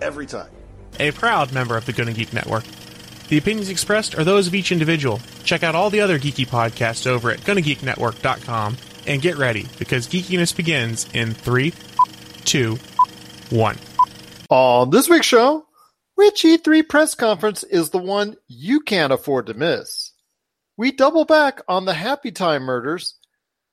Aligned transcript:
every 0.00 0.26
time. 0.26 0.50
A 0.98 1.10
proud 1.10 1.52
member 1.52 1.76
of 1.76 1.86
the 1.86 1.92
Gonna 1.92 2.12
Geek 2.12 2.32
Network. 2.32 2.64
The 3.28 3.38
opinions 3.38 3.68
expressed 3.68 4.16
are 4.16 4.24
those 4.24 4.46
of 4.46 4.54
each 4.54 4.70
individual. 4.70 5.20
Check 5.42 5.62
out 5.62 5.74
all 5.74 5.90
the 5.90 6.00
other 6.00 6.18
geeky 6.18 6.46
podcasts 6.46 7.06
over 7.06 7.30
at 7.30 7.40
GonnaGeekNetwork.com 7.40 8.76
and 9.06 9.22
get 9.22 9.36
ready 9.36 9.66
because 9.78 10.06
geekiness 10.06 10.56
begins 10.56 11.08
in 11.12 11.34
three, 11.34 11.74
two, 12.44 12.78
one. 13.50 13.76
On 14.48 14.90
this 14.90 15.08
week's 15.08 15.26
show, 15.26 15.66
which 16.14 16.44
E3 16.44 16.88
press 16.88 17.14
conference 17.14 17.64
is 17.64 17.90
the 17.90 17.98
one 17.98 18.36
you 18.46 18.80
can't 18.80 19.12
afford 19.12 19.46
to 19.46 19.54
miss? 19.54 20.12
We 20.76 20.92
double 20.92 21.24
back 21.24 21.62
on 21.68 21.84
the 21.84 21.94
Happy 21.94 22.30
Time 22.30 22.62
murders, 22.62 23.16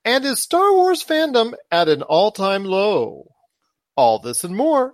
and 0.04 0.26
is 0.26 0.42
Star 0.42 0.74
Wars 0.74 1.04
fandom 1.04 1.54
at 1.72 1.90
an 1.90 2.02
all 2.02 2.32
time 2.32 2.66
low? 2.66 3.28
All 3.96 4.20
this 4.20 4.44
and 4.44 4.56
more 4.56 4.94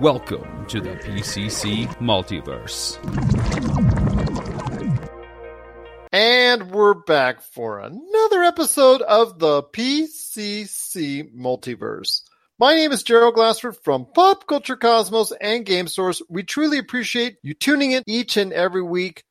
Welcome 0.00 0.66
to 0.68 0.80
the 0.80 0.90
PCC 0.90 1.86
Multiverse. 1.98 2.98
And 6.10 6.70
we're 6.72 6.94
back 6.94 7.42
for 7.42 7.78
another 7.78 8.42
episode 8.42 9.02
of 9.02 9.38
the 9.38 9.62
PCC 9.62 11.34
Multiverse. 11.36 12.22
My 12.58 12.74
name 12.74 12.90
is 12.90 13.02
Gerald 13.02 13.34
Glassford 13.34 13.76
from 13.84 14.06
Pop 14.14 14.46
Culture 14.46 14.76
Cosmos 14.76 15.30
and 15.40 15.66
Game 15.66 15.86
Source. 15.86 16.22
We 16.28 16.42
truly 16.42 16.78
appreciate 16.78 17.36
you 17.42 17.52
tuning 17.52 17.92
in 17.92 18.02
each 18.06 18.38
and 18.38 18.52
every 18.52 18.82
week. 18.82 19.22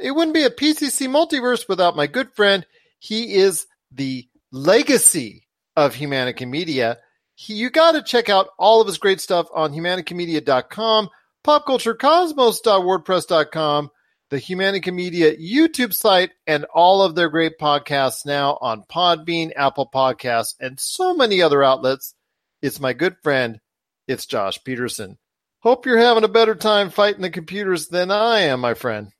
It 0.00 0.10
wouldn't 0.10 0.34
be 0.34 0.44
a 0.44 0.50
PCC 0.50 1.08
Multiverse 1.08 1.68
without 1.68 1.96
my 1.96 2.08
good 2.08 2.34
friend. 2.34 2.66
He 2.98 3.34
is 3.34 3.66
the 3.92 4.28
legacy 4.50 5.46
of 5.76 5.94
Humanica 5.94 6.46
Media. 6.46 6.98
He, 7.40 7.54
you 7.54 7.70
got 7.70 7.92
to 7.92 8.02
check 8.02 8.28
out 8.28 8.48
all 8.58 8.80
of 8.80 8.88
his 8.88 8.98
great 8.98 9.20
stuff 9.20 9.46
on 9.54 9.72
humanicamedia.com, 9.72 11.08
popculturecosmos.wordpress.com, 11.44 13.90
the 14.30 14.36
Humanica 14.38 14.92
Media 14.92 15.36
YouTube 15.36 15.94
site, 15.94 16.32
and 16.48 16.64
all 16.74 17.00
of 17.00 17.14
their 17.14 17.28
great 17.28 17.56
podcasts 17.60 18.26
now 18.26 18.58
on 18.60 18.82
Podbean, 18.90 19.52
Apple 19.54 19.88
Podcasts, 19.88 20.56
and 20.58 20.80
so 20.80 21.14
many 21.14 21.40
other 21.40 21.62
outlets. 21.62 22.12
It's 22.60 22.80
my 22.80 22.92
good 22.92 23.14
friend. 23.22 23.60
It's 24.08 24.26
Josh 24.26 24.58
Peterson. 24.64 25.16
Hope 25.60 25.86
you're 25.86 25.96
having 25.96 26.24
a 26.24 26.28
better 26.28 26.56
time 26.56 26.90
fighting 26.90 27.22
the 27.22 27.30
computers 27.30 27.86
than 27.86 28.10
I 28.10 28.40
am, 28.40 28.58
my 28.58 28.74
friend. 28.74 29.12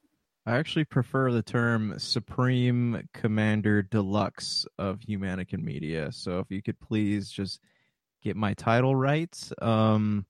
I 0.45 0.56
actually 0.56 0.87
prefer 0.87 1.31
the 1.31 1.45
term 1.45 2.00
Supreme 2.00 3.09
Commander 3.15 3.83
Deluxe 3.83 4.67
of 4.77 4.99
Humanican 5.09 5.62
Media. 5.62 6.11
So 6.11 6.41
if 6.41 6.50
you 6.50 6.62
could 6.62 6.81
please 6.81 7.31
just 7.31 7.61
get 8.23 8.37
my 8.37 8.55
title 8.55 8.95
right. 8.95 9.37
Um, 9.61 10.27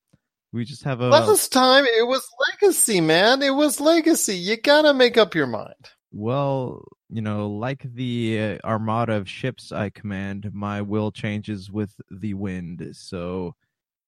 we 0.53 0.65
just 0.65 0.85
have 0.85 1.01
a 1.01 1.09
Last 1.09 1.53
time 1.53 1.85
it 1.85 2.07
was 2.07 2.27
legacy, 2.51 3.01
man. 3.01 3.43
It 3.43 3.51
was 3.55 3.81
legacy. 3.81 4.37
You 4.37 4.57
gotta 4.57 4.95
make 4.95 5.17
up 5.17 5.35
your 5.35 5.47
mind. 5.47 5.75
well, 6.11 6.85
you 7.11 7.23
know, 7.23 7.49
like 7.49 7.83
the 7.95 8.39
uh, 8.63 8.67
armada 8.67 9.15
of 9.15 9.29
ships 9.29 9.73
I 9.73 9.91
command, 9.91 10.51
my 10.53 10.83
will 10.83 11.11
changes 11.11 11.71
with 11.71 11.95
the 12.11 12.35
wind. 12.35 12.87
So 12.93 13.55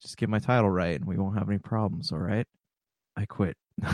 just 0.03 0.17
get 0.17 0.29
my 0.29 0.39
title 0.39 0.71
right, 0.71 0.97
and 0.97 1.07
we 1.07 1.17
won't 1.17 1.39
have 1.39 1.49
any 1.49 1.59
problems. 1.59 2.13
All 2.13 2.19
right, 2.19 2.47
I 3.17 3.27
quit. 3.27 3.57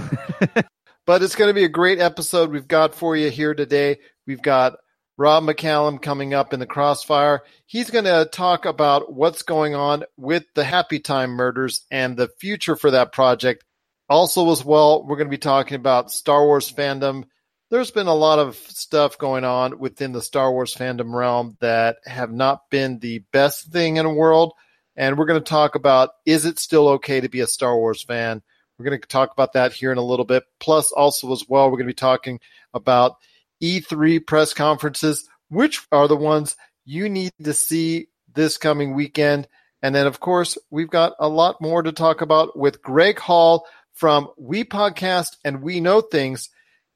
But 1.06 1.22
it's 1.22 1.36
going 1.36 1.48
to 1.48 1.54
be 1.54 1.62
a 1.64 1.68
great 1.68 2.00
episode 2.00 2.50
we've 2.50 2.66
got 2.66 2.92
for 2.92 3.16
you 3.16 3.30
here 3.30 3.54
today. 3.54 3.98
We've 4.26 4.42
got 4.42 4.74
Rob 5.18 5.44
McCallum 5.44 6.00
coming 6.00 6.34
up 6.34 6.52
in 6.52 6.60
the 6.60 6.66
crossfire. 6.66 7.42
He's 7.64 7.90
going 7.90 8.04
to 8.04 8.28
talk 8.30 8.66
about 8.66 9.12
what's 9.12 9.42
going 9.42 9.74
on 9.74 10.04
with 10.16 10.44
the 10.54 10.64
Happy 10.64 11.00
Time 11.00 11.30
murders 11.30 11.86
and 11.90 12.16
the 12.16 12.28
future 12.38 12.76
for 12.76 12.90
that 12.90 13.12
project. 13.12 13.64
Also, 14.08 14.50
as 14.52 14.64
well, 14.64 15.04
we're 15.04 15.16
going 15.16 15.28
to 15.28 15.36
be 15.36 15.38
talking 15.38 15.76
about 15.76 16.12
Star 16.12 16.44
Wars 16.44 16.70
fandom. 16.70 17.24
There's 17.70 17.90
been 17.90 18.06
a 18.06 18.14
lot 18.14 18.38
of 18.38 18.56
stuff 18.56 19.16
going 19.18 19.44
on 19.44 19.78
within 19.78 20.12
the 20.12 20.22
Star 20.22 20.52
Wars 20.52 20.74
fandom 20.74 21.12
realm 21.12 21.56
that 21.60 21.96
have 22.04 22.30
not 22.30 22.68
been 22.70 22.98
the 22.98 23.20
best 23.32 23.72
thing 23.72 23.96
in 23.96 24.04
the 24.04 24.12
world. 24.12 24.52
And 24.96 25.18
we're 25.18 25.26
going 25.26 25.42
to 25.42 25.48
talk 25.48 25.74
about 25.74 26.10
is 26.26 26.44
it 26.44 26.58
still 26.58 26.88
okay 26.88 27.20
to 27.20 27.28
be 27.28 27.40
a 27.40 27.46
Star 27.46 27.74
Wars 27.74 28.02
fan? 28.02 28.42
We're 28.78 28.84
going 28.84 29.00
to 29.00 29.08
talk 29.08 29.32
about 29.32 29.54
that 29.54 29.72
here 29.72 29.90
in 29.90 29.98
a 29.98 30.04
little 30.04 30.26
bit. 30.26 30.44
Plus, 30.60 30.92
also 30.92 31.32
as 31.32 31.44
well, 31.48 31.66
we're 31.66 31.78
going 31.78 31.86
to 31.86 31.90
be 31.90 31.94
talking 31.94 32.38
about 32.74 33.16
E3 33.62 34.26
press 34.26 34.52
conferences, 34.54 35.28
which 35.48 35.86
are 35.92 36.08
the 36.08 36.16
ones 36.16 36.56
you 36.84 37.08
need 37.08 37.32
to 37.42 37.52
see 37.52 38.08
this 38.34 38.58
coming 38.58 38.94
weekend. 38.94 39.48
And 39.82 39.94
then, 39.94 40.06
of 40.06 40.20
course, 40.20 40.56
we've 40.70 40.90
got 40.90 41.14
a 41.18 41.28
lot 41.28 41.60
more 41.60 41.82
to 41.82 41.92
talk 41.92 42.20
about 42.20 42.58
with 42.58 42.82
Greg 42.82 43.18
Hall 43.18 43.66
from 43.94 44.28
We 44.36 44.64
Podcast 44.64 45.36
and 45.44 45.62
We 45.62 45.80
Know 45.80 46.00
Things. 46.00 46.50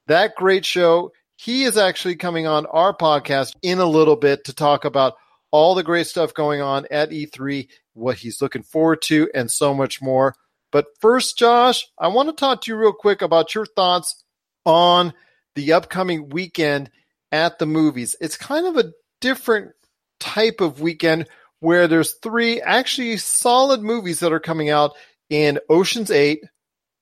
That 0.07 0.35
great 0.35 0.65
show. 0.65 1.13
He 1.37 1.65
is 1.65 1.77
actually 1.79 2.17
coming 2.17 2.47
on 2.47 2.67
our 2.67 2.95
podcast 2.95 3.55
in 3.63 3.79
a 3.79 3.87
little 3.87 4.17
bit 4.17 4.45
to 4.45 4.55
talk 4.55 4.85
about 4.85 5.15
all 5.51 5.75
the 5.75 5.83
great 5.83 6.07
stuff 6.07 6.35
going 6.35 6.61
on 6.61 6.87
at 6.91 7.11
E3, 7.11 7.69
what 7.95 8.17
he's 8.17 8.43
looking 8.43 8.63
forward 8.63 9.03
to, 9.03 9.29
and 9.35 9.51
so 9.51 9.75
much 9.75 10.01
more. 10.03 10.35
But 10.73 10.87
first, 11.01 11.39
Josh, 11.39 11.87
I 11.99 12.09
want 12.09 12.29
to 12.29 12.35
talk 12.35 12.63
to 12.63 12.71
you 12.71 12.77
real 12.77 12.93
quick 12.93 13.23
about 13.23 13.55
your 13.55 13.67
thoughts 13.67 14.23
on 14.65 15.15
the 15.61 15.75
upcoming 15.75 16.31
weekend 16.31 16.91
at 17.31 17.59
the 17.59 17.67
movies. 17.67 18.17
It's 18.19 18.39
kind 18.39 18.67
of 18.67 18.79
a 18.79 18.93
different 19.21 19.73
type 20.19 20.63
of 20.63 20.81
weekend 20.81 21.27
where 21.61 21.87
there's 21.87 22.15
three 22.15 22.63
actually 22.63 23.19
solid 23.19 23.83
movies 23.83 24.21
that 24.21 24.33
are 24.33 24.41
coming 24.41 24.71
out 24.71 24.93
in 25.29 25.59
Ocean's 25.69 26.11
8, 26.11 26.43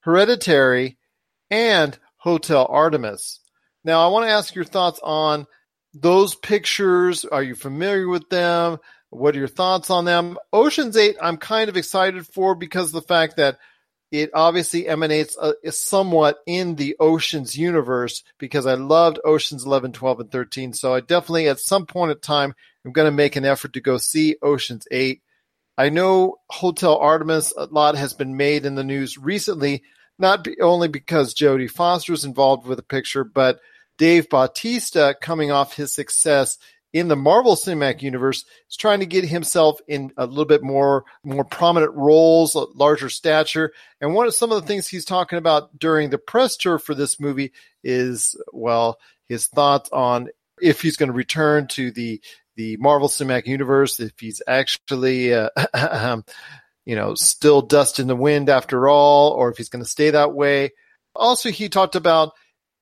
Hereditary, 0.01 0.99
and 1.51 1.97
Hotel 2.17 2.67
Artemis. 2.69 3.39
Now, 3.85 4.05
I 4.05 4.11
want 4.11 4.27
to 4.27 4.33
ask 4.33 4.53
your 4.57 4.65
thoughts 4.65 4.99
on 5.05 5.47
those 5.95 6.35
pictures. 6.35 7.25
Are 7.25 7.45
you 7.45 7.55
familiar 7.55 8.09
with 8.09 8.29
them? 8.29 8.79
What 9.11 9.37
are 9.37 9.39
your 9.39 9.47
thoughts 9.47 9.89
on 9.89 10.05
them? 10.05 10.37
Ocean's 10.53 10.97
8, 10.97 11.17
I'm 11.23 11.37
kind 11.37 11.69
of 11.71 11.77
excited 11.77 12.27
for 12.27 12.57
because 12.57 12.87
of 12.89 13.01
the 13.01 13.03
fact 13.03 13.37
that 13.37 13.59
it 14.11 14.31
obviously 14.33 14.89
emanates 14.89 15.37
uh, 15.39 15.53
somewhat 15.71 16.39
in 16.47 16.77
the 16.77 16.97
Oceans 16.99 17.57
universe 17.57 18.23
because 18.39 18.67
I 18.67 18.75
loved 18.75 19.19
Oceans 19.25 19.67
11, 19.67 19.93
12, 19.93 20.21
and 20.21 20.31
13. 20.31 20.73
So 20.73 20.95
I 20.95 21.01
definitely, 21.01 21.49
at 21.49 21.61
some 21.61 21.87
point 21.87 22.13
in 22.13 22.21
time, 22.21 22.55
I'm 22.85 22.93
going 22.93 23.07
to 23.07 23.13
make 23.13 23.37
an 23.37 23.45
effort 23.45 23.75
to 23.75 23.81
go 23.81 23.99
see 23.99 24.37
Oceans 24.43 24.87
8. 24.91 25.21
I 25.77 25.91
know 25.91 26.37
Hotel 26.49 26.97
Artemis, 26.97 27.53
a 27.57 27.67
lot 27.67 27.97
has 27.97 28.15
been 28.15 28.37
made 28.37 28.65
in 28.65 28.75
the 28.75 28.85
news 28.85 29.19
recently, 29.19 29.83
not 30.19 30.43
be, 30.43 30.61
only 30.61 30.89
because 30.89 31.35
Jodie 31.35 31.71
Foster 31.71 32.13
is 32.13 32.25
involved 32.25 32.67
with 32.67 32.79
the 32.79 32.83
picture, 32.83 33.25
but 33.25 33.61
Dave 33.99 34.29
Bautista, 34.29 35.15
coming 35.21 35.51
off 35.51 35.75
his 35.75 35.95
success 35.95 36.59
in 36.93 37.09
the 37.09 37.17
Marvel 37.17 37.55
Cinematic 37.55 38.03
Universe, 38.03 38.45
is 38.69 38.77
trying 38.77 39.01
to 39.01 39.07
get 39.07 39.25
himself 39.25 39.81
in 39.87 40.13
a 40.17 40.27
little 40.27 40.45
bit 40.45 40.63
more 40.63 41.05
more 41.25 41.45
prominent 41.45 41.95
roles, 41.95 42.55
larger 42.75 43.09
stature. 43.09 43.73
And 44.01 44.15
one 44.15 44.27
of 44.27 44.35
some 44.35 44.53
of 44.53 44.61
the 44.61 44.67
things 44.67 44.89
he's 44.89 45.05
talking 45.05 45.39
about 45.39 45.79
during 45.79 46.11
the 46.11 46.19
press 46.19 46.57
tour 46.57 46.79
for 46.79 46.95
this 46.95 47.21
movie 47.21 47.53
is, 47.85 48.37
well, 48.53 48.99
his 49.29 49.47
thoughts 49.47 49.91
on 49.93 50.29
if 50.61 50.83
he's 50.83 50.97
going 50.97 51.11
to 51.11 51.17
return 51.17 51.67
to 51.69 51.91
the 51.91 52.21
the 52.57 52.77
Marvel 52.79 53.09
Cinematic 53.09 53.47
Universe, 53.47 54.01
if 54.01 54.19
he's 54.19 54.43
actually, 54.47 55.33
uh, 55.33 55.49
you 56.85 56.97
know, 56.97 57.15
still 57.15 57.63
dust 57.63 58.01
in 58.01 58.09
the 58.09 58.17
wind 58.17 58.49
after 58.49 58.89
all, 58.89 59.31
or 59.31 59.49
if 59.49 59.57
he's 59.57 59.69
going 59.69 59.85
to 59.85 59.89
stay 59.89 60.11
that 60.11 60.35
way. 60.35 60.73
Also, 61.15 61.51
he 61.51 61.69
talked 61.69 61.95
about 61.95 62.33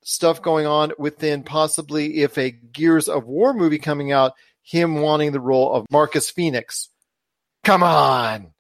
stuff 0.07 0.41
going 0.41 0.67
on 0.67 0.93
within 0.99 1.43
possibly 1.43 2.19
if 2.23 2.39
a 2.39 2.53
Gears 2.53 3.09
of 3.09 3.27
War 3.27 3.53
movie 3.53 3.81
coming 3.81 4.13
out, 4.13 4.35
him 4.63 5.01
wanting 5.01 5.33
the 5.33 5.41
role 5.41 5.75
of 5.75 5.87
Marcus 5.91 6.31
Fenix. 6.31 6.89
Come 7.65 7.83
on. 7.83 8.53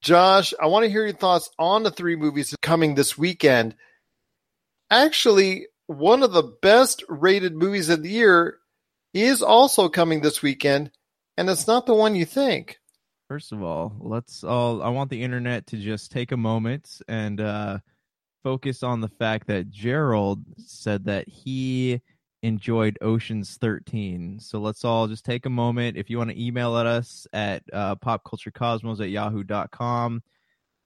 Josh, 0.00 0.54
I 0.58 0.66
want 0.66 0.84
to 0.84 0.90
hear 0.90 1.04
your 1.04 1.14
thoughts 1.14 1.50
on 1.58 1.82
the 1.82 1.90
three 1.90 2.16
movies 2.16 2.54
coming 2.62 2.94
this 2.94 3.18
weekend. 3.18 3.74
Actually, 4.90 5.66
one 5.86 6.22
of 6.22 6.32
the 6.32 6.54
best 6.62 7.04
rated 7.08 7.54
movies 7.54 7.90
of 7.90 8.02
the 8.02 8.08
year 8.08 8.56
is 9.12 9.42
also 9.42 9.90
coming 9.90 10.22
this 10.22 10.42
weekend, 10.42 10.90
and 11.36 11.50
it's 11.50 11.66
not 11.66 11.84
the 11.84 11.94
one 11.94 12.16
you 12.16 12.24
think. 12.24 12.78
First 13.28 13.52
of 13.52 13.62
all, 13.62 13.94
let's 14.00 14.44
all 14.44 14.82
I 14.82 14.88
want 14.88 15.10
the 15.10 15.22
internet 15.22 15.66
to 15.68 15.76
just 15.76 16.10
take 16.10 16.32
a 16.32 16.36
moment 16.38 17.02
and 17.06 17.40
uh 17.40 17.78
focus 18.46 18.84
on 18.84 19.00
the 19.00 19.08
fact 19.08 19.48
that 19.48 19.72
Gerald 19.72 20.40
said 20.56 21.06
that 21.06 21.26
he 21.26 22.00
enjoyed 22.44 22.96
Ocean's 23.00 23.56
13. 23.56 24.38
So 24.38 24.60
let's 24.60 24.84
all 24.84 25.08
just 25.08 25.24
take 25.24 25.46
a 25.46 25.50
moment. 25.50 25.96
If 25.96 26.08
you 26.08 26.18
want 26.18 26.30
to 26.30 26.40
email 26.40 26.76
at 26.76 26.86
us 26.86 27.26
at 27.32 27.64
uh, 27.72 27.96
popculturecosmos 27.96 29.00
at 29.00 29.10
yahoo.com 29.10 30.22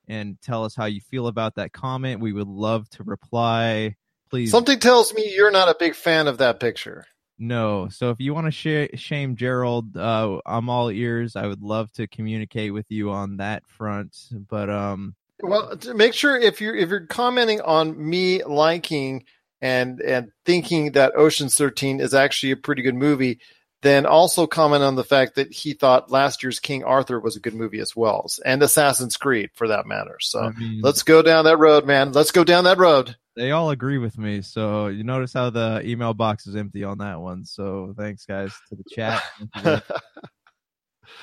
and 0.09 0.41
tell 0.41 0.65
us 0.65 0.75
how 0.75 0.87
you 0.87 1.03
feel 1.03 1.27
about 1.27 1.57
that 1.57 1.75
comment, 1.75 2.23
we 2.23 2.33
would 2.33 2.49
love 2.49 2.89
to 2.91 3.05
reply. 3.05 3.95
Please. 4.31 4.51
Something 4.51 4.79
tells 4.79 5.13
me 5.13 5.31
you're 5.35 5.51
not 5.51 5.69
a 5.69 5.77
big 5.79 5.95
fan 5.95 6.29
of 6.29 6.39
that 6.39 6.61
picture. 6.61 7.05
No. 7.39 7.89
So 7.91 8.09
if 8.09 8.21
you 8.21 8.33
want 8.33 8.47
to 8.47 8.53
sh- 8.53 8.99
shame 8.99 9.37
Gerald, 9.37 9.99
uh, 9.99 10.41
I'm 10.47 10.71
all 10.71 10.91
ears. 10.91 11.37
I 11.37 11.47
would 11.47 11.61
love 11.61 11.93
to 11.93 12.07
communicate 12.07 12.73
with 12.73 12.87
you 12.89 13.11
on 13.11 13.37
that 13.37 13.67
front. 13.67 14.17
But 14.49 14.71
um, 14.71 15.15
well, 15.43 15.77
make 15.95 16.15
sure 16.15 16.37
if 16.37 16.61
you're 16.61 16.75
if 16.75 16.89
you're 16.91 17.07
commenting 17.07 17.61
on 17.61 17.97
me 18.09 18.43
liking 18.45 19.25
and 19.61 20.01
and 20.01 20.31
thinking 20.45 20.93
that 20.93 21.17
Ocean's 21.17 21.57
13 21.57 22.01
is 22.01 22.15
actually 22.15 22.53
a 22.53 22.57
pretty 22.57 22.83
good 22.83 22.95
movie, 22.95 23.41
then 23.83 24.07
also 24.07 24.47
comment 24.47 24.83
on 24.83 24.95
the 24.97 25.05
fact 25.05 25.35
that 25.37 25.53
he 25.53 25.73
thought 25.75 26.11
last 26.11 26.43
year's 26.43 26.61
King 26.61 26.85
Arthur 26.85 27.19
was 27.21 27.37
a 27.37 27.41
good 27.41 27.55
movie 27.55 27.81
as 27.81 27.95
well, 27.97 28.27
and 28.45 28.63
Assassin's 28.63 29.17
Creed 29.17 29.51
for 29.55 29.69
that 29.69 29.87
matter. 29.87 30.17
So 30.21 30.41
I 30.41 30.51
mean- 30.53 30.81
let's 30.83 31.03
go 31.03 31.23
down 31.23 31.45
that 31.45 31.59
road, 31.59 31.87
man. 31.87 32.13
Let's 32.13 32.31
go 32.31 32.45
down 32.45 32.65
that 32.65 32.79
road. 32.79 33.17
they 33.37 33.53
all 33.53 33.71
agree 33.71 33.97
with 33.99 34.19
me. 34.19 34.43
So 34.43 34.89
you 34.89 35.05
notice 35.05 35.33
how 35.33 35.51
the 35.51 35.81
email 35.85 36.13
box 36.15 36.47
is 36.47 36.57
empty 36.57 36.85
on 36.85 36.99
that 36.99 37.21
one. 37.21 37.45
So 37.45 37.95
thanks 37.97 38.27
guys 38.27 38.53
to 38.69 38.77
the 38.77 38.85
chat. 38.95 39.23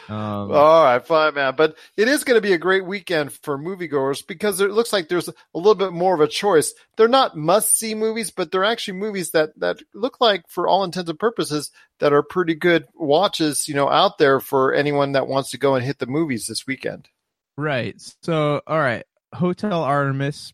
um, 0.10 0.52
All 0.52 0.84
right, 0.84 1.06
fine, 1.06 1.36
man. 1.36 1.54
But 1.56 1.76
it 1.96 2.08
is 2.08 2.24
going 2.24 2.38
to 2.38 2.48
be 2.48 2.54
a 2.54 2.58
great 2.58 2.86
weekend 2.86 3.32
for 3.32 3.58
moviegoers 3.58 4.26
because 4.26 4.60
it 4.62 4.72
looks 4.72 4.92
like 4.92 5.08
there's 5.08 5.30
a 5.30 5.34
little 5.54 5.76
bit 5.76 5.94
more 5.94 6.14
of 6.14 6.22
a 6.22 6.28
choice. 6.28 6.74
They're 6.96 7.08
not 7.08 7.38
must-see 7.38 7.96
movies, 7.96 8.32
but 8.32 8.52
they're 8.52 8.64
actually 8.64 8.98
movies 8.98 9.32
that 9.32 9.58
that 9.60 9.80
look 9.94 10.20
like, 10.22 10.48
for 10.48 10.68
all 10.68 10.84
intents 10.84 11.10
and 11.10 11.20
purposes, 11.20 11.72
that 12.00 12.14
are 12.14 12.24
pretty 12.24 12.56
good 12.56 12.88
watches. 12.96 13.68
You 13.68 13.76
know, 13.76 13.90
out 13.90 14.18
there 14.18 14.40
for 14.40 14.74
anyone 14.74 15.14
that 15.14 15.28
wants 15.28 15.52
to 15.52 15.58
go 15.58 15.76
and 15.76 15.86
hit 15.86 16.00
the 16.00 16.08
movies 16.08 16.48
this 16.48 16.68
weekend. 16.68 17.10
Right. 17.58 17.96
So, 18.22 18.62
all 18.68 18.80
right. 18.80 19.04
Hotel 19.34 19.84
Artemis, 19.84 20.54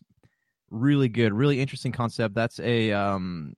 really 0.70 1.08
good, 1.08 1.32
really 1.32 1.60
interesting 1.60 1.92
concept. 1.92 2.34
That's 2.34 2.58
a 2.58 2.92
um 2.92 3.54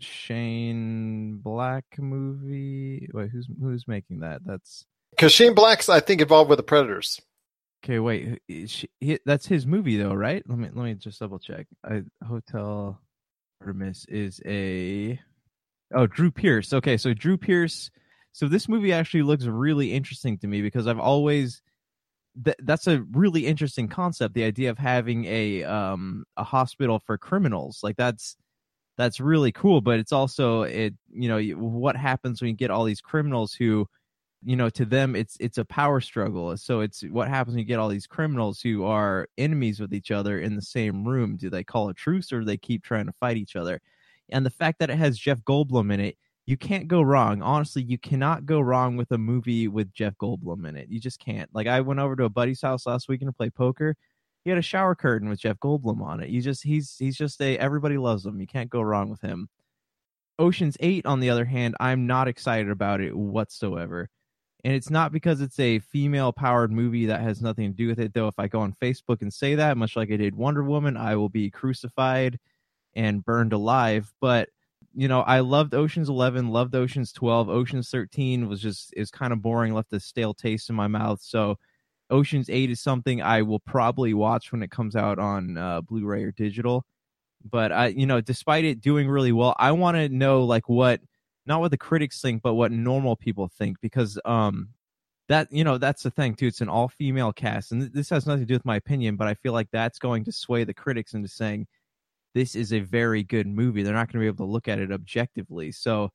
Shane 0.00 1.38
Black 1.42 1.84
movie. 1.98 3.08
Wait, 3.12 3.30
who's 3.30 3.48
who's 3.60 3.88
making 3.88 4.20
that? 4.20 4.44
That's 4.44 4.84
Because 5.18 5.32
Shane 5.32 5.52
Black's, 5.54 5.88
I 5.88 5.98
think, 5.98 6.20
involved 6.20 6.48
with 6.48 6.58
the 6.58 6.62
Predators. 6.62 7.20
okay. 7.84 7.98
Wait, 7.98 8.40
she- 8.66 8.88
he- 9.00 9.18
that's 9.26 9.46
his 9.46 9.66
movie 9.66 9.96
though, 9.96 10.14
right? 10.14 10.44
Let 10.48 10.58
me 10.58 10.68
let 10.72 10.84
me 10.84 10.94
just 10.94 11.18
double 11.18 11.40
check. 11.40 11.66
I, 11.84 12.02
Hotel 12.24 13.00
Artemis 13.60 14.06
is 14.08 14.40
a 14.46 15.18
oh 15.92 16.06
Drew 16.06 16.30
Pearce. 16.30 16.72
Okay, 16.72 16.96
so 16.96 17.12
Drew 17.14 17.36
Pearce. 17.36 17.90
So 18.30 18.46
this 18.46 18.68
movie 18.68 18.92
actually 18.92 19.22
looks 19.22 19.46
really 19.46 19.92
interesting 19.92 20.38
to 20.38 20.46
me 20.46 20.62
because 20.62 20.86
I've 20.86 21.00
always 21.00 21.62
th- 22.44 22.56
that's 22.62 22.86
a 22.86 23.02
really 23.10 23.44
interesting 23.46 23.88
concept 23.88 24.34
the 24.34 24.44
idea 24.44 24.70
of 24.70 24.78
having 24.78 25.24
a 25.24 25.64
um 25.64 26.24
a 26.36 26.44
hospital 26.44 27.00
for 27.00 27.18
criminals 27.18 27.80
like 27.82 27.96
that's 27.96 28.36
that's 28.96 29.18
really 29.18 29.50
cool 29.50 29.80
but 29.80 29.98
it's 29.98 30.12
also 30.12 30.62
it 30.62 30.94
you 31.10 31.28
know 31.28 31.40
what 31.56 31.96
happens 31.96 32.40
when 32.40 32.50
you 32.50 32.56
get 32.56 32.70
all 32.70 32.84
these 32.84 33.00
criminals 33.00 33.54
who 33.54 33.88
you 34.44 34.56
know 34.56 34.70
to 34.70 34.84
them 34.84 35.16
it's 35.16 35.36
it's 35.40 35.58
a 35.58 35.64
power 35.64 36.00
struggle 36.00 36.56
so 36.56 36.80
it's 36.80 37.02
what 37.10 37.28
happens 37.28 37.54
when 37.54 37.58
you 37.58 37.64
get 37.64 37.78
all 37.78 37.88
these 37.88 38.06
criminals 38.06 38.60
who 38.60 38.84
are 38.84 39.28
enemies 39.36 39.80
with 39.80 39.92
each 39.92 40.10
other 40.12 40.38
in 40.38 40.54
the 40.54 40.62
same 40.62 41.06
room 41.06 41.36
do 41.36 41.50
they 41.50 41.64
call 41.64 41.88
a 41.88 41.94
truce 41.94 42.32
or 42.32 42.40
do 42.40 42.44
they 42.44 42.56
keep 42.56 42.84
trying 42.84 43.06
to 43.06 43.12
fight 43.12 43.36
each 43.36 43.56
other 43.56 43.80
and 44.30 44.46
the 44.46 44.50
fact 44.50 44.78
that 44.78 44.90
it 44.90 44.96
has 44.98 45.18
Jeff 45.18 45.40
Goldblum 45.40 45.92
in 45.92 46.00
it 46.00 46.16
you 46.48 46.56
can't 46.56 46.88
go 46.88 47.02
wrong. 47.02 47.42
Honestly, 47.42 47.82
you 47.82 47.98
cannot 47.98 48.46
go 48.46 48.58
wrong 48.58 48.96
with 48.96 49.12
a 49.12 49.18
movie 49.18 49.68
with 49.68 49.92
Jeff 49.92 50.16
Goldblum 50.16 50.66
in 50.66 50.78
it. 50.78 50.88
You 50.88 50.98
just 50.98 51.20
can't. 51.20 51.50
Like 51.52 51.66
I 51.66 51.82
went 51.82 52.00
over 52.00 52.16
to 52.16 52.24
a 52.24 52.30
buddy's 52.30 52.62
house 52.62 52.86
last 52.86 53.06
weekend 53.06 53.28
to 53.28 53.34
play 53.34 53.50
poker. 53.50 53.96
He 54.44 54.50
had 54.50 54.58
a 54.58 54.62
shower 54.62 54.94
curtain 54.94 55.28
with 55.28 55.40
Jeff 55.40 55.58
Goldblum 55.58 56.00
on 56.00 56.22
it. 56.22 56.30
You 56.30 56.40
just 56.40 56.62
he's 56.64 56.96
he's 56.98 57.18
just 57.18 57.38
a 57.42 57.58
everybody 57.58 57.98
loves 57.98 58.24
him. 58.24 58.40
You 58.40 58.46
can't 58.46 58.70
go 58.70 58.80
wrong 58.80 59.10
with 59.10 59.20
him. 59.20 59.50
Ocean's 60.38 60.78
8 60.80 61.04
on 61.04 61.20
the 61.20 61.28
other 61.28 61.44
hand, 61.44 61.76
I'm 61.80 62.06
not 62.06 62.28
excited 62.28 62.70
about 62.70 63.02
it 63.02 63.14
whatsoever. 63.14 64.08
And 64.64 64.74
it's 64.74 64.90
not 64.90 65.12
because 65.12 65.40
it's 65.40 65.60
a 65.60 65.78
female 65.78 66.32
powered 66.32 66.72
movie 66.72 67.06
that 67.06 67.20
has 67.20 67.40
nothing 67.40 67.70
to 67.70 67.76
do 67.76 67.86
with 67.86 68.00
it 68.00 68.12
though. 68.12 68.26
If 68.26 68.38
I 68.38 68.48
go 68.48 68.60
on 68.60 68.74
Facebook 68.82 69.22
and 69.22 69.32
say 69.32 69.54
that, 69.54 69.76
much 69.76 69.94
like 69.96 70.10
I 70.10 70.16
did 70.16 70.34
Wonder 70.34 70.64
Woman, 70.64 70.96
I 70.96 71.14
will 71.16 71.28
be 71.28 71.50
crucified 71.50 72.38
and 72.94 73.24
burned 73.24 73.52
alive, 73.52 74.12
but 74.20 74.48
you 74.94 75.06
know, 75.06 75.20
I 75.20 75.40
loved 75.40 75.74
Ocean's 75.74 76.08
11, 76.08 76.48
loved 76.48 76.74
Ocean's 76.74 77.12
12. 77.12 77.48
Ocean's 77.48 77.88
13 77.90 78.48
was 78.48 78.60
just 78.60 78.92
is 78.96 79.12
kind 79.12 79.32
of 79.32 79.40
boring, 79.40 79.72
left 79.72 79.92
a 79.92 80.00
stale 80.00 80.34
taste 80.34 80.70
in 80.70 80.76
my 80.76 80.88
mouth. 80.88 81.20
So 81.22 81.56
Ocean's 82.10 82.50
8 82.50 82.70
is 82.70 82.80
something 82.80 83.22
I 83.22 83.42
will 83.42 83.60
probably 83.60 84.14
watch 84.14 84.50
when 84.50 84.62
it 84.62 84.70
comes 84.70 84.96
out 84.96 85.18
on 85.18 85.56
uh, 85.56 85.82
Blu-ray 85.82 86.24
or 86.24 86.32
digital. 86.32 86.84
But 87.48 87.70
I, 87.70 87.88
you 87.88 88.06
know, 88.06 88.20
despite 88.20 88.64
it 88.64 88.80
doing 88.80 89.08
really 89.08 89.30
well, 89.30 89.54
I 89.58 89.72
want 89.72 89.96
to 89.96 90.08
know 90.08 90.42
like 90.44 90.68
what 90.68 91.00
not 91.48 91.60
what 91.60 91.70
the 91.72 91.78
critics 91.78 92.20
think, 92.20 92.42
but 92.42 92.54
what 92.54 92.72
normal 92.72 93.16
people 93.16 93.48
think 93.48 93.78
because 93.80 94.18
um 94.24 94.68
that 95.28 95.48
you 95.52 95.64
know 95.64 95.78
that's 95.78 96.02
the 96.02 96.10
thing 96.10 96.34
too. 96.34 96.46
It's 96.46 96.60
an 96.60 96.68
all-female 96.68 97.32
cast, 97.34 97.72
and 97.72 97.82
th- 97.82 97.92
this 97.92 98.10
has 98.10 98.26
nothing 98.26 98.42
to 98.42 98.46
do 98.46 98.54
with 98.54 98.64
my 98.64 98.76
opinion, 98.76 99.16
but 99.16 99.28
I 99.28 99.34
feel 99.34 99.52
like 99.52 99.68
that's 99.72 99.98
going 99.98 100.24
to 100.24 100.32
sway 100.32 100.64
the 100.64 100.74
critics 100.74 101.14
into 101.14 101.28
saying 101.28 101.66
this 102.34 102.54
is 102.54 102.72
a 102.72 102.80
very 102.80 103.22
good 103.24 103.46
movie. 103.46 103.82
They're 103.82 103.94
not 103.94 104.08
going 104.12 104.20
to 104.20 104.24
be 104.24 104.26
able 104.26 104.46
to 104.46 104.52
look 104.52 104.68
at 104.68 104.78
it 104.78 104.92
objectively. 104.92 105.72
So 105.72 106.12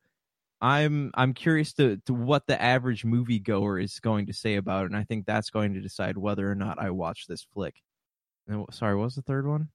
I'm 0.60 1.10
I'm 1.14 1.34
curious 1.34 1.72
to 1.74 1.98
to 2.06 2.14
what 2.14 2.46
the 2.46 2.60
average 2.60 3.04
moviegoer 3.04 3.82
is 3.82 4.00
going 4.00 4.26
to 4.26 4.32
say 4.32 4.56
about 4.56 4.84
it, 4.84 4.86
and 4.86 4.96
I 4.96 5.04
think 5.04 5.26
that's 5.26 5.50
going 5.50 5.74
to 5.74 5.80
decide 5.80 6.16
whether 6.18 6.50
or 6.50 6.54
not 6.54 6.78
I 6.80 6.90
watch 6.90 7.26
this 7.28 7.46
flick. 7.54 7.76
And, 8.48 8.66
sorry, 8.72 8.96
what 8.96 9.04
was 9.04 9.14
the 9.16 9.22
third 9.22 9.46
one? 9.46 9.68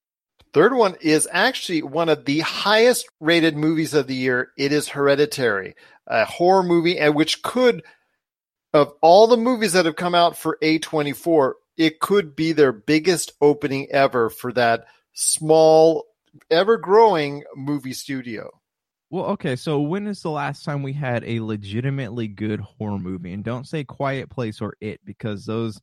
Third 0.52 0.74
one 0.74 0.96
is 1.02 1.28
actually 1.32 1.84
one 1.84 2.10
of 2.10 2.26
the 2.26 2.40
highest 2.40 3.08
rated 3.20 3.56
movies 3.56 3.94
of 3.94 4.08
the 4.08 4.16
year. 4.16 4.52
It 4.58 4.72
is 4.72 4.90
Hereditary, 4.90 5.76
a 6.08 6.26
horror 6.26 6.64
movie, 6.64 6.98
and 6.98 7.16
which 7.16 7.44
could, 7.44 7.84
of 8.74 8.94
all 9.02 9.28
the 9.28 9.38
movies 9.38 9.74
that 9.74 9.86
have 9.86 9.96
come 9.96 10.16
out 10.16 10.38
for 10.38 10.58
A24, 10.64 11.54
it 11.78 12.00
could 12.00 12.36
be 12.36 12.52
their 12.52 12.72
biggest 12.72 13.32
opening 13.42 13.88
ever 13.92 14.30
for 14.30 14.52
that 14.54 14.86
small, 15.14 16.06
ever 16.50 16.78
growing 16.78 17.44
movie 17.56 17.94
studio. 17.94 18.50
Well, 19.12 19.26
okay, 19.26 19.56
so 19.56 19.82
when 19.82 20.08
is 20.08 20.22
the 20.22 20.30
last 20.30 20.64
time 20.64 20.84
we 20.84 20.94
had 20.94 21.24
a 21.24 21.40
legitimately 21.40 22.28
good 22.28 22.60
horror 22.60 23.00
movie? 23.00 23.34
And 23.34 23.44
don't 23.44 23.68
say 23.68 23.84
Quiet 23.84 24.30
Place 24.30 24.62
or 24.62 24.76
It 24.82 25.00
because 25.04 25.46
those 25.46 25.82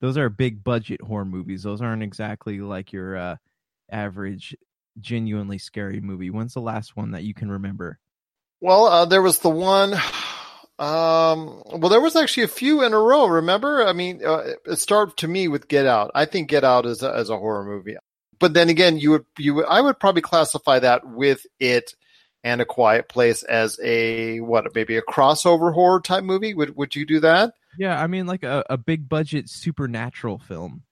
those 0.00 0.16
are 0.16 0.28
big 0.30 0.64
budget 0.64 1.00
horror 1.02 1.24
movies. 1.24 1.62
Those 1.62 1.82
aren't 1.82 2.02
exactly 2.02 2.60
like 2.60 2.92
your 2.92 3.16
uh, 3.16 3.36
average 3.92 4.56
genuinely 5.00 5.58
scary 5.58 6.00
movie. 6.00 6.30
When's 6.30 6.54
the 6.54 6.60
last 6.60 6.96
one 6.96 7.12
that 7.12 7.24
you 7.24 7.34
can 7.34 7.50
remember? 7.50 7.98
Well, 8.60 8.86
uh, 8.86 9.04
there 9.06 9.22
was 9.22 9.38
the 9.38 9.50
one. 9.50 9.94
Um, 10.78 11.62
well, 11.66 11.90
there 11.90 12.00
was 12.00 12.16
actually 12.16 12.44
a 12.44 12.48
few 12.48 12.82
in 12.82 12.94
a 12.94 12.98
row. 12.98 13.26
Remember? 13.26 13.86
I 13.86 13.92
mean, 13.92 14.24
uh, 14.24 14.54
it 14.64 14.78
started 14.78 15.14
to 15.18 15.28
me 15.28 15.46
with 15.46 15.68
Get 15.68 15.84
Out. 15.84 16.10
I 16.14 16.24
think 16.24 16.48
Get 16.48 16.64
Out 16.64 16.86
is 16.86 17.02
a, 17.02 17.14
as 17.14 17.28
a 17.28 17.36
horror 17.36 17.66
movie, 17.66 17.96
but 18.38 18.54
then 18.54 18.70
again, 18.70 18.98
you 18.98 19.10
would 19.10 19.26
you 19.36 19.56
would, 19.56 19.66
I 19.66 19.82
would 19.82 20.00
probably 20.00 20.22
classify 20.22 20.78
that 20.78 21.06
with 21.06 21.44
it 21.58 21.94
and 22.42 22.62
A 22.62 22.64
Quiet 22.64 23.10
Place 23.10 23.42
as 23.42 23.78
a 23.84 24.40
what 24.40 24.74
maybe 24.74 24.96
a 24.96 25.02
crossover 25.02 25.74
horror 25.74 26.00
type 26.00 26.24
movie. 26.24 26.54
Would 26.54 26.76
would 26.76 26.96
you 26.96 27.04
do 27.04 27.20
that? 27.20 27.52
Yeah, 27.78 28.00
I 28.00 28.06
mean 28.06 28.26
like 28.26 28.42
a, 28.42 28.64
a 28.70 28.78
big 28.78 29.08
budget 29.08 29.48
supernatural 29.48 30.38
film. 30.38 30.84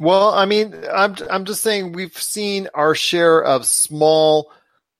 Well, 0.00 0.30
I 0.30 0.44
mean, 0.44 0.74
I'm 0.92 1.16
I'm 1.30 1.44
just 1.44 1.62
saying 1.62 1.92
we've 1.92 2.16
seen 2.16 2.68
our 2.74 2.94
share 2.94 3.42
of 3.42 3.66
small, 3.66 4.50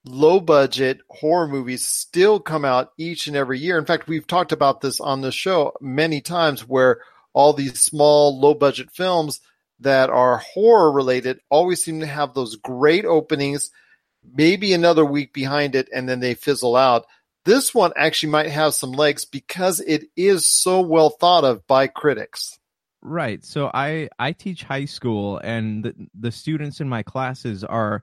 low 0.05 0.41
budget 0.41 1.01
horror 1.09 1.49
movies 1.49 1.85
still 1.85 2.39
come 2.39 2.65
out 2.65 2.93
each 2.97 3.27
and 3.27 3.37
every 3.37 3.59
year. 3.59 3.79
In 3.79 3.87
fact, 3.87 4.07
we've 4.07 4.27
talked 4.27 4.53
about 4.53 4.81
this 4.81 5.01
on 5.01 5.21
the 5.21 5.33
show 5.33 5.73
many 5.81 6.21
times 6.21 6.69
where 6.69 7.01
all 7.33 7.53
these 7.53 7.81
small, 7.81 8.39
low 8.39 8.55
budget 8.55 8.91
films 8.93 9.41
that 9.81 10.11
are 10.11 10.39
horror 10.39 10.93
related 10.93 11.41
always 11.51 11.83
seem 11.83 12.01
to 12.01 12.07
have 12.07 12.33
those 12.33 12.57
great 12.57 13.05
openings, 13.05 13.71
maybe 14.35 14.73
another 14.73 15.05
week 15.05 15.33
behind 15.33 15.75
it, 15.75 15.89
and 15.93 16.09
then 16.09 16.21
they 16.21 16.35
fizzle 16.35 16.77
out. 16.77 17.07
This 17.45 17.75
one 17.75 17.93
actually 17.97 18.31
might 18.31 18.51
have 18.51 18.75
some 18.75 18.93
legs 18.93 19.25
because 19.25 19.81
it 19.81 20.05
is 20.17 20.47
so 20.47 20.81
well 20.81 21.11
thought 21.11 21.45
of 21.45 21.67
by 21.67 21.89
critics. 21.89 22.59
Right. 23.06 23.44
So 23.44 23.70
I 23.75 24.08
I 24.18 24.32
teach 24.32 24.62
high 24.64 24.87
school 24.87 25.38
and 25.44 25.84
the, 25.84 25.94
the 26.18 26.32
students 26.32 26.80
in 26.80 26.88
my 26.88 27.02
classes 27.02 27.62
are 27.62 28.02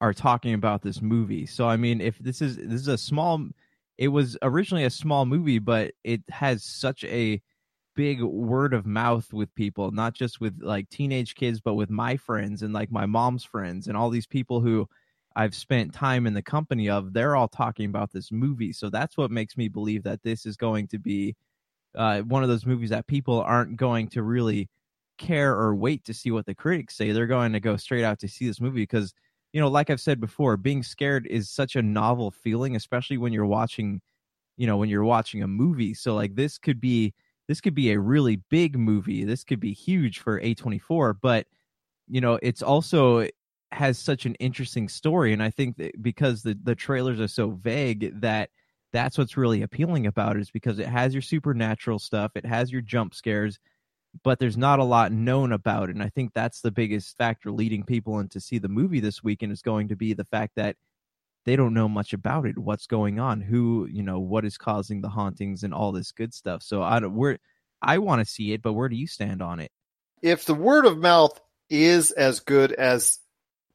are 0.00 0.14
talking 0.14 0.54
about 0.54 0.80
this 0.82 1.02
movie. 1.02 1.44
So 1.46 1.68
I 1.68 1.76
mean 1.76 2.00
if 2.00 2.18
this 2.18 2.40
is 2.40 2.56
this 2.56 2.80
is 2.80 2.88
a 2.88 2.96
small 2.98 3.46
it 3.98 4.08
was 4.08 4.38
originally 4.42 4.84
a 4.84 4.90
small 4.90 5.26
movie 5.26 5.58
but 5.58 5.92
it 6.04 6.22
has 6.30 6.64
such 6.64 7.04
a 7.04 7.42
big 7.96 8.22
word 8.22 8.74
of 8.74 8.86
mouth 8.86 9.32
with 9.34 9.54
people, 9.54 9.90
not 9.92 10.14
just 10.14 10.40
with 10.40 10.60
like 10.62 10.88
teenage 10.90 11.34
kids 11.34 11.60
but 11.60 11.74
with 11.74 11.90
my 11.90 12.16
friends 12.16 12.62
and 12.62 12.72
like 12.74 12.90
my 12.92 13.06
mom's 13.06 13.44
friends 13.44 13.88
and 13.88 13.96
all 13.98 14.10
these 14.10 14.26
people 14.26 14.60
who 14.60 14.88
I've 15.36 15.54
spent 15.54 15.94
time 15.94 16.26
in 16.26 16.34
the 16.34 16.42
company 16.42 16.88
of, 16.90 17.12
they're 17.12 17.36
all 17.36 17.48
talking 17.48 17.86
about 17.86 18.12
this 18.12 18.32
movie. 18.32 18.72
So 18.72 18.90
that's 18.90 19.16
what 19.16 19.30
makes 19.30 19.56
me 19.56 19.68
believe 19.68 20.02
that 20.04 20.22
this 20.22 20.46
is 20.46 20.56
going 20.56 20.88
to 20.88 20.98
be 20.98 21.36
uh, 21.94 22.20
one 22.22 22.42
of 22.42 22.48
those 22.48 22.66
movies 22.66 22.90
that 22.90 23.06
people 23.06 23.40
aren't 23.40 23.76
going 23.76 24.08
to 24.08 24.22
really 24.22 24.68
care 25.18 25.54
or 25.54 25.74
wait 25.74 26.04
to 26.04 26.14
see 26.14 26.30
what 26.30 26.46
the 26.46 26.54
critics 26.54 26.96
say. 26.96 27.12
They're 27.12 27.26
going 27.26 27.52
to 27.52 27.60
go 27.60 27.76
straight 27.76 28.04
out 28.04 28.18
to 28.20 28.28
see 28.28 28.46
this 28.46 28.60
movie 28.60 28.82
because, 28.82 29.12
you 29.52 29.60
know, 29.60 29.68
like 29.68 29.90
I've 29.90 30.00
said 30.00 30.20
before, 30.20 30.56
being 30.56 30.82
scared 30.82 31.26
is 31.26 31.50
such 31.50 31.76
a 31.76 31.82
novel 31.82 32.30
feeling, 32.30 32.76
especially 32.76 33.18
when 33.18 33.32
you're 33.32 33.46
watching, 33.46 34.00
you 34.56 34.66
know, 34.66 34.76
when 34.76 34.88
you're 34.88 35.04
watching 35.04 35.42
a 35.42 35.48
movie. 35.48 35.94
So 35.94 36.14
like 36.14 36.34
this 36.34 36.58
could 36.58 36.80
be 36.80 37.14
this 37.48 37.60
could 37.60 37.74
be 37.74 37.92
a 37.92 38.00
really 38.00 38.36
big 38.50 38.78
movie. 38.78 39.24
This 39.24 39.44
could 39.44 39.60
be 39.60 39.72
huge 39.72 40.20
for 40.20 40.40
A24, 40.40 41.14
but 41.20 41.46
you 42.08 42.20
know, 42.20 42.38
it's 42.42 42.62
also 42.62 43.26
has 43.72 43.98
such 43.98 44.24
an 44.26 44.34
interesting 44.36 44.88
story 44.88 45.32
and 45.32 45.42
I 45.42 45.50
think 45.50 45.76
that 45.76 46.02
because 46.02 46.42
the 46.42 46.58
the 46.62 46.74
trailers 46.74 47.20
are 47.20 47.28
so 47.28 47.50
vague 47.50 48.18
that 48.20 48.50
that's 48.92 49.18
what's 49.18 49.36
really 49.36 49.62
appealing 49.62 50.06
about 50.06 50.36
it 50.36 50.40
is 50.40 50.50
because 50.50 50.78
it 50.78 50.86
has 50.86 51.14
your 51.14 51.22
supernatural 51.22 51.98
stuff, 51.98 52.32
it 52.34 52.46
has 52.46 52.72
your 52.72 52.80
jump 52.80 53.14
scares, 53.14 53.58
but 54.22 54.38
there's 54.38 54.56
not 54.56 54.78
a 54.78 54.84
lot 54.84 55.12
known 55.12 55.52
about 55.52 55.90
it. 55.90 55.94
And 55.94 56.02
I 56.02 56.08
think 56.08 56.32
that's 56.32 56.60
the 56.60 56.70
biggest 56.70 57.16
factor 57.16 57.50
leading 57.50 57.84
people 57.84 58.18
in 58.20 58.28
to 58.30 58.40
see 58.40 58.58
the 58.58 58.68
movie 58.68 59.00
this 59.00 59.22
weekend 59.22 59.52
is 59.52 59.62
going 59.62 59.88
to 59.88 59.96
be 59.96 60.14
the 60.14 60.24
fact 60.24 60.54
that 60.56 60.76
they 61.44 61.56
don't 61.56 61.74
know 61.74 61.88
much 61.88 62.12
about 62.12 62.46
it, 62.46 62.58
what's 62.58 62.86
going 62.86 63.20
on, 63.20 63.40
who, 63.40 63.88
you 63.90 64.02
know, 64.02 64.18
what 64.18 64.44
is 64.44 64.58
causing 64.58 65.00
the 65.00 65.08
hauntings 65.08 65.62
and 65.62 65.72
all 65.72 65.92
this 65.92 66.12
good 66.12 66.34
stuff. 66.34 66.62
So 66.62 66.82
I 66.82 67.00
don't 67.00 67.14
where 67.14 67.38
I 67.80 67.98
want 67.98 68.20
to 68.20 68.30
see 68.30 68.52
it, 68.52 68.62
but 68.62 68.72
where 68.72 68.88
do 68.88 68.96
you 68.96 69.06
stand 69.06 69.40
on 69.40 69.60
it? 69.60 69.70
If 70.20 70.44
the 70.44 70.54
word 70.54 70.84
of 70.84 70.98
mouth 70.98 71.40
is 71.70 72.10
as 72.10 72.40
good 72.40 72.72
as 72.72 73.18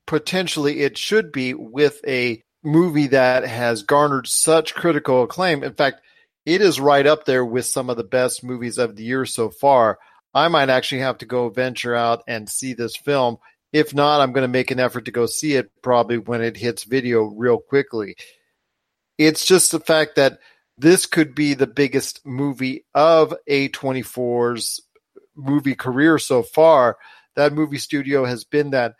potentially 0.05 0.81
it 0.81 0.97
should 0.97 1.31
be 1.31 1.53
with 1.53 2.01
a 2.05 2.43
movie 2.63 3.07
that 3.07 3.45
has 3.45 3.83
garnered 3.83 4.27
such 4.27 4.73
critical 4.73 5.23
acclaim. 5.23 5.63
In 5.63 5.73
fact, 5.73 6.01
it 6.45 6.61
is 6.61 6.79
right 6.79 7.05
up 7.05 7.25
there 7.25 7.45
with 7.45 7.65
some 7.65 7.89
of 7.89 7.97
the 7.97 8.03
best 8.03 8.43
movies 8.43 8.77
of 8.77 8.95
the 8.95 9.03
year 9.03 9.25
so 9.25 9.49
far. 9.49 9.99
I 10.33 10.47
might 10.47 10.69
actually 10.69 11.01
have 11.01 11.19
to 11.19 11.25
go 11.25 11.49
venture 11.49 11.95
out 11.95 12.23
and 12.27 12.49
see 12.49 12.73
this 12.73 12.95
film. 12.95 13.37
If 13.71 13.93
not, 13.93 14.21
I'm 14.21 14.33
going 14.33 14.43
to 14.43 14.47
make 14.47 14.71
an 14.71 14.79
effort 14.79 15.05
to 15.05 15.11
go 15.11 15.25
see 15.25 15.55
it 15.55 15.71
probably 15.81 16.17
when 16.17 16.41
it 16.41 16.57
hits 16.57 16.83
video 16.83 17.23
real 17.23 17.59
quickly. 17.59 18.15
It's 19.17 19.45
just 19.45 19.71
the 19.71 19.79
fact 19.79 20.15
that 20.15 20.39
this 20.77 21.05
could 21.05 21.35
be 21.35 21.53
the 21.53 21.67
biggest 21.67 22.25
movie 22.25 22.85
of 22.95 23.33
A24's 23.49 24.81
movie 25.35 25.75
career 25.75 26.17
so 26.17 26.43
far. 26.43 26.97
That 27.35 27.53
movie 27.53 27.77
studio 27.77 28.25
has 28.25 28.43
been 28.43 28.71
that 28.71 28.95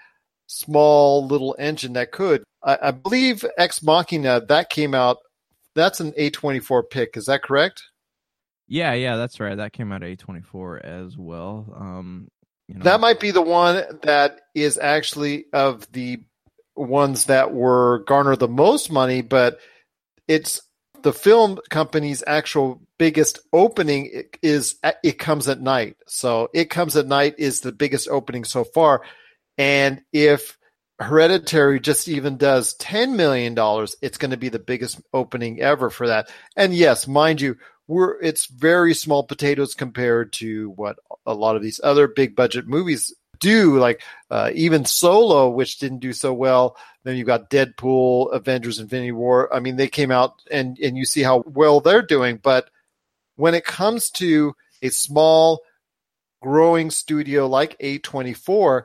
small 0.53 1.25
little 1.25 1.55
engine 1.59 1.93
that 1.93 2.11
could. 2.11 2.43
I, 2.63 2.77
I 2.81 2.91
believe 2.91 3.45
Ex 3.57 3.81
Machina 3.83 4.41
that 4.47 4.69
came 4.69 4.93
out. 4.93 5.17
That's 5.75 5.99
an 5.99 6.11
A24 6.13 6.89
pick. 6.89 7.17
Is 7.17 7.25
that 7.25 7.41
correct? 7.41 7.83
Yeah, 8.67 8.93
yeah, 8.93 9.15
that's 9.17 9.39
right. 9.39 9.57
That 9.57 9.73
came 9.73 9.91
out 9.91 10.01
A24 10.01 10.81
as 10.81 11.17
well. 11.17 11.73
Um, 11.75 12.27
you 12.67 12.75
know. 12.75 12.83
That 12.83 12.99
might 12.99 13.19
be 13.19 13.31
the 13.31 13.41
one 13.41 13.83
that 14.03 14.41
is 14.55 14.77
actually 14.77 15.45
of 15.51 15.91
the 15.91 16.23
ones 16.75 17.25
that 17.25 17.53
were 17.53 18.03
garner 18.07 18.35
the 18.35 18.47
most 18.47 18.91
money, 18.91 19.21
but 19.21 19.59
it's 20.27 20.61
the 21.03 21.13
film 21.13 21.59
company's 21.69 22.23
actual 22.25 22.81
biggest 22.97 23.39
opening 23.51 24.23
is 24.41 24.75
it 25.03 25.19
comes 25.19 25.47
at 25.47 25.61
night. 25.61 25.97
So 26.07 26.49
it 26.53 26.69
comes 26.69 26.95
at 26.95 27.07
night 27.07 27.35
is 27.37 27.59
the 27.59 27.73
biggest 27.73 28.07
opening 28.07 28.45
so 28.45 28.63
far. 28.63 29.01
And 29.57 30.01
if 30.11 30.57
Hereditary 30.99 31.79
just 31.79 32.07
even 32.07 32.37
does 32.37 32.75
$10 32.77 33.15
million, 33.15 33.53
it's 34.01 34.17
going 34.17 34.31
to 34.31 34.37
be 34.37 34.49
the 34.49 34.59
biggest 34.59 35.01
opening 35.13 35.61
ever 35.61 35.89
for 35.89 36.07
that. 36.07 36.29
And 36.55 36.73
yes, 36.73 37.07
mind 37.07 37.41
you, 37.41 37.57
we're, 37.87 38.19
it's 38.21 38.45
very 38.45 38.93
small 38.93 39.23
potatoes 39.23 39.73
compared 39.75 40.33
to 40.33 40.69
what 40.71 40.97
a 41.25 41.33
lot 41.33 41.55
of 41.55 41.61
these 41.61 41.81
other 41.83 42.07
big 42.07 42.35
budget 42.35 42.67
movies 42.67 43.13
do, 43.39 43.77
like 43.77 44.01
uh, 44.31 44.51
even 44.53 44.85
Solo, 44.85 45.49
which 45.49 45.79
didn't 45.79 45.99
do 45.99 46.13
so 46.13 46.33
well. 46.33 46.77
Then 47.03 47.17
you've 47.17 47.27
got 47.27 47.49
Deadpool, 47.49 48.33
Avengers, 48.33 48.79
Infinity 48.79 49.11
War. 49.11 49.53
I 49.53 49.59
mean, 49.59 49.75
they 49.75 49.89
came 49.89 50.11
out 50.11 50.41
and, 50.49 50.79
and 50.79 50.97
you 50.97 51.05
see 51.05 51.21
how 51.23 51.43
well 51.45 51.81
they're 51.81 52.01
doing. 52.01 52.39
But 52.41 52.69
when 53.35 53.53
it 53.53 53.65
comes 53.65 54.09
to 54.11 54.55
a 54.81 54.89
small, 54.89 55.61
growing 56.41 56.89
studio 56.91 57.47
like 57.47 57.77
A24, 57.79 58.83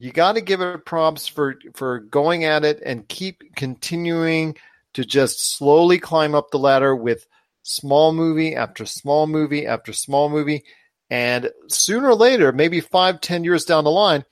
you 0.00 0.12
got 0.12 0.32
to 0.32 0.40
give 0.40 0.62
it 0.62 0.86
props 0.86 1.28
for 1.28 1.56
for 1.74 2.00
going 2.00 2.44
at 2.44 2.64
it 2.64 2.82
and 2.84 3.06
keep 3.06 3.42
continuing 3.54 4.56
to 4.94 5.04
just 5.04 5.56
slowly 5.56 5.98
climb 5.98 6.34
up 6.34 6.50
the 6.50 6.58
ladder 6.58 6.96
with 6.96 7.26
small 7.62 8.12
movie 8.12 8.56
after 8.56 8.86
small 8.86 9.26
movie 9.26 9.66
after 9.66 9.92
small 9.92 10.30
movie. 10.30 10.64
And 11.10 11.50
sooner 11.68 12.08
or 12.08 12.14
later 12.14 12.50
maybe 12.50 12.80
five 12.80 13.20
ten 13.20 13.44
years 13.44 13.66
down 13.66 13.84
the 13.84 13.90
line 13.90 14.24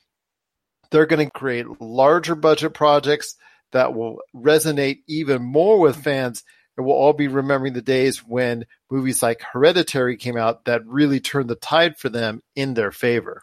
they're 0.90 1.06
going 1.06 1.26
to 1.26 1.30
create 1.30 1.66
larger 1.82 2.34
budget 2.34 2.72
projects 2.72 3.36
that 3.72 3.94
will 3.94 4.20
resonate 4.34 5.00
even 5.06 5.42
more 5.42 5.78
with 5.78 6.02
fans. 6.02 6.42
And 6.78 6.86
we'll 6.86 6.96
all 6.96 7.12
be 7.12 7.28
remembering 7.28 7.74
the 7.74 7.82
days 7.82 8.20
when 8.20 8.64
movies 8.90 9.22
like 9.22 9.42
hereditary 9.42 10.16
came 10.16 10.38
out 10.38 10.64
that 10.64 10.86
really 10.86 11.20
turned 11.20 11.50
the 11.50 11.56
tide 11.56 11.98
for 11.98 12.08
them 12.08 12.40
in 12.56 12.72
their 12.72 12.92
favor 12.92 13.42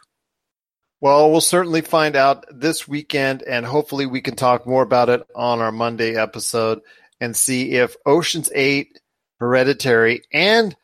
well, 1.00 1.30
we'll 1.30 1.40
certainly 1.40 1.82
find 1.82 2.16
out 2.16 2.44
this 2.50 2.88
weekend, 2.88 3.42
and 3.42 3.66
hopefully, 3.66 4.06
we 4.06 4.20
can 4.20 4.36
talk 4.36 4.66
more 4.66 4.82
about 4.82 5.08
it 5.08 5.22
on 5.34 5.60
our 5.60 5.72
Monday 5.72 6.16
episode 6.16 6.80
and 7.20 7.36
see 7.36 7.72
if 7.72 7.96
Ocean's 8.06 8.50
8, 8.54 8.98
Hereditary, 9.38 10.22
and 10.32 10.74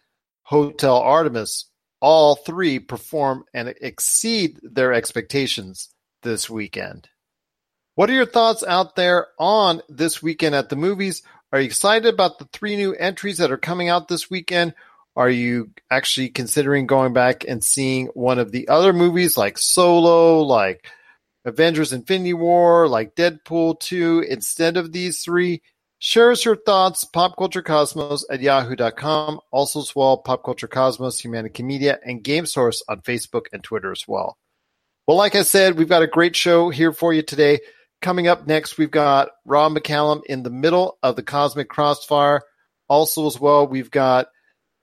Hotel 0.43 0.97
Artemis 0.97 1.67
all 2.03 2.35
three 2.35 2.81
perform 2.81 3.45
and 3.55 3.73
exceed 3.81 4.59
their 4.63 4.93
expectations 4.93 5.89
this 6.23 6.51
weekend. 6.51 7.09
What 7.95 8.11
are 8.11 8.15
your 8.15 8.27
thoughts 8.27 8.65
out 8.65 8.97
there 8.97 9.29
on 9.39 9.83
this 9.89 10.21
weekend 10.21 10.55
at 10.57 10.69
the 10.69 10.77
movies? 10.77 11.23
Are 11.53 11.61
you 11.61 11.67
excited 11.67 12.13
about 12.13 12.39
the 12.39 12.49
three 12.53 12.77
new 12.77 12.93
entries 12.93 13.39
that 13.39 13.53
are 13.53 13.59
coming 13.59 13.89
out 13.89 14.09
this 14.09 14.29
weekend? 14.29 14.75
Are 15.15 15.31
you 15.31 15.71
actually 15.91 16.31
considering 16.31 16.87
going 16.87 17.13
back 17.13 17.45
and 17.47 17.63
seeing 17.63 18.07
one 18.15 18.39
of 18.39 18.51
the 18.51 18.69
other 18.69 18.93
movies 18.93 19.37
like 19.37 19.59
Solo, 19.59 20.41
like 20.41 20.87
Avengers 21.45 21.93
Infinity 21.93 22.35
War, 22.35 22.89
like 22.89 23.15
Deadpool 23.15 23.79
2 23.81 24.25
instead 24.29 24.77
of 24.77 24.93
these 24.93 25.21
three? 25.21 25.63
Share 25.99 26.33
us 26.33 26.45
your 26.45 26.57
thoughts, 26.57 27.05
popculturecosmos 27.05 28.23
at 28.29 28.41
yahoo.com. 28.41 29.39
Also 29.53 29.81
as 29.81 29.95
well, 29.95 30.17
Pop 30.17 30.43
Culture 30.45 30.67
Cosmos, 30.67 31.23
Humanica 31.23 31.65
Media, 31.65 32.01
and 32.05 32.25
Game 32.25 32.47
Source 32.47 32.83
on 32.89 33.03
Facebook 33.03 33.47
and 33.53 33.63
Twitter 33.63 33.93
as 33.93 34.05
well. 34.09 34.37
Well, 35.07 35.17
like 35.17 35.35
I 35.35 35.43
said, 35.43 35.77
we've 35.77 35.89
got 35.89 36.03
a 36.03 36.09
great 36.09 36.35
show 36.35 36.71
here 36.71 36.93
for 36.93 37.13
you 37.13 37.23
today. 37.23 37.61
Coming 38.01 38.27
up 38.27 38.47
next, 38.49 38.79
we've 38.79 38.91
got 38.91 39.29
Rob 39.45 39.75
McCallum 39.75 40.23
in 40.27 40.43
the 40.43 40.51
middle 40.51 40.99
of 41.05 41.17
the 41.17 41.23
Cosmic 41.23 41.69
Crossfire. 41.69 42.43
Also, 42.89 43.27
as 43.27 43.39
well, 43.39 43.69
we've 43.69 43.91
got 43.91 44.27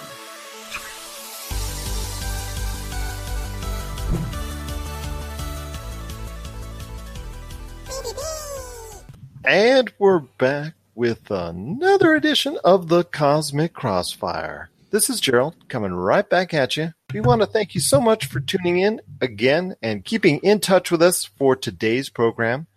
And 9.44 9.92
we're 10.00 10.20
back 10.20 10.76
with 11.02 11.32
another 11.32 12.14
edition 12.14 12.60
of 12.64 12.88
the 12.88 13.04
Cosmic 13.04 13.74
Crossfire. 13.74 14.70
This 14.92 15.10
is 15.10 15.20
Gerald 15.20 15.56
coming 15.68 15.94
right 15.96 16.30
back 16.30 16.54
at 16.54 16.78
you. 16.78 16.94
We 17.12 17.22
want 17.22 17.42
to 17.42 17.48
thank 17.48 17.74
you 17.74 17.82
so 17.82 18.00
much 18.00 18.28
for 18.28 18.40
tuning 18.40 18.78
in 18.78 19.02
again 19.20 19.76
and 19.82 20.06
keeping 20.06 20.38
in 20.44 20.60
touch 20.60 20.92
with 20.92 21.02
us 21.02 21.26
for 21.26 21.56
today's 21.56 22.10
program. 22.10 22.68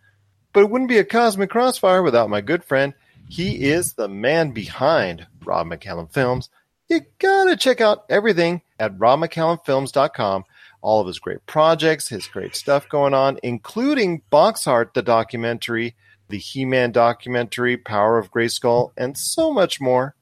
But 0.54 0.60
it 0.60 0.70
wouldn't 0.70 0.88
be 0.88 0.96
a 0.96 1.04
Cosmic 1.04 1.50
Crossfire 1.50 2.02
without 2.02 2.30
my 2.30 2.40
good 2.40 2.64
friend. 2.64 2.94
He 3.28 3.66
is 3.66 3.92
the 3.92 4.08
man 4.08 4.52
behind 4.52 5.26
Rob 5.44 5.66
McCallum 5.66 6.10
Films. 6.10 6.48
You 6.88 7.02
gotta 7.18 7.58
check 7.58 7.82
out 7.82 8.06
everything 8.08 8.62
at 8.80 8.96
robmccallumfilms.com. 8.96 10.44
All 10.80 11.00
of 11.02 11.06
his 11.08 11.18
great 11.18 11.44
projects, 11.44 12.08
his 12.08 12.26
great 12.26 12.56
stuff 12.56 12.88
going 12.88 13.12
on, 13.12 13.38
including 13.42 14.22
Box 14.30 14.66
Art, 14.66 14.94
the 14.94 15.02
documentary, 15.02 15.94
the 16.34 16.40
He 16.40 16.64
Man 16.64 16.90
documentary, 16.90 17.76
Power 17.76 18.18
of 18.18 18.32
Grayskull, 18.32 18.90
and 18.96 19.16
so 19.16 19.52
much 19.52 19.80
more. 19.80 20.16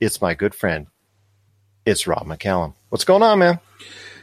It's 0.00 0.20
my 0.20 0.34
good 0.34 0.54
friend. 0.54 0.86
It's 1.86 2.06
Rob 2.06 2.26
McCallum. 2.26 2.74
What's 2.90 3.04
going 3.04 3.22
on, 3.22 3.38
man? 3.38 3.60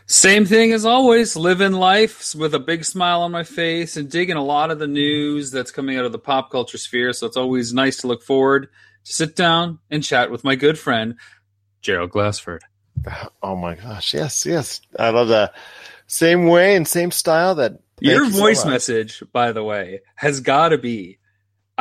Same 0.06 0.46
thing 0.46 0.74
as 0.74 0.86
always, 0.86 1.36
living 1.36 1.72
life 1.72 2.36
with 2.36 2.54
a 2.54 2.60
big 2.60 2.86
smile 2.86 3.24
on 3.24 3.32
my 3.32 3.44
face 3.44 3.98
and 3.98 4.12
digging 4.12 4.36
a 4.36 4.44
lot 4.44 4.70
of 4.70 4.78
the 4.78 4.86
news 4.86 5.50
that's 5.50 5.72
coming 5.72 5.98
out 5.98 6.06
of 6.06 6.12
the 6.12 6.20
pop 6.20 6.52
culture 6.52 6.78
sphere. 6.78 7.14
So 7.14 7.26
it's 7.26 7.36
always 7.36 7.74
nice 7.74 7.98
to 8.02 8.08
look 8.08 8.22
forward 8.22 8.70
to 9.06 9.12
sit 9.12 9.36
down 9.36 9.80
and 9.90 10.04
chat 10.04 10.30
with 10.30 10.44
my 10.44 10.54
good 10.54 10.78
friend, 10.78 11.16
Gerald 11.82 12.12
Glassford. 12.12 12.62
Oh 13.42 13.56
my 13.56 13.74
gosh. 13.74 14.14
Yes, 14.14 14.46
yes. 14.46 14.82
I 15.00 15.10
love 15.10 15.30
that. 15.30 15.56
Same 16.06 16.46
way 16.46 16.76
and 16.76 16.88
same 16.88 17.10
style 17.10 17.56
that 17.56 17.80
Your 18.00 18.26
you 18.26 18.32
so 18.32 18.38
voice 18.38 18.66
message, 18.66 19.24
by 19.34 19.52
the 19.52 19.64
way, 19.64 20.02
has 20.16 20.40
got 20.40 20.70
to 20.70 20.78
be. 20.78 21.18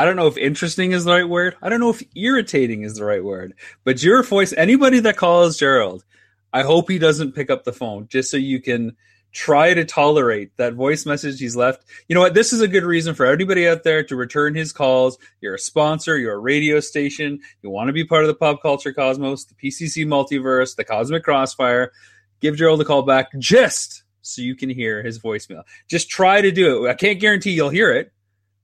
I 0.03 0.05
don't 0.05 0.17
know 0.17 0.27
if 0.27 0.37
interesting 0.37 0.91
is 0.91 1.05
the 1.05 1.13
right 1.13 1.29
word. 1.29 1.55
I 1.63 1.69
don't 1.69 1.79
know 1.79 1.91
if 1.91 2.03
irritating 2.17 2.83
is 2.83 2.97
the 2.97 3.05
right 3.05 3.23
word. 3.23 3.55
But 3.85 4.03
your 4.03 4.25
voice, 4.25 4.53
anybody 4.53 4.99
that 4.99 5.17
calls 5.17 5.57
Gerald, 5.57 6.05
I 6.53 6.63
hope 6.63 6.91
he 6.91 6.99
doesn't 6.99 7.37
pick 7.37 7.51
up 7.51 7.63
the 7.63 7.73
phone 7.73 8.09
just 8.09 8.29
so 8.29 8.37
you 8.37 8.61
can 8.61 8.97
try 9.31 9.75
to 9.75 9.85
tolerate 9.85 10.57
that 10.57 10.75
voice 10.75 11.07
message 11.07 11.39
he's 11.39 11.55
left. 11.55 11.85
You 12.09 12.17
know 12.17 12.21
what? 12.21 12.35
This 12.35 12.53
is 12.53 12.61
a 12.61 12.67
good 12.67 12.83
reason 12.83 13.15
for 13.15 13.27
everybody 13.27 13.69
out 13.69 13.85
there 13.85 14.03
to 14.03 14.17
return 14.17 14.57
his 14.57 14.73
calls. 14.73 15.19
You're 15.41 15.55
a 15.55 15.59
sponsor, 15.61 16.19
you're 16.19 16.35
a 16.35 16.39
radio 16.39 16.81
station, 16.81 17.39
you 17.63 17.71
want 17.71 17.87
to 17.87 17.93
be 17.93 18.05
part 18.05 18.25
of 18.25 18.27
the 18.27 18.35
pop 18.35 18.61
culture 18.61 18.93
cosmos, 18.93 19.45
the 19.45 19.55
PCC 19.55 20.05
multiverse, 20.05 20.75
the 20.75 20.83
cosmic 20.83 21.23
crossfire. 21.23 21.93
Give 22.41 22.57
Gerald 22.57 22.81
a 22.81 22.85
call 22.85 23.03
back 23.03 23.29
just 23.39 24.03
so 24.23 24.43
you 24.43 24.57
can 24.57 24.69
hear 24.69 25.01
his 25.01 25.21
voicemail. 25.21 25.63
Just 25.87 26.11
try 26.11 26.41
to 26.41 26.51
do 26.51 26.87
it. 26.87 26.91
I 26.91 26.95
can't 26.95 27.21
guarantee 27.21 27.53
you'll 27.53 27.69
hear 27.69 27.93
it, 27.93 28.13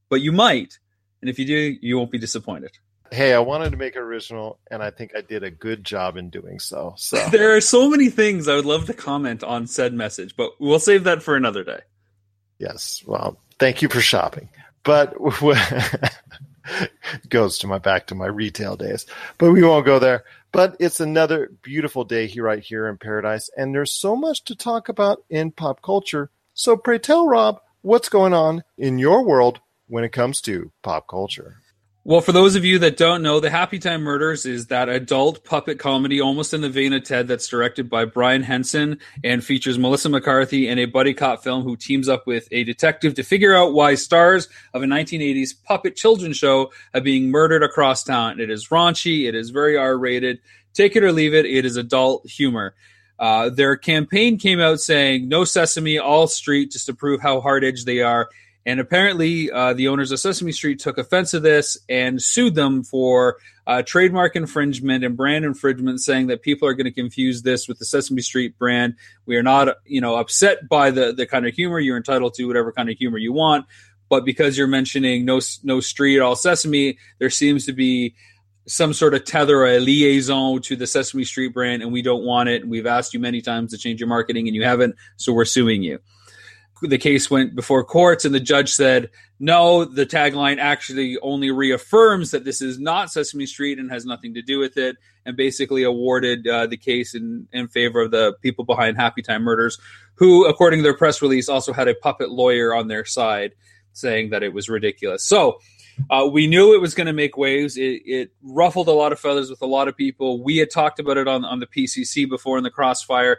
but 0.09 0.20
you 0.20 0.33
might. 0.33 0.81
And 1.20 1.31
if 1.31 1.38
you 1.38 1.46
do, 1.46 1.76
you 1.81 1.98
won't 1.98 2.11
be 2.11 2.18
disappointed. 2.18 2.70
Hey, 3.11 3.33
I 3.33 3.38
wanted 3.38 3.70
to 3.70 3.78
make 3.78 3.96
it 3.96 4.00
original, 4.00 4.59
and 4.70 4.83
I 4.83 4.90
think 4.90 5.12
I 5.16 5.22
did 5.22 5.42
a 5.42 5.50
good 5.50 5.83
job 5.83 6.18
in 6.18 6.28
doing 6.28 6.59
so. 6.59 6.94
So 6.98 7.16
There 7.31 7.57
are 7.57 7.61
so 7.61 7.88
many 7.88 8.11
things 8.11 8.48
I 8.48 8.54
would 8.54 8.66
love 8.66 8.85
to 8.87 8.94
comment 8.94 9.42
on 9.42 9.66
said 9.66 9.94
message, 9.94 10.37
but 10.37 10.52
we'll 10.61 10.78
save 10.78 11.04
that 11.04 11.22
for 11.22 11.35
another 11.35 11.64
day. 11.64 11.81
yes, 12.59 13.02
well, 13.07 13.38
thank 13.59 13.83
you 13.83 13.88
for 13.88 14.00
shopping. 14.00 14.48
But 14.85 15.14
goes 17.28 17.59
to 17.59 17.66
my 17.66 17.78
back 17.78 18.07
to 18.09 18.14
my 18.14 18.26
retail 18.26 18.76
days. 18.76 19.07
But 19.38 19.52
we 19.52 19.62
won't 19.62 19.87
go 19.87 19.98
there. 19.98 20.24
But 20.52 20.76
it's 20.81 21.00
another 21.00 21.50
beautiful 21.62 22.04
day 22.04 22.26
here 22.26 22.44
right 22.44 22.62
here 22.62 22.88
in 22.88 22.98
paradise, 22.98 23.50
and 23.57 23.74
there's 23.74 23.92
so 23.92 24.16
much 24.16 24.44
to 24.44 24.57
talk 24.57 24.88
about 24.88 25.24
in 25.28 25.50
pop 25.50 25.83
culture. 25.83 26.31
So 26.54 26.76
pray 26.76 26.98
tell 26.98 27.26
Rob 27.26 27.61
what's 27.83 28.09
going 28.09 28.35
on 28.35 28.64
in 28.76 28.98
your 28.98 29.24
world 29.24 29.61
when 29.88 30.05
it 30.05 30.12
comes 30.12 30.40
to 30.42 30.70
pop 30.83 31.09
culture. 31.09 31.57
Well, 32.09 32.22
for 32.22 32.33
those 32.33 32.57
of 32.57 32.64
you 32.64 32.79
that 32.79 32.96
don't 32.96 33.22
know, 33.22 33.38
The 33.38 33.51
Happy 33.51 33.79
Time 33.79 34.01
Murders 34.01 34.46
is 34.46 34.68
that 34.68 34.88
adult 34.88 35.44
puppet 35.44 35.79
comedy, 35.79 36.22
almost 36.22 36.55
in 36.55 36.62
the 36.62 36.70
vein 36.70 36.94
of 36.94 37.05
Ted, 37.05 37.29
that's 37.29 37.48
directed 37.48 37.90
by 37.90 38.07
Brian 38.07 38.42
Henson 38.42 39.01
and 39.22 39.44
features 39.44 39.79
Melissa 39.79 40.09
McCarthy 40.09 40.68
in 40.68 40.79
a 40.79 40.87
buddy 40.87 41.12
cop 41.12 41.42
film 41.42 41.64
who 41.64 41.77
teams 41.77 42.09
up 42.09 42.27
with 42.27 42.48
a 42.51 42.64
detective 42.64 43.12
to 43.16 43.22
figure 43.22 43.55
out 43.55 43.74
why 43.74 43.94
stars 43.94 44.48
of 44.72 44.83
a 44.83 44.87
1980s 44.87 45.51
puppet 45.64 45.96
children's 45.96 46.38
show 46.38 46.72
are 46.94 47.03
being 47.03 47.31
murdered 47.31 47.62
across 47.62 48.05
town. 48.05 48.40
It 48.40 48.48
is 48.48 48.68
raunchy, 48.68 49.29
it 49.29 49.35
is 49.35 49.51
very 49.51 49.77
R 49.77 49.94
rated. 49.98 50.38
Take 50.72 50.96
it 50.96 51.05
or 51.05 51.12
leave 51.12 51.35
it, 51.35 51.44
it 51.44 51.66
is 51.66 51.77
adult 51.77 52.27
humor. 52.27 52.74
Uh, 53.18 53.51
their 53.51 53.77
campaign 53.77 54.38
came 54.38 54.61
out 54.61 54.81
saying 54.81 55.29
no 55.29 55.44
Sesame, 55.44 55.98
all 55.98 56.27
street, 56.27 56.70
just 56.70 56.87
to 56.87 56.94
prove 56.94 57.20
how 57.20 57.42
hard 57.42 57.64
edged 57.64 57.85
they 57.85 58.01
are. 58.01 58.31
And 58.66 58.81
apparently, 58.81 59.51
uh, 59.51 59.73
the 59.73 59.88
owners 59.88 60.12
of 60.12 60.21
Sesame 60.21 60.53
Street 60.53 60.79
took 60.79 60.99
offense 60.99 61.31
to 61.31 61.40
this 61.40 61.79
and 61.88 62.21
sued 62.21 62.55
them 62.55 62.83
for 62.83 63.38
uh, 63.66 63.83
trademark 63.83 64.37
infringement 64.37 65.05
and 65.05 65.16
brand 65.16 65.44
infringement, 65.44 66.01
saying 66.01 66.27
that 66.27 66.42
people 66.42 66.68
are 66.68 66.75
going 66.75 66.85
to 66.85 66.92
confuse 66.92 67.42
this 67.42 67.66
with 67.68 67.79
the 67.79 67.85
Sesame 67.85 68.21
Street 68.21 68.59
brand. 68.59 68.94
We 69.27 69.37
are 69.37 69.42
not, 69.42 69.77
you 69.87 70.01
know, 70.01 70.16
upset 70.16 70.68
by 70.68 70.90
the 70.90 71.12
the 71.12 71.27
kind 71.27 71.47
of 71.47 71.55
humor. 71.55 71.79
You're 71.79 71.97
entitled 71.97 72.35
to 72.35 72.44
whatever 72.44 72.73
kind 72.73 72.90
of 72.90 72.97
humor 72.99 73.16
you 73.16 73.33
want, 73.33 73.66
but 74.09 74.25
because 74.25 74.59
you're 74.59 74.66
mentioning 74.66 75.25
no 75.25 75.40
no 75.62 75.81
street, 75.81 76.18
all 76.21 76.37
Sesame, 76.37 76.99
there 77.18 77.31
seems 77.31 77.64
to 77.66 77.73
be 77.73 78.14
some 78.66 78.92
sort 78.92 79.14
of 79.14 79.25
tether, 79.25 79.64
a 79.64 79.79
liaison 79.79 80.61
to 80.61 80.77
the 80.77 80.87
Sesame 80.87 81.25
Street 81.25 81.55
brand, 81.55 81.83
and 81.83 81.90
we 81.90 82.03
don't 82.03 82.23
want 82.23 82.51
it. 82.51 82.68
We've 82.68 82.87
asked 82.87 83.14
you 83.14 83.21
many 83.21 83.40
times 83.40 83.71
to 83.71 83.79
change 83.79 83.99
your 83.99 84.09
marketing, 84.09 84.47
and 84.47 84.55
you 84.55 84.64
haven't, 84.64 84.94
so 85.16 85.33
we're 85.33 85.47
suing 85.47 85.83
you 85.83 86.01
the 86.83 86.99
case 86.99 87.31
went 87.31 87.55
before 87.55 87.83
courts 87.83 88.25
and 88.25 88.35
the 88.35 88.41
judge 88.41 88.71
said 88.73 89.11
no 89.41 89.85
the 89.85 90.07
tagline 90.07 90.59
actually 90.59 91.19
only 91.21 91.51
reaffirms 91.51 92.31
that 92.31 92.45
this 92.45 92.62
is 92.62 92.79
not 92.79 93.11
sesame 93.11 93.47
street 93.47 93.79
and 93.79 93.91
has 93.91 94.05
nothing 94.05 94.35
to 94.35 94.43
do 94.43 94.59
with 94.59 94.77
it 94.77 94.97
and 95.25 95.37
basically 95.37 95.83
awarded 95.83 96.47
uh, 96.47 96.67
the 96.67 96.77
case 96.77 97.14
in, 97.14 97.47
in 97.53 97.69
favor 97.69 98.03
of 98.03 98.11
the 98.11 98.35
people 98.43 98.64
behind 98.64 98.97
happy 98.97 99.23
time 99.23 99.43
murders 99.43 99.79
who 100.14 100.47
according 100.47 100.79
to 100.79 100.83
their 100.83 100.97
press 100.97 101.21
release 101.21 101.49
also 101.49 101.73
had 101.73 101.88
a 101.88 101.95
puppet 101.95 102.31
lawyer 102.31 102.75
on 102.75 102.88
their 102.88 103.05
side 103.05 103.53
saying 103.93 104.31
that 104.31 104.43
it 104.43 104.53
was 104.53 104.69
ridiculous 104.69 105.25
so 105.25 105.59
uh, 106.11 106.29
we 106.31 106.47
knew 106.47 106.75
it 106.75 106.81
was 106.81 106.95
going 106.95 107.07
to 107.07 107.12
make 107.12 107.37
waves. 107.37 107.77
It, 107.77 108.03
it 108.05 108.31
ruffled 108.43 108.88
a 108.88 108.93
lot 108.93 109.12
of 109.12 109.19
feathers 109.19 109.51
with 109.51 109.62
a 109.62 109.67
lot 109.67 109.88
of 109.88 109.97
people. 109.97 110.43
We 110.43 110.59
had 110.59 110.71
talked 110.71 111.01
about 111.01 111.17
it 111.17 111.27
on, 111.27 111.45
on 111.45 111.59
the 111.59 111.67
PCC 111.67 112.29
before 112.29 112.57
in 112.57 112.64
the 112.64 112.71
crossfire. 112.71 113.38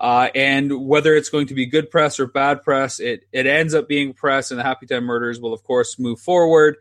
Uh, 0.00 0.28
and 0.32 0.86
whether 0.86 1.16
it's 1.16 1.28
going 1.28 1.48
to 1.48 1.54
be 1.54 1.66
good 1.66 1.90
press 1.90 2.20
or 2.20 2.26
bad 2.28 2.62
press, 2.62 3.00
it, 3.00 3.24
it 3.32 3.46
ends 3.46 3.74
up 3.74 3.88
being 3.88 4.14
press, 4.14 4.52
and 4.52 4.60
the 4.60 4.62
Happy 4.62 4.86
Time 4.86 5.04
Murders 5.04 5.40
will, 5.40 5.52
of 5.52 5.64
course, 5.64 5.98
move 5.98 6.20
forward. 6.20 6.76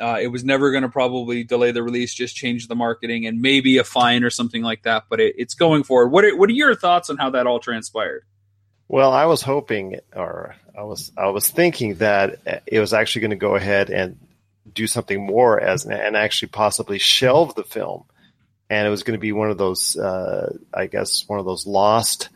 Uh, 0.00 0.18
it 0.20 0.28
was 0.28 0.44
never 0.44 0.70
going 0.70 0.82
to 0.82 0.88
probably 0.88 1.44
delay 1.44 1.72
the 1.72 1.82
release, 1.82 2.14
just 2.14 2.34
change 2.34 2.66
the 2.66 2.74
marketing 2.74 3.26
and 3.26 3.42
maybe 3.42 3.76
a 3.76 3.84
fine 3.84 4.24
or 4.24 4.30
something 4.30 4.62
like 4.62 4.82
that. 4.84 5.04
But 5.10 5.20
it, 5.20 5.34
it's 5.36 5.54
going 5.54 5.84
forward. 5.84 6.08
What 6.08 6.24
are, 6.24 6.34
what 6.34 6.48
are 6.48 6.54
your 6.54 6.74
thoughts 6.74 7.10
on 7.10 7.18
how 7.18 7.30
that 7.30 7.46
all 7.46 7.60
transpired? 7.60 8.24
Well, 8.88 9.12
I 9.12 9.26
was 9.26 9.42
hoping, 9.42 10.00
or 10.16 10.56
I 10.76 10.84
was, 10.84 11.12
I 11.18 11.28
was 11.28 11.48
thinking 11.48 11.96
that 11.96 12.62
it 12.66 12.80
was 12.80 12.94
actually 12.94 13.20
going 13.20 13.30
to 13.30 13.36
go 13.36 13.56
ahead 13.56 13.90
and 13.90 14.18
do 14.72 14.86
something 14.86 15.24
more 15.24 15.60
as 15.60 15.84
and 15.84 16.16
actually 16.16 16.48
possibly 16.48 16.98
shelve 16.98 17.54
the 17.54 17.62
film, 17.62 18.04
and 18.70 18.86
it 18.86 18.90
was 18.90 19.02
going 19.02 19.16
to 19.16 19.20
be 19.20 19.32
one 19.32 19.50
of 19.50 19.58
those, 19.58 19.96
uh, 19.96 20.56
I 20.72 20.86
guess, 20.86 21.28
one 21.28 21.38
of 21.38 21.44
those 21.44 21.66
lost 21.66 22.30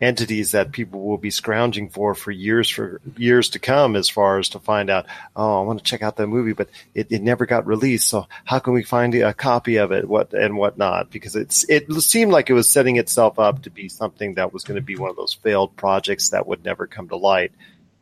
entities 0.00 0.52
that 0.52 0.72
people 0.72 1.00
will 1.04 1.18
be 1.18 1.30
scrounging 1.30 1.88
for 1.88 2.14
for 2.14 2.32
years 2.32 2.68
for 2.68 3.00
years 3.16 3.50
to 3.50 3.58
come 3.58 3.94
as 3.94 4.08
far 4.08 4.38
as 4.38 4.48
to 4.48 4.58
find 4.58 4.90
out 4.90 5.06
oh 5.36 5.60
i 5.60 5.64
want 5.64 5.78
to 5.78 5.84
check 5.84 6.02
out 6.02 6.16
that 6.16 6.26
movie 6.26 6.52
but 6.52 6.68
it, 6.94 7.06
it 7.10 7.22
never 7.22 7.46
got 7.46 7.66
released 7.66 8.08
so 8.08 8.26
how 8.44 8.58
can 8.58 8.72
we 8.72 8.82
find 8.82 9.14
a 9.14 9.32
copy 9.32 9.76
of 9.76 9.92
it? 9.92 10.08
What 10.08 10.32
and 10.32 10.56
whatnot 10.56 11.10
because 11.10 11.36
it's 11.36 11.64
it 11.68 11.90
seemed 12.02 12.32
like 12.32 12.50
it 12.50 12.54
was 12.54 12.68
setting 12.68 12.96
itself 12.96 13.38
up 13.38 13.62
to 13.62 13.70
be 13.70 13.88
something 13.88 14.34
that 14.34 14.52
was 14.52 14.64
going 14.64 14.76
to 14.76 14.82
be 14.82 14.96
one 14.96 15.10
of 15.10 15.16
those 15.16 15.34
failed 15.34 15.76
projects 15.76 16.30
that 16.30 16.46
would 16.46 16.64
never 16.64 16.86
come 16.86 17.08
to 17.08 17.16
light 17.16 17.52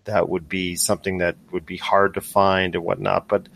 that 0.04 0.28
would 0.28 0.48
be 0.48 0.74
something 0.74 1.18
that 1.18 1.36
would 1.52 1.66
be 1.66 1.76
hard 1.76 2.14
to 2.14 2.20
find 2.20 2.74
and 2.74 2.84
whatnot 2.84 3.28
but 3.28 3.48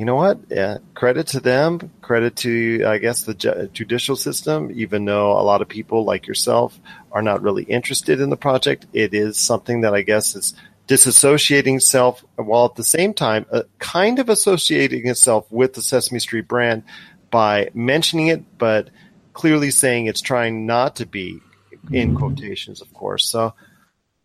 you 0.00 0.06
know 0.06 0.14
what? 0.14 0.38
Yeah, 0.48 0.78
credit 0.94 1.26
to 1.26 1.40
them. 1.40 1.90
Credit 2.00 2.34
to, 2.36 2.84
I 2.86 2.96
guess, 2.96 3.24
the 3.24 3.34
ju- 3.34 3.68
judicial 3.74 4.16
system. 4.16 4.70
Even 4.74 5.04
though 5.04 5.38
a 5.38 5.44
lot 5.44 5.60
of 5.60 5.68
people 5.68 6.06
like 6.06 6.26
yourself 6.26 6.80
are 7.12 7.20
not 7.20 7.42
really 7.42 7.64
interested 7.64 8.18
in 8.18 8.30
the 8.30 8.36
project, 8.38 8.86
it 8.94 9.12
is 9.12 9.36
something 9.36 9.82
that 9.82 9.92
I 9.92 10.00
guess 10.00 10.34
is 10.34 10.54
disassociating 10.88 11.76
itself 11.76 12.24
while 12.36 12.64
at 12.64 12.76
the 12.76 12.82
same 12.82 13.12
time 13.12 13.44
uh, 13.52 13.64
kind 13.78 14.18
of 14.18 14.30
associating 14.30 15.06
itself 15.06 15.44
with 15.52 15.74
the 15.74 15.82
Sesame 15.82 16.18
Street 16.18 16.48
brand 16.48 16.82
by 17.30 17.68
mentioning 17.74 18.28
it, 18.28 18.56
but 18.56 18.88
clearly 19.34 19.70
saying 19.70 20.06
it's 20.06 20.22
trying 20.22 20.64
not 20.64 20.96
to 20.96 21.04
be 21.04 21.40
in 21.92 22.14
quotations, 22.14 22.80
of 22.80 22.90
course. 22.94 23.26
So, 23.26 23.52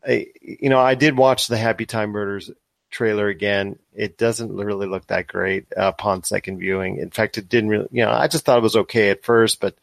I, 0.07 0.27
you 0.41 0.69
know, 0.69 0.79
I 0.79 0.95
did 0.95 1.17
watch 1.17 1.47
the 1.47 1.57
Happy 1.57 1.85
Time 1.85 2.11
Murders 2.11 2.49
trailer 2.95 3.27
again. 3.27 3.77
It 3.93 4.17
doesn't 4.17 4.55
really 4.55 4.87
look 4.87 5.07
that 5.07 5.27
great 5.27 5.65
upon 5.75 6.23
second 6.23 6.59
viewing. 6.59 6.97
In 6.97 7.11
fact, 7.11 7.37
it 7.37 7.49
didn't 7.49 7.69
really, 7.69 7.87
you 7.91 8.05
know, 8.05 8.11
I 8.11 8.29
just 8.29 8.45
thought 8.45 8.57
it 8.57 8.63
was 8.63 8.77
okay 8.77 9.09
at 9.09 9.25
first, 9.25 9.59
but 9.59 9.75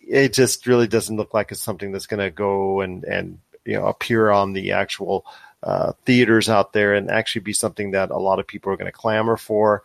it 0.00 0.32
just 0.32 0.66
really 0.66 0.88
doesn't 0.88 1.16
look 1.16 1.32
like 1.32 1.52
it's 1.52 1.60
something 1.60 1.92
that's 1.92 2.08
going 2.08 2.20
to 2.20 2.30
go 2.30 2.80
and, 2.80 3.04
and, 3.04 3.38
you 3.64 3.74
know, 3.74 3.86
appear 3.86 4.30
on 4.30 4.52
the 4.52 4.72
actual 4.72 5.24
uh, 5.62 5.92
theaters 6.04 6.48
out 6.48 6.72
there 6.72 6.94
and 6.94 7.08
actually 7.08 7.42
be 7.42 7.52
something 7.52 7.92
that 7.92 8.10
a 8.10 8.18
lot 8.18 8.40
of 8.40 8.48
people 8.48 8.72
are 8.72 8.76
going 8.76 8.90
to 8.90 8.92
clamor 8.92 9.36
for. 9.36 9.82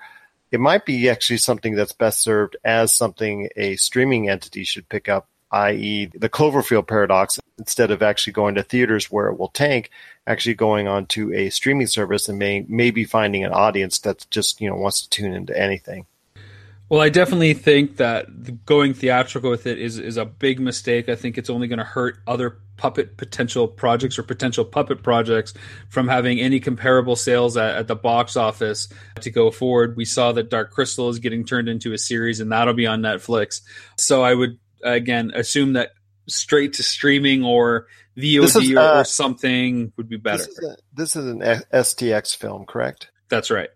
It 0.52 0.60
might 0.60 0.86
be 0.86 1.10
actually 1.10 1.38
something 1.38 1.76
that's 1.76 1.94
best 1.94 2.24
served 2.24 2.58
as 2.64 2.92
something 2.92 3.50
a 3.56 3.76
streaming 3.76 4.28
entity 4.28 4.64
should 4.64 4.90
pick 4.90 5.08
up, 5.08 5.28
i.e., 5.52 6.06
the 6.14 6.30
Cloverfield 6.30 6.88
paradox, 6.88 7.40
instead 7.58 7.92
of 7.92 8.02
actually 8.02 8.34
going 8.34 8.56
to 8.56 8.64
theaters 8.64 9.12
where 9.12 9.28
it 9.28 9.38
will 9.38 9.50
tank, 9.50 9.90
actually 10.26 10.56
going 10.56 10.88
on 10.88 11.06
to 11.08 11.34
a 11.34 11.50
streaming 11.50 11.88
service 11.88 12.28
and 12.28 12.38
may 12.38 12.66
maybe 12.68 13.04
finding 13.04 13.44
an 13.44 13.52
audience 13.52 14.00
that 14.00 14.28
just 14.30 14.62
you 14.62 14.70
know 14.70 14.76
wants 14.76 15.02
to 15.02 15.10
tune 15.10 15.34
into 15.34 15.58
anything. 15.58 16.06
Well, 16.90 17.02
I 17.02 17.10
definitely 17.10 17.54
think 17.54 17.98
that 17.98 18.66
going 18.66 18.94
theatrical 18.94 19.50
with 19.50 19.68
it 19.68 19.78
is 19.78 20.00
is 20.00 20.18
a 20.18 20.26
big 20.26 20.60
mistake. 20.60 21.10
I 21.10 21.16
think 21.16 21.38
it's 21.38 21.50
only 21.50 21.68
going 21.68 21.80
to 21.80 21.86
hurt 21.86 22.20
other 22.26 22.60
puppet 22.78 23.18
potential 23.18 23.68
projects 23.68 24.18
or 24.18 24.24
potential 24.24 24.64
puppet 24.64 25.04
projects 25.04 25.54
from 25.90 26.08
having 26.08 26.40
any 26.40 26.60
comparable 26.60 27.16
sales 27.16 27.58
at, 27.58 27.76
at, 27.76 27.88
the 27.88 27.96
box 27.96 28.38
office 28.38 28.88
to 29.20 29.32
go 29.32 29.50
forward. 29.50 29.98
We 29.98 30.06
saw 30.06 30.32
that 30.34 30.50
Dark 30.52 30.72
Crystal 30.72 31.10
is 31.10 31.18
getting 31.18 31.44
turned 31.44 31.68
into 31.68 31.92
a 31.94 31.98
series 31.98 32.40
and 32.40 32.52
that'll 32.52 32.76
be 32.76 32.86
on 32.86 33.02
Netflix. 33.02 33.62
So 33.98 34.24
I 34.24 34.36
would 34.36 34.60
again 34.84 35.32
assume 35.34 35.74
that 35.74 35.92
straight 36.28 36.74
to 36.74 36.84
streaming 36.84 37.44
or 37.44 37.88
VOD 38.18 38.44
is, 38.44 38.56
uh, 38.56 38.82
or, 38.82 39.00
or, 39.02 39.04
something 39.06 39.94
would 39.96 40.10
be 40.10 40.18
better. 40.18 40.44
This 40.44 40.48
is, 40.48 40.66
a, 40.66 40.78
this 40.94 41.16
is 41.16 41.26
an 41.26 41.40
STX 41.40 42.36
film, 42.36 42.66
correct? 42.66 43.10
That's 43.30 43.52
right. 43.52 43.70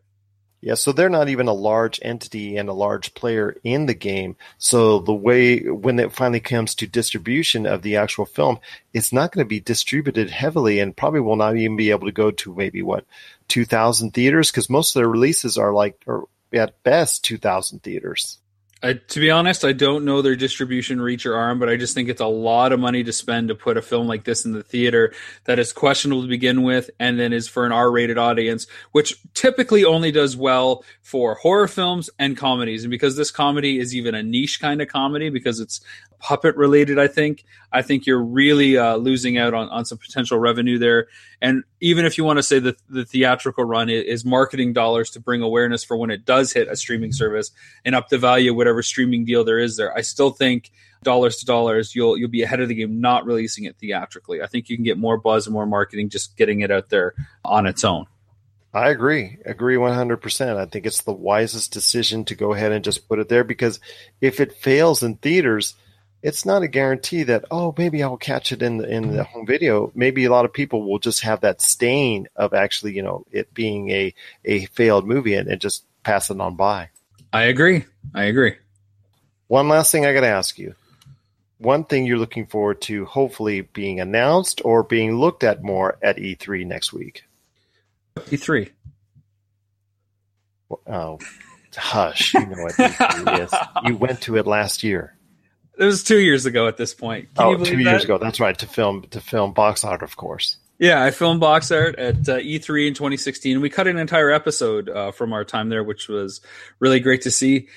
Yeah, 0.62 0.76
so 0.76 0.92
they're 0.92 1.10
not 1.10 1.30
even 1.30 1.48
a 1.48 1.54
large 1.54 2.00
entity 2.04 2.56
and 2.56 2.70
a 2.70 2.74
large 2.74 3.16
player 3.16 3.56
in 3.64 3.88
the 3.88 3.96
game. 3.96 4.36
So 4.60 5.00
the 5.00 5.14
way 5.14 5.62
when 5.62 6.00
it 6.00 6.14
finally 6.14 6.40
comes 6.40 6.76
to 6.76 6.88
distribution 6.88 7.66
of 7.66 7.82
the 7.82 7.96
actual 7.96 8.28
film, 8.28 8.60
it's 8.94 9.12
not 9.12 9.32
going 9.32 9.44
to 9.44 9.50
be 9.50 9.60
distributed 9.60 10.30
heavily 10.30 10.80
and 10.80 10.96
probably 10.96 11.20
will 11.20 11.36
not 11.36 11.58
even 11.58 11.78
be 11.78 11.90
able 11.90 12.06
to 12.06 12.12
go 12.12 12.30
to 12.30 12.54
maybe 12.54 12.84
what 12.84 13.06
2000 13.48 14.14
theaters 14.14 14.52
because 14.52 14.70
most 14.70 14.96
of 14.96 15.00
their 15.00 15.10
releases 15.10 15.58
are 15.58 15.74
like 15.74 16.00
or 16.06 16.28
at 16.54 16.84
best 16.84 17.24
2000 17.24 17.82
theaters. 17.82 18.38
I, 18.84 18.94
to 18.94 19.20
be 19.20 19.30
honest, 19.30 19.64
I 19.64 19.74
don't 19.74 20.06
know 20.06 20.24
their 20.24 20.36
distribution 20.36 21.00
reach 21.00 21.28
or 21.28 21.36
arm, 21.36 21.60
but 21.60 21.70
I 21.70 21.76
just 21.76 21.94
think 21.94 22.10
it's 22.10 22.22
a 22.22 22.26
lot 22.26 22.72
of 22.72 22.80
money 22.80 23.04
to 23.04 23.14
spend 23.14 23.50
to 23.50 23.56
put 23.56 23.78
a 23.78 23.82
film 23.82 24.08
like 24.08 24.24
this 24.24 24.44
in 24.44 24.54
the 24.54 24.64
theater 24.64 25.14
that 25.44 25.60
is 25.60 25.72
questionable 25.72 26.24
to 26.24 26.28
begin 26.28 26.64
with 26.64 26.90
and 27.00 27.20
then 27.20 27.32
is 27.32 27.48
for 27.48 27.66
an 27.66 27.72
R 27.72 27.92
rated 27.92 28.18
audience, 28.18 28.66
which 28.92 29.22
typically 29.36 29.86
only 29.86 30.12
does 30.12 30.36
well 30.36 30.84
for 31.02 31.36
horror 31.36 31.68
films 31.68 32.10
and 32.18 32.36
comedies. 32.36 32.84
And 32.84 32.90
because 32.90 33.16
this 33.16 33.30
comedy 33.30 33.78
is 33.78 33.96
even 33.96 34.16
a 34.16 34.24
niche 34.24 34.60
kind 34.60 34.82
of 34.82 34.88
comedy 34.88 35.30
because 35.30 35.60
it's 35.60 35.82
puppet 36.22 36.56
related, 36.56 37.00
I 37.00 37.08
think. 37.08 37.44
I 37.72 37.82
think 37.82 38.06
you're 38.06 38.24
really 38.24 38.78
uh, 38.78 38.96
losing 38.96 39.38
out 39.38 39.54
on, 39.54 39.70
on 39.70 39.86
some 39.86 39.98
potential 39.98 40.38
revenue 40.38 40.78
there. 40.78 41.08
And 41.42 41.64
even 41.80 42.06
if 42.06 42.18
you 42.18 42.24
want 42.24 42.38
to 42.38 42.44
say 42.44 42.60
that 42.60 42.78
the 42.90 43.06
theatrical 43.06 43.64
run 43.64 43.90
is 43.90 44.24
marketing 44.24 44.74
dollars 44.74 45.10
to 45.12 45.20
bring 45.20 45.42
awareness 45.42 45.84
for 45.84 45.98
when 45.98 46.12
it 46.12 46.26
does 46.26 46.54
hit 46.54 46.68
a 46.68 46.76
streaming 46.76 47.12
service 47.12 47.52
and 47.84 47.96
up 47.96 48.10
the 48.10 48.18
value 48.18 48.52
of 48.52 48.58
whatever 48.58 48.84
streaming 48.84 49.26
deal 49.26 49.44
there 49.44 49.60
is 49.60 49.78
there, 49.78 49.96
I 49.98 50.02
still 50.02 50.30
think 50.30 50.72
dollars 51.04 51.38
to 51.38 51.46
dollars 51.48 51.96
you'll 51.96 52.16
you'll 52.16 52.30
be 52.30 52.44
ahead 52.44 52.60
of 52.60 52.70
the 52.70 52.76
game 52.76 53.02
not 53.02 53.26
releasing 53.26 53.64
it 53.64 53.76
theatrically. 53.78 54.42
I 54.42 54.48
think 54.48 54.70
you 54.70 54.78
can 54.78 54.84
get 54.84 55.00
more 55.00 55.18
buzz 55.18 55.48
and 55.48 55.54
more 55.54 55.66
marketing 55.66 56.10
just 56.10 56.38
getting 56.38 56.62
it 56.62 56.70
out 56.70 56.90
there 56.90 57.16
on 57.44 57.66
its 57.66 57.84
own. 57.84 58.06
I 58.74 58.90
agree. 58.90 59.38
Agree 59.46 59.76
100%. 59.76 60.56
I 60.56 60.66
think 60.66 60.86
it's 60.86 61.02
the 61.02 61.12
wisest 61.12 61.74
decision 61.74 62.24
to 62.26 62.36
go 62.36 62.54
ahead 62.54 62.72
and 62.72 62.86
just 62.86 63.10
put 63.10 63.20
it 63.20 63.28
there 63.28 63.44
because 63.44 63.82
if 64.22 64.40
it 64.40 64.54
fails 64.54 65.04
in 65.04 65.16
theaters, 65.16 65.76
it's 66.24 66.46
not 66.46 66.62
a 66.64 66.68
guarantee 66.68 67.24
that 67.24 67.46
oh 67.52 67.74
maybe 67.78 68.04
I 68.04 68.08
will 68.08 68.18
catch 68.18 68.52
it 68.52 68.62
in 68.62 68.78
the 68.78 68.90
in 68.90 69.16
the 69.16 69.24
home 69.24 69.46
video. 69.46 69.92
Maybe 69.96 70.26
a 70.26 70.32
lot 70.32 70.46
of 70.46 70.54
people 70.54 70.84
will 70.84 71.00
just 71.00 71.22
have 71.22 71.42
that 71.42 71.62
stain 71.62 72.28
of 72.36 72.54
actually 72.54 72.96
you 72.96 73.02
know 73.02 73.26
it 73.32 73.54
being 73.54 73.90
a 73.90 74.14
a 74.46 74.66
failed 74.68 75.08
movie 75.08 75.34
and, 75.34 75.48
and 75.48 75.60
just 75.60 75.86
pass 76.04 76.30
it 76.30 76.40
on 76.40 76.56
by. 76.56 76.90
I 77.34 77.44
agree. 77.44 77.86
I 78.14 78.26
agree. 78.26 78.56
One 79.48 79.68
last 79.68 79.92
thing 79.92 80.06
I 80.06 80.14
got 80.14 80.22
to 80.22 80.28
ask 80.28 80.58
you. 80.58 80.76
One 81.58 81.84
thing 81.84 82.06
you're 82.06 82.18
looking 82.18 82.48
forward 82.48 82.82
to 82.84 83.06
hopefully 83.06 83.62
being 83.62 84.00
announced 84.00 84.62
or 84.66 84.84
being 84.84 85.18
looked 85.18 85.44
at 85.44 85.62
more 85.62 85.98
at 86.02 86.18
E3 86.18 86.66
next 86.66 86.92
week. 86.92 87.24
E3. 88.16 88.72
Oh, 90.88 91.20
hush! 91.76 92.34
You 92.34 92.46
know 92.46 92.64
what 92.64 92.74
E3 92.74 93.40
is. 93.44 93.54
You 93.86 93.98
went 93.98 94.22
to 94.22 94.38
it 94.38 94.48
last 94.48 94.84
year. 94.84 95.16
It 95.82 95.86
was 95.86 96.04
two 96.04 96.20
years 96.20 96.46
ago 96.46 96.68
at 96.68 96.78
this 96.78 96.94
point. 96.94 97.34
Can 97.34 97.46
oh, 97.46 97.58
two 97.58 97.78
that? 97.78 97.90
years 97.90 98.04
ago. 98.04 98.20
That's 98.20 98.40
right. 98.40 98.58
To 98.60 98.68
film 98.68 99.02
to 99.10 99.20
film 99.20 99.52
box 99.52 99.84
art, 99.84 100.04
of 100.04 100.16
course. 100.16 100.58
Yeah, 100.78 101.04
I 101.04 101.10
filmed 101.10 101.40
box 101.40 101.72
art 101.72 101.98
at 101.98 102.30
uh, 102.30 102.38
E3 102.38 102.88
in 102.88 102.94
2016. 102.94 103.62
We 103.62 103.70
cut 103.70 103.88
an 103.88 103.98
entire 103.98 104.30
episode 104.30 104.90
uh, 104.90 105.12
from 105.12 105.34
our 105.34 105.44
time 105.44 105.70
there, 105.70 105.84
which 105.84 106.08
was 106.08 106.42
really 106.80 107.00
great 107.00 107.24
to 107.24 107.32
see. 107.32 107.68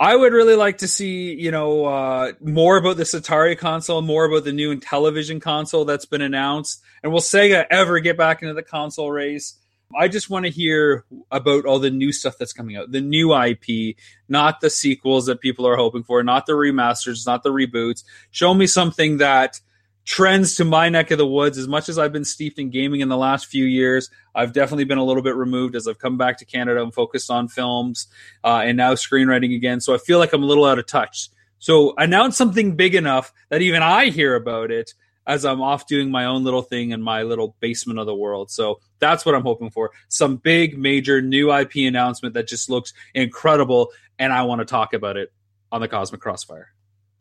I 0.00 0.16
would 0.16 0.32
really 0.32 0.56
like 0.56 0.78
to 0.78 0.88
see, 0.88 1.34
you 1.34 1.52
know, 1.52 1.84
uh, 1.84 2.32
more 2.40 2.76
about 2.76 2.96
this 2.96 3.14
Atari 3.14 3.56
console, 3.56 4.02
more 4.02 4.24
about 4.24 4.42
the 4.42 4.52
new 4.52 4.76
Intellivision 4.76 5.40
console 5.40 5.84
that's 5.84 6.06
been 6.06 6.22
announced. 6.22 6.82
And 7.04 7.12
will 7.12 7.20
Sega 7.20 7.64
ever 7.70 8.00
get 8.00 8.16
back 8.16 8.42
into 8.42 8.54
the 8.54 8.64
console 8.64 9.12
race? 9.12 9.54
I 9.98 10.08
just 10.08 10.30
want 10.30 10.46
to 10.46 10.50
hear 10.50 11.04
about 11.30 11.66
all 11.66 11.78
the 11.78 11.90
new 11.90 12.12
stuff 12.12 12.36
that's 12.38 12.52
coming 12.52 12.76
out, 12.76 12.92
the 12.92 13.00
new 13.00 13.34
IP, 13.34 13.96
not 14.28 14.60
the 14.60 14.70
sequels 14.70 15.26
that 15.26 15.40
people 15.40 15.66
are 15.66 15.76
hoping 15.76 16.02
for, 16.02 16.22
not 16.22 16.46
the 16.46 16.52
remasters, 16.52 17.26
not 17.26 17.42
the 17.42 17.50
reboots. 17.50 18.04
Show 18.30 18.54
me 18.54 18.66
something 18.66 19.18
that 19.18 19.60
trends 20.04 20.56
to 20.56 20.64
my 20.64 20.88
neck 20.88 21.10
of 21.10 21.18
the 21.18 21.26
woods. 21.26 21.58
As 21.58 21.68
much 21.68 21.88
as 21.88 21.98
I've 21.98 22.12
been 22.12 22.24
steeped 22.24 22.58
in 22.58 22.70
gaming 22.70 23.00
in 23.00 23.08
the 23.08 23.16
last 23.16 23.46
few 23.46 23.64
years, 23.64 24.10
I've 24.34 24.52
definitely 24.52 24.84
been 24.84 24.98
a 24.98 25.04
little 25.04 25.22
bit 25.22 25.36
removed 25.36 25.76
as 25.76 25.86
I've 25.86 25.98
come 25.98 26.16
back 26.16 26.38
to 26.38 26.44
Canada 26.44 26.82
and 26.82 26.92
focused 26.92 27.30
on 27.30 27.48
films 27.48 28.08
uh, 28.42 28.62
and 28.64 28.76
now 28.76 28.94
screenwriting 28.94 29.54
again. 29.54 29.80
So 29.80 29.94
I 29.94 29.98
feel 29.98 30.18
like 30.18 30.32
I'm 30.32 30.42
a 30.42 30.46
little 30.46 30.64
out 30.64 30.78
of 30.78 30.86
touch. 30.86 31.30
So 31.58 31.94
announce 31.96 32.36
something 32.36 32.74
big 32.74 32.94
enough 32.94 33.32
that 33.48 33.62
even 33.62 33.82
I 33.82 34.06
hear 34.06 34.34
about 34.34 34.72
it 34.72 34.94
as 35.26 35.44
I'm 35.44 35.60
off 35.62 35.86
doing 35.86 36.10
my 36.10 36.24
own 36.24 36.44
little 36.44 36.62
thing 36.62 36.90
in 36.90 37.02
my 37.02 37.22
little 37.22 37.56
basement 37.60 37.98
of 37.98 38.06
the 38.06 38.14
world. 38.14 38.50
So 38.50 38.80
that's 38.98 39.24
what 39.24 39.34
I'm 39.34 39.42
hoping 39.42 39.70
for. 39.70 39.90
Some 40.08 40.36
big, 40.36 40.78
major 40.78 41.22
new 41.22 41.52
IP 41.52 41.76
announcement 41.76 42.34
that 42.34 42.48
just 42.48 42.68
looks 42.68 42.92
incredible, 43.14 43.90
and 44.18 44.32
I 44.32 44.42
want 44.42 44.60
to 44.60 44.64
talk 44.64 44.94
about 44.94 45.16
it 45.16 45.32
on 45.70 45.80
the 45.80 45.88
Cosmic 45.88 46.20
Crossfire. 46.20 46.68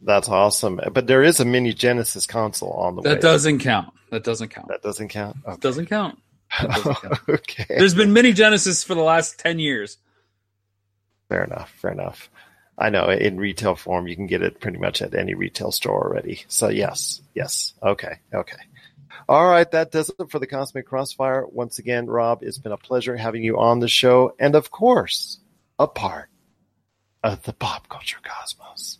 That's 0.01 0.29
awesome. 0.29 0.79
But 0.91 1.07
there 1.07 1.21
is 1.23 1.39
a 1.39 1.45
mini 1.45 1.73
Genesis 1.73 2.25
console 2.25 2.71
on 2.73 2.95
the 2.95 3.01
that 3.03 3.09
way. 3.09 3.15
That 3.15 3.21
doesn't 3.21 3.59
count. 3.59 3.93
That 4.09 4.23
doesn't 4.23 4.49
count. 4.49 4.67
That 4.67 4.81
doesn't 4.81 5.09
count. 5.09 5.37
Okay. 5.47 5.57
Doesn't 5.61 5.85
count. 5.87 6.19
Doesn't 6.59 6.95
count. 7.01 7.19
okay. 7.29 7.65
There's 7.69 7.93
been 7.93 8.11
mini 8.11 8.33
Genesis 8.33 8.83
for 8.83 8.95
the 8.95 9.01
last 9.01 9.39
10 9.39 9.59
years. 9.59 9.97
Fair 11.29 11.43
enough. 11.43 11.69
Fair 11.77 11.91
enough. 11.91 12.29
I 12.77 12.89
know 12.89 13.09
in 13.09 13.37
retail 13.37 13.75
form, 13.75 14.07
you 14.07 14.15
can 14.15 14.27
get 14.27 14.41
it 14.41 14.59
pretty 14.59 14.77
much 14.77 15.01
at 15.01 15.13
any 15.13 15.33
retail 15.33 15.71
store 15.71 16.07
already. 16.07 16.43
So 16.47 16.69
yes, 16.69 17.21
yes. 17.35 17.73
Okay. 17.83 18.19
Okay. 18.33 18.57
All 19.27 19.47
right, 19.47 19.69
that 19.71 19.91
does 19.91 20.09
it 20.09 20.31
for 20.31 20.39
the 20.39 20.47
Cosmic 20.47 20.87
Crossfire. 20.87 21.45
Once 21.47 21.79
again, 21.79 22.07
Rob, 22.07 22.43
it's 22.43 22.57
been 22.57 22.71
a 22.71 22.77
pleasure 22.77 23.15
having 23.15 23.43
you 23.43 23.59
on 23.59 23.79
the 23.79 23.87
show, 23.87 24.35
and 24.39 24.55
of 24.55 24.71
course, 24.71 25.39
a 25.77 25.87
part 25.87 26.29
of 27.23 27.43
the 27.43 27.53
pop 27.53 27.87
culture 27.87 28.19
cosmos. 28.23 28.99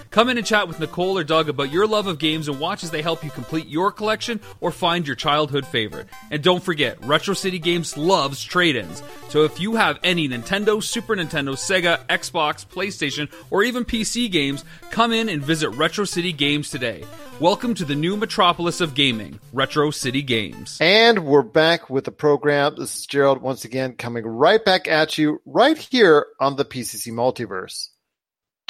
Come 0.11 0.27
in 0.27 0.37
and 0.37 0.45
chat 0.45 0.67
with 0.67 0.77
Nicole 0.77 1.17
or 1.17 1.23
Doug 1.23 1.47
about 1.47 1.71
your 1.71 1.87
love 1.87 2.05
of 2.05 2.19
games 2.19 2.49
and 2.49 2.59
watch 2.59 2.83
as 2.83 2.91
they 2.91 3.01
help 3.01 3.23
you 3.23 3.29
complete 3.29 3.67
your 3.67 3.93
collection 3.93 4.41
or 4.59 4.69
find 4.69 5.07
your 5.07 5.15
childhood 5.15 5.65
favorite. 5.65 6.07
And 6.29 6.43
don't 6.43 6.61
forget, 6.61 7.01
Retro 7.05 7.33
City 7.33 7.59
Games 7.59 7.95
loves 7.95 8.43
trade 8.43 8.75
ins. 8.75 9.01
So 9.29 9.45
if 9.45 9.61
you 9.61 9.75
have 9.75 9.99
any 10.03 10.27
Nintendo, 10.27 10.83
Super 10.83 11.15
Nintendo, 11.15 11.53
Sega, 11.53 12.05
Xbox, 12.07 12.65
PlayStation, 12.65 13.31
or 13.51 13.63
even 13.63 13.85
PC 13.85 14.29
games, 14.29 14.65
come 14.89 15.13
in 15.13 15.29
and 15.29 15.41
visit 15.41 15.69
Retro 15.69 16.03
City 16.03 16.33
Games 16.33 16.69
today. 16.69 17.05
Welcome 17.39 17.73
to 17.75 17.85
the 17.85 17.95
new 17.95 18.17
metropolis 18.17 18.81
of 18.81 18.95
gaming, 18.95 19.39
Retro 19.53 19.91
City 19.91 20.23
Games. 20.23 20.77
And 20.81 21.23
we're 21.23 21.41
back 21.41 21.89
with 21.89 22.03
the 22.03 22.11
program. 22.11 22.75
This 22.77 22.99
is 22.99 23.05
Gerald 23.05 23.41
once 23.41 23.63
again 23.63 23.93
coming 23.93 24.25
right 24.27 24.63
back 24.63 24.89
at 24.89 25.17
you 25.17 25.41
right 25.45 25.77
here 25.77 26.25
on 26.37 26.57
the 26.57 26.65
PCC 26.65 27.13
Multiverse. 27.13 27.90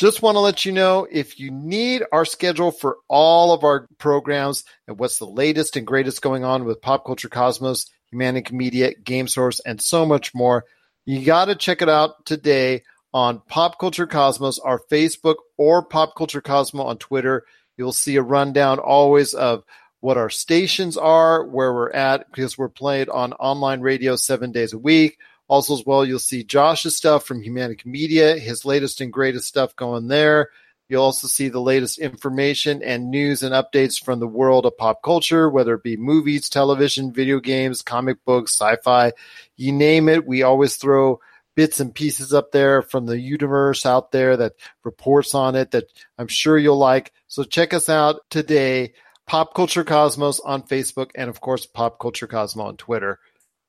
Just 0.01 0.23
want 0.23 0.33
to 0.33 0.39
let 0.39 0.65
you 0.65 0.71
know 0.71 1.07
if 1.11 1.39
you 1.39 1.51
need 1.51 2.01
our 2.11 2.25
schedule 2.25 2.71
for 2.71 2.97
all 3.07 3.53
of 3.53 3.63
our 3.63 3.85
programs 3.99 4.63
and 4.87 4.97
what's 4.97 5.19
the 5.19 5.27
latest 5.27 5.75
and 5.75 5.85
greatest 5.85 6.23
going 6.23 6.43
on 6.43 6.65
with 6.65 6.81
Pop 6.81 7.05
Culture 7.05 7.29
Cosmos, 7.29 7.85
Humanic 8.11 8.51
Media, 8.51 8.95
Game 8.95 9.27
Source, 9.27 9.59
and 9.59 9.79
so 9.79 10.03
much 10.03 10.33
more, 10.33 10.65
you 11.05 11.23
got 11.23 11.45
to 11.45 11.55
check 11.55 11.83
it 11.83 11.87
out 11.87 12.25
today 12.25 12.81
on 13.13 13.43
Pop 13.47 13.77
Culture 13.77 14.07
Cosmos, 14.07 14.57
our 14.57 14.79
Facebook, 14.91 15.35
or 15.55 15.85
Pop 15.85 16.15
Culture 16.15 16.41
Cosmo 16.41 16.81
on 16.81 16.97
Twitter. 16.97 17.45
You'll 17.77 17.93
see 17.93 18.15
a 18.15 18.23
rundown 18.23 18.79
always 18.79 19.35
of 19.35 19.63
what 19.99 20.17
our 20.17 20.31
stations 20.31 20.97
are, 20.97 21.45
where 21.45 21.71
we're 21.71 21.91
at, 21.91 22.25
because 22.31 22.57
we're 22.57 22.69
played 22.69 23.07
on 23.07 23.33
online 23.33 23.81
radio 23.81 24.15
seven 24.15 24.51
days 24.51 24.73
a 24.73 24.79
week. 24.79 25.19
Also, 25.51 25.73
as 25.73 25.85
well, 25.85 26.05
you'll 26.05 26.17
see 26.17 26.45
Josh's 26.45 26.95
stuff 26.95 27.25
from 27.25 27.43
Humanic 27.43 27.85
Media, 27.85 28.37
his 28.37 28.63
latest 28.63 29.01
and 29.01 29.11
greatest 29.11 29.49
stuff 29.49 29.75
going 29.75 30.07
there. 30.07 30.47
You'll 30.87 31.03
also 31.03 31.27
see 31.27 31.49
the 31.49 31.59
latest 31.59 31.99
information 31.99 32.81
and 32.81 33.11
news 33.11 33.43
and 33.43 33.53
updates 33.53 34.01
from 34.01 34.21
the 34.21 34.29
world 34.29 34.65
of 34.65 34.77
pop 34.77 35.03
culture, 35.03 35.49
whether 35.49 35.73
it 35.73 35.83
be 35.83 35.97
movies, 35.97 36.47
television, 36.47 37.11
video 37.11 37.41
games, 37.41 37.81
comic 37.81 38.23
books, 38.23 38.57
sci 38.57 38.77
fi, 38.81 39.11
you 39.57 39.73
name 39.73 40.07
it. 40.07 40.25
We 40.25 40.41
always 40.41 40.77
throw 40.77 41.19
bits 41.53 41.81
and 41.81 41.93
pieces 41.93 42.33
up 42.33 42.53
there 42.53 42.81
from 42.81 43.05
the 43.05 43.19
universe 43.19 43.85
out 43.85 44.13
there 44.13 44.37
that 44.37 44.53
reports 44.85 45.35
on 45.35 45.55
it 45.57 45.71
that 45.71 45.87
I'm 46.17 46.29
sure 46.29 46.57
you'll 46.57 46.77
like. 46.77 47.11
So 47.27 47.43
check 47.43 47.73
us 47.73 47.89
out 47.89 48.21
today, 48.29 48.93
Pop 49.27 49.53
Culture 49.53 49.83
Cosmos 49.83 50.39
on 50.39 50.63
Facebook, 50.63 51.11
and 51.13 51.29
of 51.29 51.41
course, 51.41 51.65
Pop 51.65 51.99
Culture 51.99 52.27
Cosmo 52.27 52.63
on 52.63 52.77
Twitter. 52.77 53.19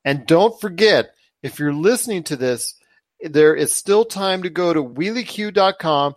And 0.05 0.25
don't 0.25 0.57
forget, 0.61 1.13
if 1.43 1.59
you're 1.59 1.73
listening 1.73 2.23
to 2.23 2.35
this, 2.35 2.73
there 3.21 3.55
is 3.55 3.75
still 3.75 4.05
time 4.05 4.43
to 4.43 4.49
go 4.49 4.73
to 4.73 4.83
wheelieq.com. 4.83 6.15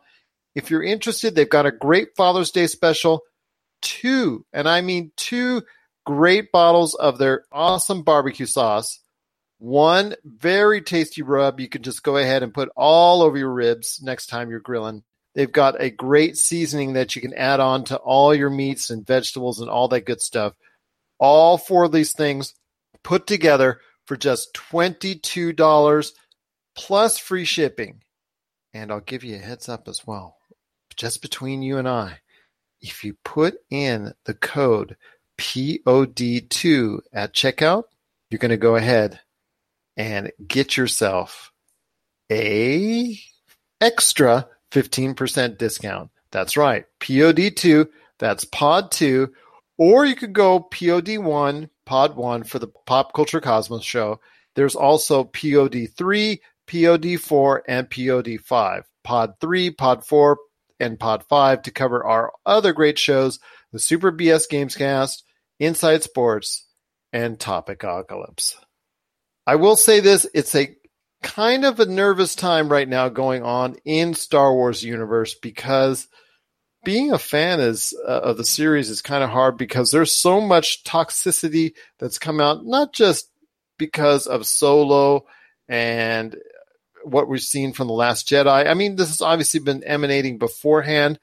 If 0.54 0.70
you're 0.70 0.82
interested, 0.82 1.34
they've 1.34 1.48
got 1.48 1.66
a 1.66 1.72
great 1.72 2.16
Father's 2.16 2.50
Day 2.50 2.66
special. 2.66 3.22
Two, 3.82 4.46
and 4.54 4.66
I 4.66 4.80
mean 4.80 5.12
two 5.16 5.62
great 6.06 6.50
bottles 6.50 6.94
of 6.94 7.18
their 7.18 7.44
awesome 7.52 8.02
barbecue 8.02 8.46
sauce 8.46 9.00
one 9.58 10.14
very 10.24 10.82
tasty 10.82 11.22
rub 11.22 11.60
you 11.60 11.68
can 11.68 11.82
just 11.82 12.02
go 12.02 12.16
ahead 12.16 12.42
and 12.42 12.52
put 12.52 12.68
all 12.76 13.22
over 13.22 13.38
your 13.38 13.52
ribs 13.52 14.00
next 14.02 14.26
time 14.26 14.50
you're 14.50 14.60
grilling. 14.60 15.02
They've 15.34 15.50
got 15.50 15.80
a 15.80 15.90
great 15.90 16.36
seasoning 16.36 16.94
that 16.94 17.14
you 17.14 17.22
can 17.22 17.34
add 17.34 17.60
on 17.60 17.84
to 17.84 17.96
all 17.96 18.34
your 18.34 18.50
meats 18.50 18.90
and 18.90 19.06
vegetables 19.06 19.60
and 19.60 19.68
all 19.68 19.88
that 19.88 20.06
good 20.06 20.20
stuff. 20.20 20.54
All 21.18 21.58
four 21.58 21.84
of 21.84 21.92
these 21.92 22.12
things 22.12 22.54
put 23.02 23.26
together 23.26 23.80
for 24.06 24.16
just 24.16 24.54
$22 24.54 26.12
plus 26.76 27.18
free 27.18 27.44
shipping. 27.44 28.02
And 28.72 28.90
I'll 28.90 29.00
give 29.00 29.24
you 29.24 29.36
a 29.36 29.38
heads 29.38 29.68
up 29.68 29.88
as 29.88 30.06
well, 30.06 30.36
just 30.96 31.22
between 31.22 31.62
you 31.62 31.78
and 31.78 31.88
I. 31.88 32.20
If 32.80 33.04
you 33.04 33.14
put 33.24 33.56
in 33.70 34.12
the 34.24 34.34
code 34.34 34.96
POD2 35.38 37.00
at 37.12 37.34
checkout, 37.34 37.84
you're 38.30 38.38
going 38.38 38.50
to 38.50 38.56
go 38.56 38.76
ahead 38.76 39.20
and 39.96 40.30
get 40.46 40.76
yourself 40.76 41.52
a 42.30 43.18
extra 43.80 44.48
15% 44.72 45.58
discount. 45.58 46.10
That's 46.30 46.56
right. 46.56 46.84
POD2, 47.00 47.88
that's 48.18 48.44
pod 48.44 48.90
2, 48.90 49.32
or 49.78 50.04
you 50.04 50.16
could 50.16 50.32
go 50.32 50.60
POD1, 50.60 51.70
pod 51.86 52.16
1 52.16 52.44
for 52.44 52.58
the 52.58 52.68
Pop 52.84 53.14
Culture 53.14 53.40
Cosmos 53.40 53.84
show. 53.84 54.20
There's 54.54 54.76
also 54.76 55.24
POD3, 55.24 56.40
POD4, 56.66 57.60
and 57.66 57.88
POD5. 57.88 58.82
Pod 59.04 59.34
3, 59.40 59.70
Pod 59.70 60.04
4, 60.04 60.38
and 60.80 60.98
Pod 60.98 61.24
5 61.28 61.62
to 61.62 61.70
cover 61.70 62.04
our 62.04 62.32
other 62.44 62.72
great 62.72 62.98
shows 62.98 63.38
the 63.72 63.78
Super 63.78 64.12
BS 64.12 64.48
Gamescast, 64.50 65.22
Inside 65.58 66.02
Sports, 66.02 66.66
and 67.12 67.38
Topic 67.38 67.82
Apocalypse. 67.82 68.56
I 69.46 69.56
will 69.56 69.76
say 69.76 70.00
this: 70.00 70.26
it's 70.34 70.54
a 70.54 70.76
kind 71.22 71.64
of 71.64 71.80
a 71.80 71.86
nervous 71.86 72.34
time 72.34 72.68
right 72.68 72.88
now 72.88 73.08
going 73.08 73.42
on 73.42 73.76
in 73.84 74.14
Star 74.14 74.52
Wars 74.52 74.82
universe 74.82 75.34
because 75.34 76.08
being 76.86 77.10
a 77.10 77.18
fan 77.18 77.58
is 77.58 77.92
uh, 78.06 78.20
of 78.20 78.36
the 78.36 78.44
series 78.44 78.90
is 78.90 79.02
kind 79.02 79.24
of 79.24 79.30
hard 79.30 79.58
because 79.58 79.90
there's 79.90 80.12
so 80.12 80.40
much 80.40 80.84
toxicity 80.84 81.74
that's 81.98 82.20
come 82.20 82.40
out, 82.40 82.64
not 82.64 82.92
just 82.92 83.28
because 83.76 84.28
of 84.28 84.46
Solo 84.46 85.26
and 85.68 86.36
what 87.02 87.26
we've 87.26 87.40
seen 87.40 87.72
from 87.72 87.88
the 87.88 87.92
Last 87.92 88.28
Jedi. 88.28 88.68
I 88.68 88.74
mean, 88.74 88.94
this 88.94 89.08
has 89.08 89.20
obviously 89.20 89.58
been 89.58 89.82
emanating 89.82 90.38
beforehand 90.38 91.18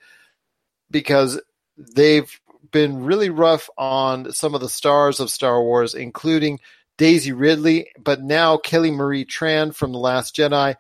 because 0.92 1.40
they've 1.78 2.30
been 2.72 3.06
really 3.06 3.30
rough 3.30 3.70
on 3.78 4.34
some 4.34 4.56
of 4.56 4.60
the 4.60 4.68
stars 4.68 5.22
of 5.22 5.30
Star 5.30 5.64
Wars, 5.64 5.96
including 5.96 6.60
Daisy 6.98 7.32
Ridley, 7.32 7.88
but 7.98 8.22
now 8.22 8.58
Kelly 8.58 8.92
Marie 8.92 9.24
Tran 9.24 9.74
from 9.74 9.94
The 9.94 9.98
Last 9.98 10.36
Jedi. 10.36 10.76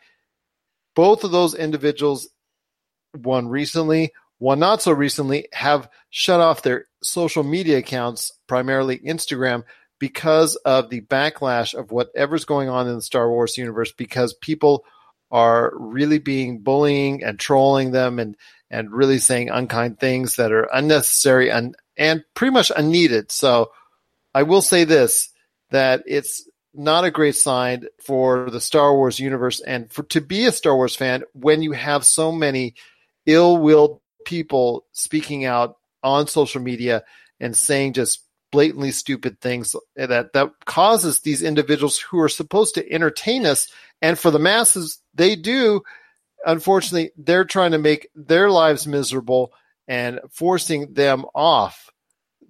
Both 0.94 1.24
of 1.24 1.32
those 1.32 1.56
individuals, 1.56 2.28
one 3.14 3.48
recently, 3.48 4.12
one 4.44 4.60
not 4.60 4.82
so 4.82 4.92
recently, 4.92 5.48
have 5.54 5.90
shut 6.10 6.42
off 6.42 6.64
their 6.64 6.84
social 7.02 7.44
media 7.44 7.78
accounts, 7.78 8.34
primarily 8.46 9.00
Instagram, 9.00 9.64
because 10.00 10.58
of 10.58 10.90
the 10.90 11.00
backlash 11.00 11.74
of 11.74 11.94
whatever's 11.94 12.44
going 12.44 12.68
on 12.68 12.90
in 12.90 12.96
the 12.96 13.02
Star 13.02 13.30
Wars 13.30 13.58
universe, 13.58 13.94
because 13.94 14.34
people 14.34 14.84
are 15.32 15.72
really 15.78 16.20
being 16.20 16.60
bullying 16.60 17.24
and 17.24 17.40
trolling 17.40 17.92
them 17.92 18.20
and 18.20 18.36
and 18.70 18.92
really 18.92 19.18
saying 19.18 19.50
unkind 19.50 19.98
things 19.98 20.36
that 20.36 20.52
are 20.52 20.68
unnecessary 20.74 21.50
and 21.50 21.78
and 21.96 22.26
pretty 22.34 22.52
much 22.52 22.70
unneeded. 22.76 23.32
So 23.32 23.72
I 24.36 24.44
will 24.44 24.62
say 24.62 24.84
this 24.84 25.30
that 25.70 26.04
it's 26.06 26.46
not 26.74 27.06
a 27.06 27.12
great 27.12 27.38
sign 27.38 27.86
for 28.06 28.50
the 28.50 28.60
Star 28.60 28.94
Wars 28.94 29.22
universe 29.22 29.62
and 29.62 29.90
for 29.90 30.04
to 30.04 30.20
be 30.20 30.48
a 30.48 30.52
Star 30.52 30.76
Wars 30.76 30.98
fan 30.98 31.24
when 31.32 31.62
you 31.62 31.72
have 31.72 32.04
so 32.04 32.30
many 32.30 32.76
ill-willed 33.26 34.02
people 34.26 34.86
speaking 34.92 35.46
out 35.46 35.78
on 36.04 36.28
social 36.28 36.62
media 36.62 37.04
and 37.40 37.56
saying 37.56 37.94
just 37.94 38.24
blatantly 38.52 38.92
stupid 38.92 39.40
things 39.42 39.76
that 39.96 40.34
that 40.34 40.52
causes 40.66 41.20
these 41.20 41.42
individuals 41.42 41.98
who 41.98 42.20
are 42.20 42.30
supposed 42.30 42.76
to 42.76 42.92
entertain 42.92 43.46
us 43.46 43.68
and 44.02 44.20
for 44.20 44.32
the 44.32 44.40
masses 44.40 45.00
they 45.14 45.36
do. 45.36 45.82
Unfortunately 46.46 47.12
they're 47.18 47.46
trying 47.46 47.72
to 47.72 47.78
make 47.78 48.10
their 48.16 48.50
lives 48.50 48.86
miserable 48.86 49.54
and 49.88 50.20
forcing 50.32 50.94
them 50.94 51.26
off 51.34 51.90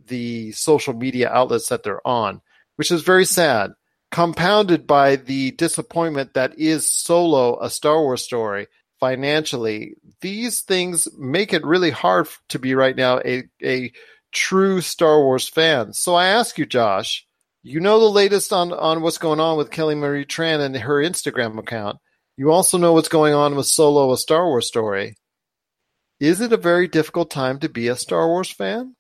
the 0.08 0.52
social 0.52 0.94
media 0.94 1.30
outlets 1.30 1.70
that 1.70 1.84
they're 1.84 2.06
on 2.06 2.42
which 2.76 2.92
is 2.92 3.02
very 3.04 3.26
sad, 3.26 3.74
compounded 4.12 4.88
by 4.88 5.16
the 5.16 5.52
disappointment 5.52 6.34
that 6.34 6.58
is 6.60 6.90
Solo, 6.90 7.60
a 7.60 7.70
Star 7.70 8.02
Wars 8.02 8.24
story, 8.24 8.68
financially. 9.04 9.96
These 10.22 10.62
things 10.62 11.10
make 11.18 11.52
it 11.52 11.66
really 11.66 11.92
hard 11.92 12.30
to 12.50 12.58
be 12.58 12.74
right 12.74 12.96
now 12.96 13.20
a, 13.20 13.44
a 13.62 13.92
true 14.32 14.80
Star 14.80 15.22
Wars 15.22 15.50
fan. 15.50 15.92
So 15.92 16.16
I 16.16 16.28
ask 16.28 16.58
you, 16.58 16.66
Josh, 16.66 17.28
you 17.64 17.82
know 17.82 18.00
the 18.00 18.06
latest 18.06 18.54
on, 18.54 18.72
on 18.72 19.02
what's 19.02 19.18
going 19.18 19.42
on 19.42 19.58
with 19.58 19.72
Kelly 19.72 19.96
Marie 19.96 20.26
Tran 20.26 20.62
and 20.62 20.78
her 20.78 21.04
Instagram 21.04 21.60
account. 21.60 21.98
You 22.38 22.52
also 22.52 22.78
know 22.78 22.94
what's 22.94 23.10
going 23.10 23.34
on 23.34 23.58
with 23.58 23.66
Solo, 23.66 24.14
a 24.14 24.18
Star 24.18 24.46
Wars 24.46 24.68
story. 24.68 25.18
Is 26.22 26.40
it 26.40 26.54
a 26.54 26.58
very 26.58 26.88
difficult 26.88 27.30
time 27.30 27.60
to 27.60 27.68
be 27.68 27.90
a 27.90 27.98
Star 27.98 28.26
Wars 28.30 28.54
fan? 28.54 28.96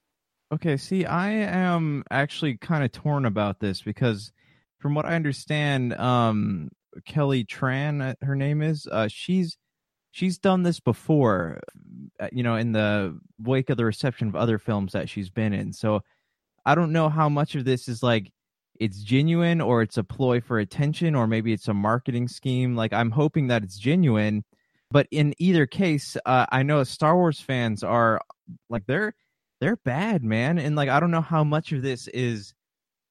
Okay, 0.53 0.75
see, 0.75 1.05
I 1.05 1.29
am 1.29 2.03
actually 2.11 2.57
kind 2.57 2.83
of 2.83 2.91
torn 2.91 3.25
about 3.25 3.61
this 3.61 3.81
because, 3.81 4.33
from 4.79 4.95
what 4.95 5.05
I 5.05 5.15
understand, 5.15 5.93
um, 5.93 6.71
Kelly 7.05 7.45
Tran, 7.45 8.01
uh, 8.01 8.15
her 8.25 8.35
name 8.35 8.61
is, 8.61 8.85
uh, 8.91 9.07
she's 9.09 9.57
she's 10.13 10.39
done 10.39 10.63
this 10.63 10.79
before, 10.79 11.59
uh, 12.21 12.29
you 12.31 12.43
know, 12.43 12.55
in 12.55 12.71
the 12.71 13.19
wake 13.39 13.69
of 13.71 13.77
the 13.77 13.85
reception 13.85 14.29
of 14.29 14.37
other 14.37 14.59
films 14.59 14.93
that 14.93 15.09
she's 15.09 15.29
been 15.31 15.53
in. 15.53 15.73
So 15.73 16.01
I 16.65 16.75
don't 16.75 16.93
know 16.93 17.09
how 17.09 17.29
much 17.29 17.55
of 17.55 17.65
this 17.65 17.89
is 17.89 18.03
like 18.03 18.31
it's 18.79 19.03
genuine 19.03 19.61
or 19.61 19.81
it's 19.81 19.97
a 19.97 20.03
ploy 20.05 20.41
for 20.41 20.59
attention 20.59 21.15
or 21.15 21.27
maybe 21.27 21.53
it's 21.53 21.67
a 21.67 21.73
marketing 21.73 22.29
scheme. 22.29 22.75
Like 22.77 22.93
I'm 22.93 23.11
hoping 23.11 23.47
that 23.49 23.63
it's 23.63 23.77
genuine, 23.79 24.43
But 24.91 25.07
in 25.11 25.33
either 25.39 25.65
case, 25.65 26.17
uh, 26.25 26.45
I 26.51 26.63
know 26.63 26.83
Star 26.83 27.15
Wars 27.17 27.39
fans 27.39 27.83
are 27.83 28.21
like 28.69 28.85
they're 28.87 29.15
they're 29.59 29.77
bad, 29.77 30.23
man, 30.23 30.59
and 30.59 30.75
like 30.75 30.89
I 30.89 30.99
don't 30.99 31.11
know 31.11 31.21
how 31.21 31.43
much 31.43 31.71
of 31.71 31.81
this 31.81 32.07
is 32.09 32.53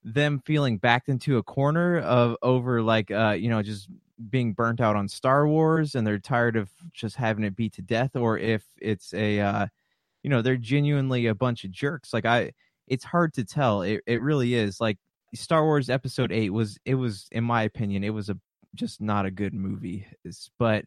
them 0.04 0.40
feeling 0.46 0.78
backed 0.78 1.08
into 1.08 1.38
a 1.38 1.42
corner 1.42 1.98
of 2.00 2.36
over 2.42 2.82
like 2.82 3.10
uh 3.10 3.36
you 3.38 3.48
know 3.50 3.62
just 3.62 3.88
being 4.30 4.52
burnt 4.52 4.80
out 4.80 4.96
on 4.96 5.08
Star 5.08 5.46
Wars 5.46 5.94
and 5.94 6.06
they're 6.06 6.18
tired 6.18 6.56
of 6.56 6.70
just 6.92 7.16
having 7.16 7.44
it 7.44 7.56
beat 7.56 7.74
to 7.74 7.82
death 7.82 8.16
or 8.16 8.38
if 8.38 8.64
it's 8.80 9.12
a 9.14 9.40
uh 9.40 9.66
you 10.22 10.30
know 10.30 10.42
they're 10.42 10.56
genuinely 10.56 11.26
a 11.26 11.34
bunch 11.34 11.64
of 11.64 11.70
jerks. 11.70 12.12
Like 12.12 12.26
I 12.26 12.52
it's 12.86 13.04
hard 13.04 13.34
to 13.34 13.44
tell. 13.44 13.82
It 13.82 14.02
it 14.06 14.22
really 14.22 14.54
is. 14.54 14.80
Like 14.80 14.98
Star 15.34 15.64
Wars 15.64 15.90
episode 15.90 16.32
8 16.32 16.50
was 16.50 16.78
it 16.84 16.94
was 16.94 17.28
in 17.32 17.44
my 17.44 17.62
opinion 17.62 18.04
it 18.04 18.10
was 18.10 18.28
a 18.28 18.38
just 18.74 19.00
not 19.00 19.26
a 19.26 19.30
good 19.30 19.54
movie. 19.54 20.06
It's, 20.24 20.50
but 20.58 20.84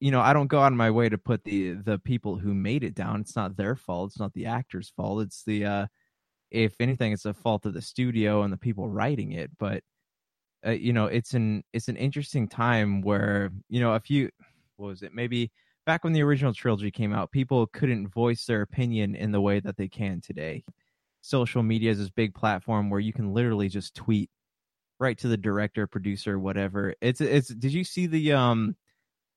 you 0.00 0.10
know 0.10 0.20
I 0.20 0.32
don't 0.32 0.48
go 0.48 0.60
out 0.60 0.72
of 0.72 0.78
my 0.78 0.90
way 0.90 1.08
to 1.08 1.18
put 1.18 1.44
the 1.44 1.72
the 1.72 1.98
people 1.98 2.36
who 2.36 2.54
made 2.54 2.84
it 2.84 2.94
down. 2.94 3.20
It's 3.20 3.36
not 3.36 3.56
their 3.56 3.76
fault. 3.76 4.10
It's 4.12 4.20
not 4.20 4.32
the 4.34 4.46
actors 4.46 4.92
fault. 4.96 5.22
It's 5.22 5.44
the 5.44 5.64
uh 5.64 5.86
if 6.50 6.74
anything 6.80 7.12
it's 7.12 7.22
the 7.22 7.34
fault 7.34 7.66
of 7.66 7.74
the 7.74 7.82
studio 7.82 8.42
and 8.42 8.52
the 8.52 8.58
people 8.58 8.88
writing 8.88 9.32
it. 9.32 9.50
But 9.58 9.82
uh, 10.66 10.70
you 10.70 10.92
know 10.92 11.06
it's 11.06 11.34
an 11.34 11.62
it's 11.72 11.88
an 11.88 11.96
interesting 11.96 12.48
time 12.48 13.02
where 13.02 13.50
you 13.68 13.80
know 13.80 13.94
a 13.94 14.00
few 14.00 14.30
what 14.76 14.88
was 14.88 15.02
it 15.02 15.14
maybe 15.14 15.50
back 15.86 16.04
when 16.04 16.12
the 16.12 16.22
original 16.22 16.54
trilogy 16.54 16.90
came 16.90 17.12
out 17.12 17.32
people 17.32 17.66
couldn't 17.68 18.08
voice 18.08 18.44
their 18.46 18.62
opinion 18.62 19.14
in 19.14 19.32
the 19.32 19.40
way 19.40 19.60
that 19.60 19.76
they 19.76 19.88
can 19.88 20.20
today. 20.20 20.62
Social 21.20 21.62
media 21.62 21.90
is 21.92 21.98
this 21.98 22.10
big 22.10 22.34
platform 22.34 22.90
where 22.90 23.00
you 23.00 23.12
can 23.12 23.32
literally 23.32 23.68
just 23.68 23.94
tweet 23.94 24.28
right 24.98 25.18
to 25.18 25.28
the 25.28 25.36
director 25.36 25.86
producer 25.86 26.38
whatever. 26.38 26.94
It's 27.00 27.20
it's 27.20 27.48
did 27.48 27.72
you 27.72 27.84
see 27.84 28.06
the 28.06 28.32
um 28.32 28.76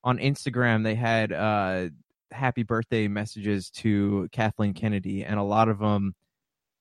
on 0.04 0.20
instagram 0.20 0.84
they 0.84 0.96
had 0.96 1.34
uh 1.34 1.90
happy 2.32 2.64
birthday 2.64 3.08
messages 3.08 3.70
to 3.72 4.28
kathleen 4.32 4.74
kennedy 4.74 5.24
and 5.24 5.40
a 5.40 5.44
lot 5.44 5.68
of 5.70 5.80
them 5.80 6.14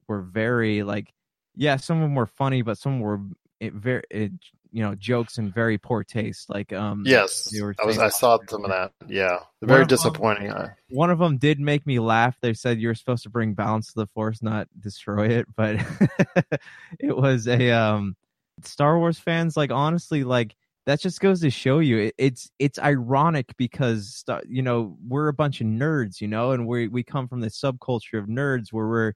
were 0.09 0.22
very 0.22 0.83
like 0.83 1.12
yeah 1.57 1.76
some 1.76 1.98
of 1.98 2.02
them 2.02 2.14
were 2.14 2.26
funny 2.26 2.62
but 2.62 2.78
some 2.78 3.00
were 3.00 3.20
it 3.64 3.72
very 3.74 4.03
it, 4.11 4.33
you 4.70 4.83
know 4.83 4.94
jokes 4.94 5.38
and 5.38 5.55
very 5.55 5.79
poor 5.79 6.03
taste 6.05 6.50
like 6.50 6.72
um 6.72 7.05
Yes, 7.07 7.53
I 7.81 7.87
was. 7.87 7.98
I 7.98 8.09
saw 8.09 8.38
some 8.48 8.64
of 8.64 8.70
that. 8.70 8.92
Yeah, 9.09 9.38
One 9.61 9.68
very 9.68 9.83
of 9.83 9.88
them- 9.88 9.96
disappointing. 9.96 10.53
One 10.90 11.11
of 11.11 11.18
them 11.18 11.38
did 11.38 11.61
make 11.61 11.87
me 11.87 11.98
laugh 12.00 12.37
they 12.42 12.55
said 12.55 12.81
you're 12.81 12.94
supposed 12.94 13.22
to 13.24 13.31
bring 13.31 13.55
balance 13.55 13.88
to 13.92 14.00
the 14.00 14.07
force 14.09 14.42
not 14.42 14.68
destroy 14.79 15.29
it 15.29 15.46
but 15.57 15.77
it 17.00 17.16
was 17.16 17.46
a 17.48 17.70
um 17.70 18.16
star 18.62 18.98
wars 18.98 19.18
fans 19.18 19.57
like 19.57 19.70
honestly 19.72 20.24
like 20.24 20.55
that 20.87 21.00
just 21.00 21.18
goes 21.20 21.40
to 21.40 21.50
show 21.50 21.79
you 21.79 21.98
it, 21.98 22.14
it's 22.18 22.50
it's 22.59 22.79
ironic 22.79 23.55
because 23.57 24.24
you 24.46 24.62
know 24.62 24.96
we're 25.07 25.29
a 25.29 25.33
bunch 25.33 25.61
of 25.61 25.66
nerds 25.66 26.20
you 26.20 26.29
know 26.29 26.53
and 26.53 26.66
we 26.66 26.88
we 26.88 27.03
come 27.03 27.27
from 27.29 27.40
the 27.40 27.48
subculture 27.48 28.18
of 28.18 28.27
nerds 28.27 28.72
where 28.72 28.87
we're 28.87 29.12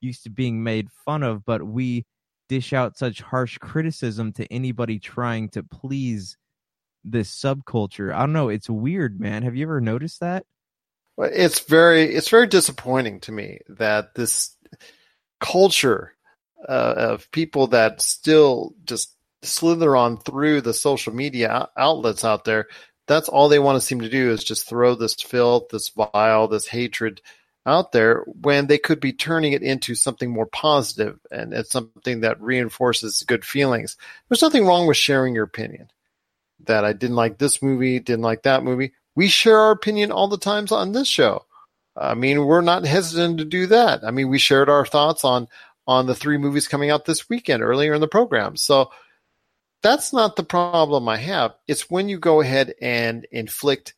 used 0.00 0.24
to 0.24 0.30
being 0.30 0.62
made 0.62 0.88
fun 1.04 1.22
of 1.22 1.44
but 1.44 1.62
we 1.62 2.04
dish 2.52 2.74
out 2.74 2.98
such 2.98 3.22
harsh 3.22 3.56
criticism 3.56 4.30
to 4.30 4.52
anybody 4.52 4.98
trying 4.98 5.48
to 5.48 5.62
please 5.62 6.36
this 7.02 7.34
subculture. 7.34 8.14
I 8.14 8.18
don't 8.18 8.34
know 8.34 8.50
it's 8.50 8.68
weird 8.68 9.18
man. 9.18 9.42
Have 9.42 9.56
you 9.56 9.64
ever 9.64 9.80
noticed 9.80 10.20
that? 10.20 10.44
Well, 11.16 11.30
it's 11.32 11.60
very 11.60 12.14
it's 12.14 12.28
very 12.28 12.46
disappointing 12.46 13.20
to 13.20 13.32
me 13.32 13.60
that 13.70 14.14
this 14.14 14.54
culture 15.40 16.12
uh, 16.68 16.94
of 16.94 17.30
people 17.30 17.68
that 17.68 18.02
still 18.02 18.74
just 18.84 19.16
slither 19.40 19.96
on 19.96 20.18
through 20.18 20.60
the 20.60 20.74
social 20.74 21.14
media 21.14 21.70
outlets 21.74 22.22
out 22.22 22.44
there 22.44 22.68
that's 23.08 23.28
all 23.28 23.48
they 23.48 23.58
want 23.58 23.74
to 23.74 23.84
seem 23.84 24.02
to 24.02 24.08
do 24.08 24.30
is 24.30 24.44
just 24.44 24.68
throw 24.68 24.94
this 24.94 25.14
filth 25.14 25.64
this 25.70 25.88
vile 25.88 26.46
this 26.46 26.68
hatred 26.68 27.20
out 27.64 27.92
there 27.92 28.24
when 28.26 28.66
they 28.66 28.78
could 28.78 29.00
be 29.00 29.12
turning 29.12 29.52
it 29.52 29.62
into 29.62 29.94
something 29.94 30.30
more 30.30 30.46
positive 30.46 31.18
and 31.30 31.52
it's 31.52 31.70
something 31.70 32.20
that 32.20 32.40
reinforces 32.40 33.22
good 33.26 33.44
feelings 33.44 33.96
there's 34.28 34.42
nothing 34.42 34.66
wrong 34.66 34.86
with 34.86 34.96
sharing 34.96 35.34
your 35.34 35.44
opinion 35.44 35.88
that 36.64 36.84
i 36.84 36.92
didn't 36.92 37.16
like 37.16 37.38
this 37.38 37.62
movie 37.62 38.00
didn't 38.00 38.22
like 38.22 38.42
that 38.42 38.64
movie 38.64 38.92
we 39.14 39.28
share 39.28 39.58
our 39.58 39.70
opinion 39.72 40.10
all 40.10 40.28
the 40.28 40.38
times 40.38 40.72
on 40.72 40.92
this 40.92 41.08
show. 41.08 41.44
I 41.96 42.14
mean, 42.14 42.46
we're 42.46 42.62
not 42.62 42.86
hesitant 42.86 43.38
to 43.38 43.44
do 43.44 43.66
that. 43.66 44.02
I 44.04 44.10
mean, 44.10 44.28
we 44.28 44.38
shared 44.38 44.68
our 44.68 44.86
thoughts 44.86 45.24
on 45.24 45.48
on 45.86 46.06
the 46.06 46.14
three 46.14 46.38
movies 46.38 46.68
coming 46.68 46.90
out 46.90 47.04
this 47.04 47.28
weekend 47.28 47.62
earlier 47.62 47.94
in 47.94 48.00
the 48.00 48.08
program. 48.08 48.56
So 48.56 48.90
that's 49.82 50.12
not 50.12 50.36
the 50.36 50.44
problem 50.44 51.08
I 51.08 51.16
have. 51.16 51.54
It's 51.66 51.90
when 51.90 52.08
you 52.08 52.18
go 52.18 52.40
ahead 52.40 52.74
and 52.80 53.26
inflict 53.32 53.94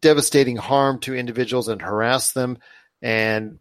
devastating 0.00 0.56
harm 0.56 0.98
to 1.00 1.14
individuals 1.14 1.68
and 1.68 1.82
harass 1.82 2.32
them 2.32 2.58
and 3.02 3.58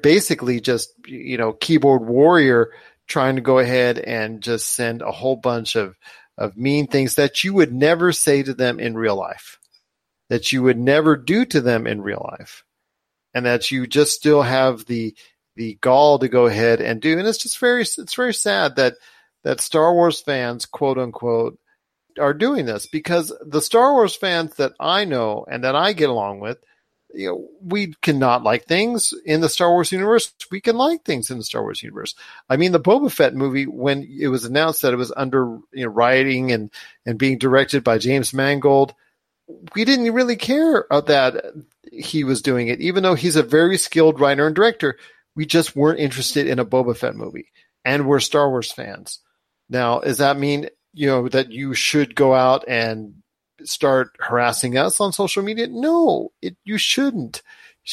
basically 0.00 0.60
just 0.60 0.92
you 1.06 1.36
know 1.36 1.52
keyboard 1.52 2.06
warrior 2.06 2.72
trying 3.06 3.36
to 3.36 3.42
go 3.42 3.58
ahead 3.58 3.98
and 3.98 4.42
just 4.42 4.74
send 4.74 5.02
a 5.02 5.12
whole 5.12 5.36
bunch 5.36 5.76
of 5.76 5.96
of 6.38 6.56
mean 6.56 6.86
things 6.86 7.14
that 7.14 7.44
you 7.44 7.54
would 7.54 7.72
never 7.72 8.12
say 8.12 8.42
to 8.42 8.54
them 8.54 8.80
in 8.80 8.96
real 8.96 9.16
life 9.16 9.58
that 10.28 10.52
you 10.52 10.62
would 10.62 10.78
never 10.78 11.16
do 11.16 11.44
to 11.44 11.60
them 11.60 11.86
in 11.86 12.02
real 12.02 12.26
life 12.38 12.64
and 13.34 13.46
that 13.46 13.70
you 13.70 13.86
just 13.86 14.12
still 14.12 14.42
have 14.42 14.86
the 14.86 15.14
the 15.56 15.74
gall 15.80 16.18
to 16.18 16.28
go 16.28 16.46
ahead 16.46 16.80
and 16.80 17.00
do. 17.00 17.18
And 17.18 17.26
it's 17.26 17.38
just 17.38 17.58
very 17.58 17.82
it's 17.82 18.14
very 18.14 18.34
sad 18.34 18.76
that 18.76 18.94
that 19.44 19.60
Star 19.60 19.92
Wars 19.94 20.20
fans 20.20 20.66
quote 20.66 20.98
unquote 20.98 21.58
are 22.18 22.34
doing 22.34 22.66
this 22.66 22.86
because 22.86 23.32
the 23.44 23.60
Star 23.62 23.92
Wars 23.92 24.16
fans 24.16 24.54
that 24.56 24.72
I 24.80 25.04
know 25.04 25.44
and 25.50 25.64
that 25.64 25.76
I 25.76 25.92
get 25.92 26.08
along 26.08 26.40
with 26.40 26.58
you 27.16 27.28
know 27.28 27.48
we 27.60 27.94
cannot 28.02 28.42
like 28.42 28.64
things 28.64 29.12
in 29.24 29.40
the 29.40 29.48
Star 29.48 29.70
Wars 29.70 29.92
universe 29.92 30.32
we 30.50 30.60
can 30.60 30.76
like 30.76 31.02
things 31.04 31.30
in 31.30 31.38
the 31.38 31.44
Star 31.44 31.62
Wars 31.62 31.82
universe 31.82 32.14
I 32.48 32.56
mean 32.56 32.72
the 32.72 32.80
Boba 32.80 33.10
Fett 33.10 33.34
movie 33.34 33.66
when 33.66 34.02
it 34.02 34.28
was 34.28 34.44
announced 34.44 34.82
that 34.82 34.92
it 34.92 34.96
was 34.96 35.12
under 35.16 35.58
you 35.72 35.84
know 35.84 35.90
writing 35.90 36.52
and 36.52 36.70
and 37.04 37.18
being 37.18 37.38
directed 37.38 37.82
by 37.82 37.98
James 37.98 38.32
Mangold 38.32 38.94
we 39.74 39.84
didn't 39.84 40.12
really 40.12 40.36
care 40.36 40.86
that 40.90 41.54
he 41.92 42.24
was 42.24 42.42
doing 42.42 42.68
it, 42.68 42.80
even 42.80 43.02
though 43.02 43.14
he's 43.14 43.36
a 43.36 43.42
very 43.42 43.78
skilled 43.78 44.20
writer 44.20 44.46
and 44.46 44.56
director. 44.56 44.98
We 45.34 45.46
just 45.46 45.76
weren't 45.76 46.00
interested 46.00 46.46
in 46.46 46.58
a 46.58 46.64
Boba 46.64 46.96
Fett 46.96 47.14
movie, 47.14 47.52
and 47.84 48.06
we're 48.06 48.20
Star 48.20 48.48
Wars 48.48 48.72
fans. 48.72 49.20
Now, 49.68 50.00
does 50.00 50.18
that 50.18 50.38
mean 50.38 50.68
you 50.94 51.06
know 51.06 51.28
that 51.28 51.52
you 51.52 51.74
should 51.74 52.14
go 52.14 52.34
out 52.34 52.64
and 52.66 53.22
start 53.66 54.16
harassing 54.18 54.76
us 54.76 55.00
on 55.00 55.12
social 55.12 55.42
media? 55.42 55.66
No, 55.68 56.32
it, 56.42 56.56
you 56.64 56.78
shouldn't. 56.78 57.42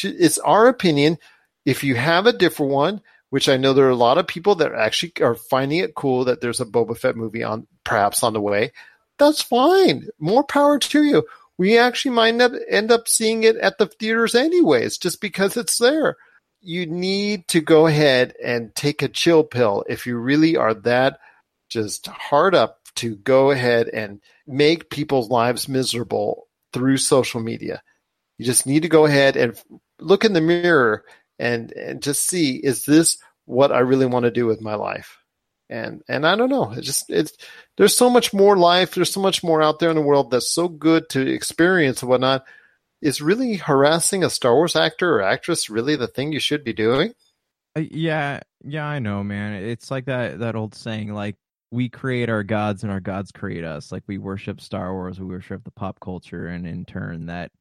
It's 0.03 0.37
our 0.39 0.67
opinion. 0.67 1.17
If 1.65 1.83
you 1.83 1.95
have 1.95 2.25
a 2.25 2.33
different 2.33 2.71
one, 2.71 3.01
which 3.29 3.49
I 3.49 3.57
know 3.57 3.73
there 3.73 3.87
are 3.87 3.91
a 3.91 3.95
lot 3.95 4.17
of 4.17 4.27
people 4.27 4.55
that 4.55 4.73
actually 4.73 5.13
are 5.21 5.35
finding 5.35 5.79
it 5.79 5.95
cool 5.95 6.25
that 6.25 6.41
there's 6.41 6.59
a 6.59 6.65
Boba 6.65 6.97
Fett 6.97 7.15
movie 7.15 7.43
on 7.43 7.67
perhaps 7.83 8.23
on 8.23 8.33
the 8.33 8.41
way, 8.41 8.71
that's 9.17 9.41
fine. 9.41 10.07
More 10.19 10.43
power 10.43 10.79
to 10.79 11.03
you 11.03 11.23
we 11.57 11.77
actually 11.77 12.11
might 12.11 12.39
end 12.69 12.91
up 12.91 13.07
seeing 13.07 13.43
it 13.43 13.55
at 13.57 13.77
the 13.77 13.85
theaters 13.85 14.35
anyways, 14.35 14.97
just 14.97 15.21
because 15.21 15.55
it's 15.57 15.77
there. 15.77 16.17
You 16.61 16.85
need 16.85 17.47
to 17.49 17.61
go 17.61 17.87
ahead 17.87 18.33
and 18.43 18.73
take 18.73 19.01
a 19.01 19.07
chill 19.07 19.43
pill 19.43 19.83
if 19.87 20.07
you 20.07 20.17
really 20.17 20.55
are 20.55 20.73
that 20.73 21.19
just 21.69 22.07
hard 22.07 22.55
up 22.55 22.79
to 22.97 23.15
go 23.15 23.51
ahead 23.51 23.87
and 23.87 24.21
make 24.47 24.89
people's 24.89 25.29
lives 25.29 25.67
miserable 25.67 26.47
through 26.71 26.97
social 26.97 27.41
media. 27.41 27.81
You 28.37 28.45
just 28.45 28.65
need 28.65 28.83
to 28.83 28.89
go 28.89 29.05
ahead 29.05 29.35
and 29.35 29.61
look 29.99 30.25
in 30.25 30.33
the 30.33 30.41
mirror 30.41 31.05
and, 31.39 31.71
and 31.71 32.01
just 32.01 32.27
see, 32.27 32.55
is 32.55 32.85
this 32.85 33.17
what 33.45 33.71
I 33.71 33.79
really 33.79 34.05
want 34.05 34.23
to 34.23 34.31
do 34.31 34.45
with 34.45 34.61
my 34.61 34.75
life? 34.75 35.23
and 35.69 36.03
and 36.07 36.25
I 36.25 36.35
don't 36.35 36.49
know. 36.49 36.71
It's 36.71 36.85
just 36.85 37.09
it's 37.09 37.33
there's 37.77 37.97
so 37.97 38.09
much 38.09 38.33
more 38.33 38.55
life. 38.55 38.93
There's 38.93 39.11
so 39.11 39.21
much 39.21 39.43
more 39.43 39.61
out 39.61 39.79
there 39.79 39.89
in 39.89 39.95
the 39.95 40.01
world 40.01 40.31
that's 40.31 40.53
so 40.53 40.67
good 40.67 41.09
to 41.09 41.27
experience 41.27 42.01
and 42.01 42.09
whatnot. 42.09 42.45
Is 43.01 43.21
really 43.21 43.55
harassing 43.55 44.23
a 44.23 44.29
Star 44.29 44.53
Wars 44.53 44.75
actor 44.75 45.17
or 45.17 45.23
actress 45.23 45.69
really 45.69 45.95
the 45.95 46.07
thing 46.07 46.31
you 46.31 46.39
should 46.39 46.63
be 46.63 46.73
doing? 46.73 47.13
Uh, 47.75 47.81
yeah, 47.91 48.41
yeah, 48.63 48.85
I 48.85 48.99
know, 48.99 49.23
man. 49.23 49.63
It's 49.63 49.89
like 49.89 50.05
that 50.05 50.39
that 50.39 50.55
old 50.55 50.75
saying, 50.75 51.11
like 51.11 51.35
we 51.73 51.89
create 51.89 52.29
our 52.29 52.43
gods 52.43 52.83
and 52.83 52.91
our 52.91 52.99
gods 52.99 53.31
create 53.31 53.63
us. 53.63 53.91
Like 53.91 54.03
we 54.05 54.19
worship 54.19 54.61
Star 54.61 54.93
Wars, 54.93 55.19
we 55.19 55.25
worship 55.25 55.63
the 55.63 55.71
pop 55.71 55.99
culture, 55.99 56.47
and 56.47 56.67
in 56.67 56.85
turn, 56.85 57.25
that 57.25 57.51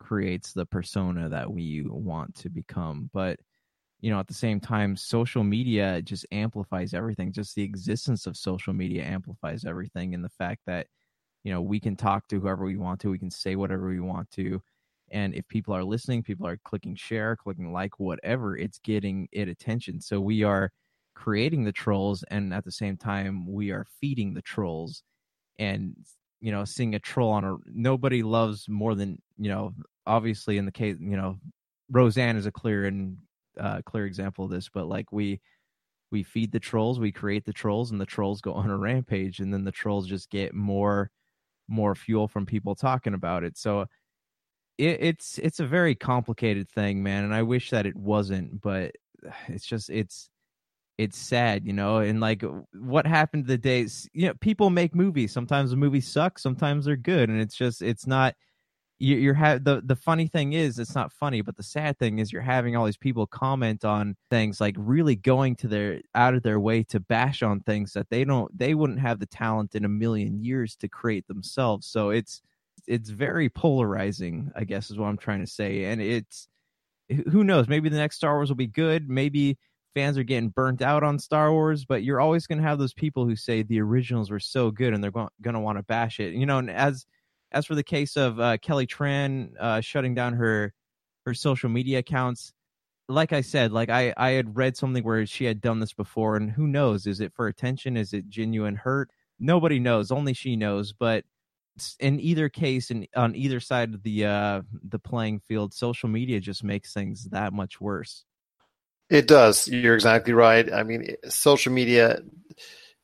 creates 0.00 0.54
the 0.54 0.64
persona 0.64 1.28
that 1.28 1.52
we 1.52 1.84
want 1.86 2.34
to 2.36 2.48
become. 2.48 3.10
But 3.12 3.38
you 4.00 4.10
know 4.10 4.20
at 4.20 4.28
the 4.28 4.34
same 4.34 4.60
time 4.60 4.96
social 4.96 5.44
media 5.44 6.00
just 6.02 6.26
amplifies 6.32 6.94
everything 6.94 7.32
just 7.32 7.54
the 7.54 7.62
existence 7.62 8.26
of 8.26 8.36
social 8.36 8.72
media 8.72 9.04
amplifies 9.04 9.64
everything 9.64 10.14
and 10.14 10.24
the 10.24 10.28
fact 10.30 10.60
that 10.66 10.86
you 11.44 11.52
know 11.52 11.60
we 11.62 11.80
can 11.80 11.96
talk 11.96 12.28
to 12.28 12.40
whoever 12.40 12.64
we 12.64 12.76
want 12.76 13.00
to 13.00 13.10
we 13.10 13.18
can 13.18 13.30
say 13.30 13.56
whatever 13.56 13.88
we 13.88 14.00
want 14.00 14.30
to 14.30 14.62
and 15.10 15.34
if 15.34 15.46
people 15.48 15.74
are 15.74 15.84
listening 15.84 16.22
people 16.22 16.46
are 16.46 16.58
clicking 16.64 16.94
share 16.94 17.36
clicking 17.36 17.72
like 17.72 17.98
whatever 17.98 18.56
it's 18.56 18.78
getting 18.80 19.28
it 19.32 19.48
attention 19.48 20.00
so 20.00 20.20
we 20.20 20.42
are 20.44 20.70
creating 21.18 21.64
the 21.64 21.72
trolls 21.72 22.22
and 22.30 22.54
at 22.54 22.64
the 22.64 22.72
same 22.72 22.96
time 22.96 23.44
we 23.46 23.70
are 23.72 23.86
feeding 24.00 24.34
the 24.34 24.42
trolls 24.42 25.02
and 25.58 25.96
you 26.40 26.52
know 26.52 26.64
seeing 26.64 26.94
a 26.94 26.98
troll 26.98 27.32
on 27.32 27.44
a 27.44 27.56
nobody 27.66 28.22
loves 28.22 28.68
more 28.68 28.94
than 28.94 29.20
you 29.36 29.50
know 29.50 29.74
obviously 30.08 30.56
in 30.56 30.64
the 30.64 30.72
case, 30.72 30.96
you 30.98 31.16
know, 31.16 31.38
Roseanne 31.90 32.36
is 32.36 32.46
a 32.46 32.50
clear 32.50 32.86
and 32.86 33.18
uh, 33.60 33.82
clear 33.84 34.06
example 34.06 34.46
of 34.46 34.50
this, 34.50 34.68
but 34.68 34.88
like 34.88 35.12
we 35.12 35.40
we 36.10 36.22
feed 36.22 36.50
the 36.50 36.58
trolls, 36.58 36.98
we 36.98 37.12
create 37.12 37.44
the 37.44 37.52
trolls, 37.52 37.90
and 37.90 38.00
the 38.00 38.06
trolls 38.06 38.40
go 38.40 38.54
on 38.54 38.70
a 38.70 38.76
rampage, 38.76 39.38
and 39.38 39.52
then 39.52 39.64
the 39.64 39.72
trolls 39.72 40.08
just 40.08 40.30
get 40.30 40.54
more 40.54 41.10
more 41.68 41.94
fuel 41.94 42.26
from 42.26 42.46
people 42.46 42.74
talking 42.74 43.14
about 43.14 43.44
it. 43.44 43.56
So 43.58 43.82
it, 44.78 44.98
it's 45.00 45.38
it's 45.38 45.60
a 45.60 45.66
very 45.66 45.94
complicated 45.94 46.68
thing, 46.70 47.02
man, 47.02 47.24
and 47.24 47.34
I 47.34 47.42
wish 47.42 47.70
that 47.70 47.86
it 47.86 47.96
wasn't, 47.96 48.60
but 48.60 48.92
it's 49.48 49.66
just 49.66 49.90
it's 49.90 50.30
it's 50.98 51.18
sad, 51.18 51.64
you 51.66 51.72
know, 51.72 51.98
and 51.98 52.20
like 52.20 52.44
what 52.74 53.06
happened 53.06 53.46
the 53.46 53.58
days, 53.58 54.08
you 54.12 54.26
know, 54.26 54.34
people 54.40 54.70
make 54.70 54.94
movies. 54.94 55.32
Sometimes 55.32 55.70
the 55.70 55.76
movies 55.76 56.08
suck, 56.08 56.38
sometimes 56.38 56.84
they're 56.86 56.96
good, 56.96 57.30
and 57.30 57.40
it's 57.40 57.56
just 57.56 57.82
it's 57.82 58.06
not 58.06 58.34
you, 58.98 59.16
you're 59.16 59.34
ha- 59.34 59.58
the 59.62 59.80
the 59.84 59.96
funny 59.96 60.26
thing 60.26 60.54
is 60.54 60.78
it's 60.78 60.94
not 60.94 61.12
funny, 61.12 61.40
but 61.40 61.56
the 61.56 61.62
sad 61.62 61.98
thing 61.98 62.18
is 62.18 62.32
you're 62.32 62.42
having 62.42 62.76
all 62.76 62.86
these 62.86 62.96
people 62.96 63.26
comment 63.26 63.84
on 63.84 64.16
things 64.30 64.60
like 64.60 64.74
really 64.78 65.14
going 65.16 65.54
to 65.56 65.68
their 65.68 66.00
out 66.14 66.34
of 66.34 66.42
their 66.42 66.58
way 66.60 66.82
to 66.84 67.00
bash 67.00 67.42
on 67.42 67.60
things 67.60 67.92
that 67.92 68.10
they 68.10 68.24
don't 68.24 68.56
they 68.58 68.74
wouldn't 68.74 69.00
have 69.00 69.20
the 69.20 69.26
talent 69.26 69.74
in 69.76 69.84
a 69.84 69.88
million 69.88 70.42
years 70.42 70.76
to 70.76 70.88
create 70.88 71.26
themselves. 71.28 71.86
So 71.86 72.10
it's 72.10 72.42
it's 72.88 73.10
very 73.10 73.48
polarizing, 73.50 74.50
I 74.56 74.64
guess 74.64 74.90
is 74.90 74.98
what 74.98 75.06
I'm 75.08 75.18
trying 75.18 75.40
to 75.40 75.50
say, 75.50 75.84
and 75.84 76.00
it's 76.02 76.48
who 77.30 77.44
knows 77.44 77.68
maybe 77.68 77.88
the 77.88 77.96
next 77.96 78.16
Star 78.16 78.36
Wars 78.36 78.48
will 78.48 78.56
be 78.56 78.66
good, 78.66 79.08
maybe 79.08 79.58
fans 79.98 80.16
are 80.16 80.22
getting 80.22 80.48
burnt 80.48 80.80
out 80.80 81.02
on 81.02 81.18
Star 81.18 81.52
Wars, 81.52 81.84
but 81.84 82.04
you're 82.04 82.20
always 82.20 82.46
going 82.46 82.58
to 82.58 82.64
have 82.64 82.78
those 82.78 82.94
people 82.94 83.26
who 83.26 83.34
say 83.34 83.62
the 83.62 83.80
originals 83.80 84.30
were 84.30 84.38
so 84.38 84.70
good 84.70 84.94
and 84.94 85.02
they're 85.02 85.10
going 85.10 85.30
to 85.42 85.58
want 85.58 85.76
to 85.76 85.82
bash 85.82 86.20
it. 86.20 86.34
You 86.34 86.46
know, 86.46 86.58
and 86.58 86.70
as 86.70 87.04
as 87.50 87.66
for 87.66 87.74
the 87.74 87.82
case 87.82 88.16
of 88.16 88.38
uh, 88.38 88.58
Kelly 88.58 88.86
Tran 88.86 89.50
uh, 89.58 89.80
shutting 89.80 90.14
down 90.14 90.34
her 90.34 90.72
her 91.26 91.34
social 91.34 91.68
media 91.68 91.98
accounts, 91.98 92.52
like 93.08 93.32
I 93.32 93.40
said, 93.40 93.72
like 93.72 93.88
I 93.88 94.14
I 94.16 94.30
had 94.30 94.56
read 94.56 94.76
something 94.76 95.02
where 95.02 95.26
she 95.26 95.46
had 95.46 95.60
done 95.60 95.80
this 95.80 95.92
before, 95.92 96.36
and 96.36 96.52
who 96.52 96.68
knows? 96.68 97.04
Is 97.08 97.20
it 97.20 97.32
for 97.34 97.48
attention? 97.48 97.96
Is 97.96 98.12
it 98.12 98.28
genuine 98.28 98.76
hurt? 98.76 99.10
Nobody 99.40 99.80
knows. 99.80 100.12
Only 100.12 100.32
she 100.32 100.54
knows. 100.54 100.92
But 100.92 101.24
in 101.98 102.20
either 102.20 102.48
case, 102.48 102.92
and 102.92 103.08
on 103.16 103.34
either 103.34 103.58
side 103.58 103.94
of 103.94 104.04
the 104.04 104.26
uh, 104.26 104.62
the 104.88 105.00
playing 105.00 105.40
field, 105.40 105.74
social 105.74 106.08
media 106.08 106.38
just 106.38 106.62
makes 106.62 106.92
things 106.92 107.24
that 107.30 107.52
much 107.52 107.80
worse. 107.80 108.24
It 109.10 109.26
does. 109.26 109.68
You're 109.68 109.94
exactly 109.94 110.34
right. 110.34 110.70
I 110.72 110.82
mean, 110.82 111.16
social 111.28 111.72
media 111.72 112.20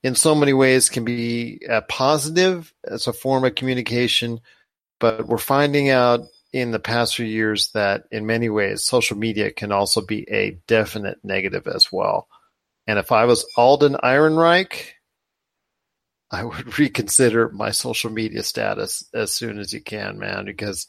in 0.02 0.14
so 0.14 0.34
many 0.34 0.52
ways 0.52 0.90
can 0.90 1.04
be 1.04 1.60
a 1.68 1.80
positive 1.82 2.72
as 2.84 3.06
a 3.06 3.12
form 3.12 3.44
of 3.44 3.54
communication, 3.54 4.40
but 5.00 5.26
we're 5.26 5.38
finding 5.38 5.88
out 5.88 6.20
in 6.52 6.70
the 6.70 6.78
past 6.78 7.16
few 7.16 7.26
years 7.26 7.70
that 7.72 8.04
in 8.12 8.26
many 8.26 8.48
ways 8.48 8.84
social 8.84 9.16
media 9.16 9.50
can 9.50 9.72
also 9.72 10.02
be 10.02 10.30
a 10.30 10.58
definite 10.66 11.18
negative 11.24 11.66
as 11.66 11.90
well. 11.90 12.28
And 12.86 12.98
if 12.98 13.10
I 13.10 13.24
was 13.24 13.46
Alden 13.56 13.94
Ehrenreich, 14.04 14.92
I 16.30 16.44
would 16.44 16.78
reconsider 16.78 17.48
my 17.48 17.70
social 17.70 18.10
media 18.10 18.42
status 18.42 19.08
as 19.14 19.32
soon 19.32 19.58
as 19.58 19.72
you 19.72 19.80
can, 19.80 20.18
man, 20.18 20.44
because 20.44 20.86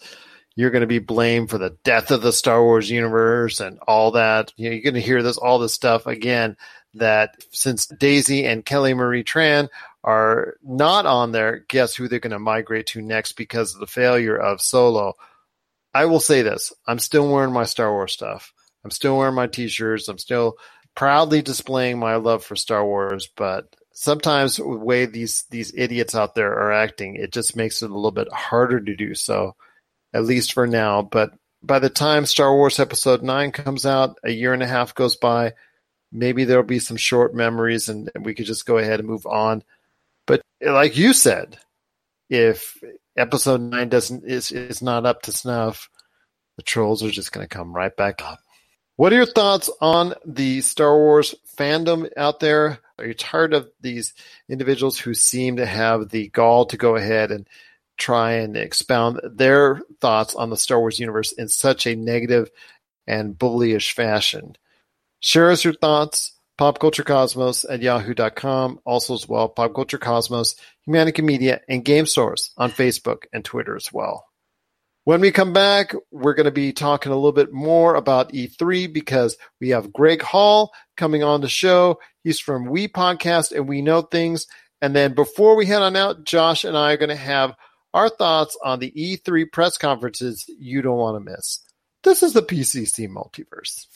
you're 0.56 0.72
going 0.72 0.82
to 0.82 0.88
be 0.88 1.00
blamed 1.00 1.50
for 1.50 1.58
the 1.58 1.78
death 1.84 2.12
of 2.12 2.22
the 2.22 2.32
Star 2.32 2.64
Wars 2.64 2.90
universe 2.90 3.60
and 3.60 3.80
all 3.88 4.12
that. 4.12 4.54
You 4.56 4.70
know, 4.70 4.74
you're 4.74 4.84
going 4.84 4.94
to 4.96 5.02
hear 5.02 5.22
this, 5.22 5.38
all 5.38 5.60
this 5.60 5.74
stuff 5.74 6.08
again 6.08 6.56
that 6.94 7.36
since 7.52 7.88
Daisy 7.88 8.46
and 8.46 8.66
Kelly 8.66 8.94
Marie 8.94 9.24
Tran 9.24 9.68
are 10.04 10.56
not 10.64 11.06
on 11.06 11.32
there, 11.32 11.66
guess 11.68 11.94
who 11.96 12.08
they're 12.08 12.20
going 12.20 12.32
to 12.32 12.40
migrate 12.40 12.88
to 12.88 13.02
next 13.02 13.34
because 13.34 13.74
of 13.74 13.80
the 13.80 13.88
failure 13.88 14.38
of 14.38 14.62
Solo? 14.62 15.14
I 15.94 16.06
will 16.06 16.20
say 16.20 16.42
this 16.42 16.74
I'm 16.88 17.00
still 17.00 17.30
wearing 17.32 17.54
my 17.54 17.66
Star 17.66 17.92
Wars 17.92 18.14
stuff. 18.14 18.54
I'm 18.84 18.92
still 18.92 19.18
wearing 19.18 19.36
my 19.36 19.48
t 19.48 19.68
shirts. 19.68 20.08
I'm 20.08 20.18
still 20.18 20.58
proudly 20.94 21.42
displaying 21.42 22.00
my 22.00 22.16
love 22.16 22.44
for 22.44 22.56
Star 22.56 22.86
Wars, 22.86 23.28
but 23.36 23.76
sometimes 23.92 24.58
the 24.58 24.68
way 24.68 25.06
these 25.06 25.44
these 25.50 25.74
idiots 25.76 26.16
out 26.16 26.36
there 26.36 26.52
are 26.52 26.72
acting, 26.72 27.16
it 27.16 27.32
just 27.32 27.56
makes 27.56 27.82
it 27.82 27.90
a 27.90 27.94
little 27.96 28.12
bit 28.12 28.32
harder 28.32 28.80
to 28.80 28.96
do 28.96 29.16
so, 29.16 29.56
at 30.16 30.24
least 30.24 30.54
for 30.54 30.66
now. 30.66 31.02
But 31.02 31.34
by 31.62 31.80
the 31.80 31.90
time 31.90 32.26
Star 32.26 32.56
Wars 32.56 32.80
Episode 32.80 33.22
9 33.22 33.52
comes 33.52 33.86
out, 33.86 34.18
a 34.24 34.32
year 34.32 34.54
and 34.54 34.64
a 34.64 34.68
half 34.68 34.96
goes 34.96 35.18
by, 35.18 35.54
maybe 36.10 36.46
there'll 36.46 36.64
be 36.64 36.80
some 36.80 36.96
short 36.96 37.36
memories 37.36 37.90
and, 37.90 38.10
we 38.22 38.34
could 38.34 38.46
just 38.46 38.66
go 38.66 38.78
ahead 38.78 39.02
and 39.02 39.10
move 39.10 39.26
on. 39.26 39.62
But 40.26 40.42
eh, 40.62 40.72
like 40.72 40.96
you 40.96 41.12
said, 41.12 41.58
if 42.30 42.82
episode 43.18 43.60
nine 43.60 43.90
doesn't 43.90 44.26
is 44.26 44.52
is 44.52 44.82
not 44.82 45.06
up 45.06 45.24
to 45.24 45.34
snuff, 45.34 45.90
the 46.56 46.64
trolls 46.64 47.04
are 47.04 47.12
just 47.12 47.34
going 47.34 47.46
to 47.46 47.54
come 47.54 47.76
right 47.76 47.96
back 47.96 48.24
up. 48.24 48.40
What 48.96 49.12
are 49.12 49.18
your 49.18 49.26
thoughts 49.26 49.70
on 49.82 50.14
the 50.26 50.62
Star 50.62 50.96
Wars 50.96 51.36
fandom 51.58 52.10
out 52.16 52.40
there? 52.40 52.80
Are 52.98 53.06
you 53.06 53.14
tired 53.14 53.54
of 53.54 53.70
these 53.82 54.14
individuals 54.48 54.98
who 54.98 55.14
seem 55.14 55.58
to 55.58 55.66
have 55.66 56.10
the 56.10 56.30
gall 56.30 56.68
to 56.68 56.78
go 56.78 56.96
ahead 56.96 57.32
and 57.32 57.46
try 57.98 58.34
and 58.34 58.58
expound 58.58 59.20
their 59.24 59.82
thoughts 60.02 60.36
on 60.36 60.50
the 60.50 60.58
Star 60.58 60.80
Wars 60.80 61.00
universe 61.00 61.32
in 61.32 61.48
such 61.48 61.88
a 61.88 61.96
negative 61.96 62.50
and 63.08 63.36
bullyish 63.36 63.94
fashion? 63.94 64.56
Share 65.20 65.52
us 65.52 65.64
your 65.64 65.74
thoughts. 65.74 66.34
PopCultureCosmos 66.60 67.66
at 67.70 67.82
yahoo.com. 67.82 68.80
Also 68.86 69.14
as 69.14 69.28
well, 69.28 69.50
Pop 69.50 69.76
Culture 69.76 69.98
Cosmos, 69.98 70.56
Humanica 70.88 71.24
Media, 71.24 71.62
and 71.68 71.84
Game 71.84 72.06
Source 72.06 72.52
on 72.58 72.72
Facebook 72.72 73.24
and 73.34 73.44
Twitter 73.44 73.76
as 73.76 73.92
well. 73.92 74.26
When 75.04 75.22
we 75.22 75.32
come 75.32 75.54
back, 75.54 75.94
we're 76.12 76.34
going 76.34 76.46
to 76.46 76.52
be 76.52 76.74
talking 76.74 77.12
a 77.12 77.16
little 77.16 77.32
bit 77.32 77.54
more 77.54 77.96
about 77.96 78.32
E3 78.32 78.92
because 78.92 79.38
we 79.62 79.70
have 79.70 79.94
Greg 79.94 80.22
Hall 80.24 80.74
coming 80.98 81.24
on 81.24 81.42
the 81.42 81.50
show. 81.50 82.00
He's 82.24 82.40
from 82.40 82.66
We 82.66 82.88
Podcast 82.88 83.52
and 83.52 83.68
We 83.68 83.84
Know 83.84 84.02
Things. 84.02 84.48
And 84.82 84.96
then 84.96 85.14
before 85.14 85.56
we 85.56 85.68
head 85.68 85.84
on 85.84 85.96
out, 85.96 86.24
Josh 86.24 86.64
and 86.64 86.76
I 86.76 86.94
are 86.94 86.98
going 86.98 87.10
to 87.10 87.16
have 87.16 87.56
our 87.96 88.10
thoughts 88.10 88.58
on 88.62 88.80
the 88.80 88.92
E3 88.92 89.50
press 89.50 89.78
conferences 89.78 90.46
you 90.60 90.82
don't 90.82 90.98
want 90.98 91.16
to 91.16 91.32
miss. 91.32 91.62
This 92.04 92.24
is 92.24 92.34
the 92.34 92.42
PCC 92.42 93.08
Multiverse. 93.08 93.88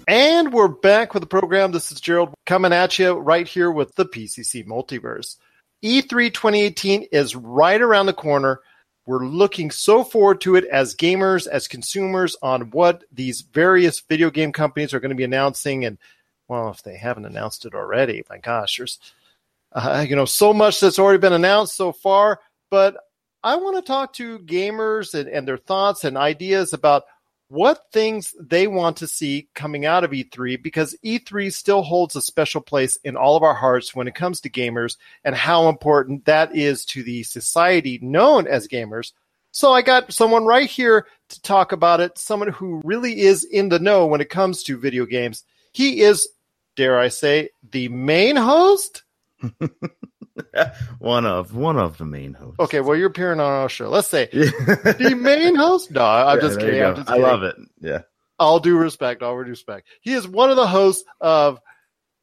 And 0.08 0.52
we're 0.52 0.68
back 0.68 1.14
with 1.14 1.22
the 1.22 1.28
program. 1.28 1.72
This 1.72 1.92
is 1.92 2.02
Gerald 2.02 2.34
coming 2.48 2.74
at 2.74 2.98
you 2.98 3.14
right 3.14 3.48
here 3.48 3.70
with 3.70 3.94
the 3.94 4.06
PCC 4.06 4.66
Multiverse. 4.66 5.38
E3 5.84 6.34
2018 6.34 7.04
is 7.12 7.36
right 7.36 7.80
around 7.80 8.08
the 8.08 8.14
corner. 8.14 8.62
We're 9.06 9.26
looking 9.26 9.72
so 9.72 10.04
forward 10.04 10.42
to 10.42 10.56
it 10.56 10.66
as 10.66 10.96
gamers, 10.96 11.48
as 11.48 11.68
consumers, 11.68 12.36
on 12.42 12.72
what 12.72 13.04
these 13.12 13.42
various 13.42 14.00
video 14.00 14.30
game 14.30 14.52
companies 14.52 14.94
are 14.94 15.00
going 15.00 15.10
to 15.10 15.16
be 15.16 15.24
announcing. 15.24 15.86
And, 15.86 15.98
well, 16.48 16.70
if 16.70 16.84
they 16.84 16.98
haven't 16.98 17.26
announced 17.26 17.66
it 17.66 17.76
already, 17.76 18.24
my 18.30 18.40
gosh, 18.40 18.78
there's, 18.78 19.00
uh, 19.74 20.06
you 20.08 20.16
know, 20.16 20.26
so 20.26 20.54
much 20.54 20.80
that's 20.80 21.00
already 21.00 21.20
been 21.20 21.34
announced 21.34 21.76
so 21.76 21.92
far. 21.92 22.40
But 22.70 22.98
I 23.44 23.56
want 23.56 23.78
to 23.78 23.82
talk 23.82 24.14
to 24.14 24.40
gamers 24.40 25.14
and, 25.14 25.30
and 25.30 25.48
their 25.48 25.58
thoughts 25.58 26.04
and 26.04 26.18
ideas 26.18 26.74
about 26.74 27.04
what 27.48 27.92
things 27.92 28.36
they 28.40 28.68
want 28.68 28.98
to 28.98 29.08
see 29.08 29.48
coming 29.56 29.86
out 29.86 30.04
of 30.04 30.12
E3 30.12 30.62
because 30.62 30.96
E3 31.04 31.52
still 31.52 31.82
holds 31.82 32.16
a 32.16 32.22
special 32.22 32.62
place 32.62 32.98
in 33.04 33.16
all 33.16 33.36
of 33.36 33.44
our 33.44 33.56
hearts 33.56 33.96
when 33.96 34.08
it 34.08 34.14
comes 34.14 34.40
to 34.42 34.50
gamers 34.50 34.98
and 35.24 35.36
how 35.36 35.68
important 35.68 36.26
that 36.26 36.56
is 36.56 36.86
to 36.86 37.02
the 37.02 37.24
society 37.24 37.98
known 38.02 38.46
as 38.46 38.68
gamers. 38.68 39.14
So 39.52 39.72
I 39.72 39.82
got 39.82 40.14
someone 40.14 40.46
right 40.46 40.70
here 40.70 41.08
to 41.30 41.42
talk 41.42 41.72
about 41.72 42.02
it, 42.02 42.20
someone 42.20 42.50
who 42.50 42.82
really 42.84 43.22
is 43.22 43.44
in 43.44 43.70
the 43.70 43.80
know 43.80 44.06
when 44.06 44.22
it 44.22 44.30
comes 44.30 44.62
to 44.64 44.78
video 44.78 45.06
games. 45.06 45.44
He 45.72 46.02
is, 46.02 46.28
dare 46.76 47.00
I 47.00 47.08
say, 47.08 47.50
the 47.72 47.90
main 47.90 48.36
host? 48.36 49.04
one 51.00 51.26
of 51.26 51.54
one 51.56 51.78
of 51.78 51.98
the 51.98 52.06
main 52.06 52.34
hosts. 52.34 52.60
Okay, 52.60 52.80
well, 52.82 52.96
you're 52.98 53.08
appearing 53.10 53.40
on 53.40 53.52
our 53.52 53.70
show. 53.70 53.90
Let's 53.90 54.08
say 54.08 54.26
the 54.32 55.18
main 55.20 55.56
host. 55.56 55.92
No, 55.92 56.04
I'm 56.04 56.38
Yeah, 56.38 56.42
just 56.42 56.60
kidding. 56.60 56.84
I'm 56.84 56.96
just 56.96 57.10
I 57.10 57.14
kidding. 57.14 57.28
love 57.28 57.44
it. 57.44 57.56
Yeah. 57.82 58.02
All 58.38 58.60
due 58.60 58.78
respect, 58.78 59.22
all 59.22 59.36
due 59.44 59.50
respect. 59.50 59.88
He 60.02 60.14
is 60.14 60.28
one 60.28 60.50
of 60.50 60.56
the 60.56 60.68
hosts 60.68 61.04
of 61.20 61.60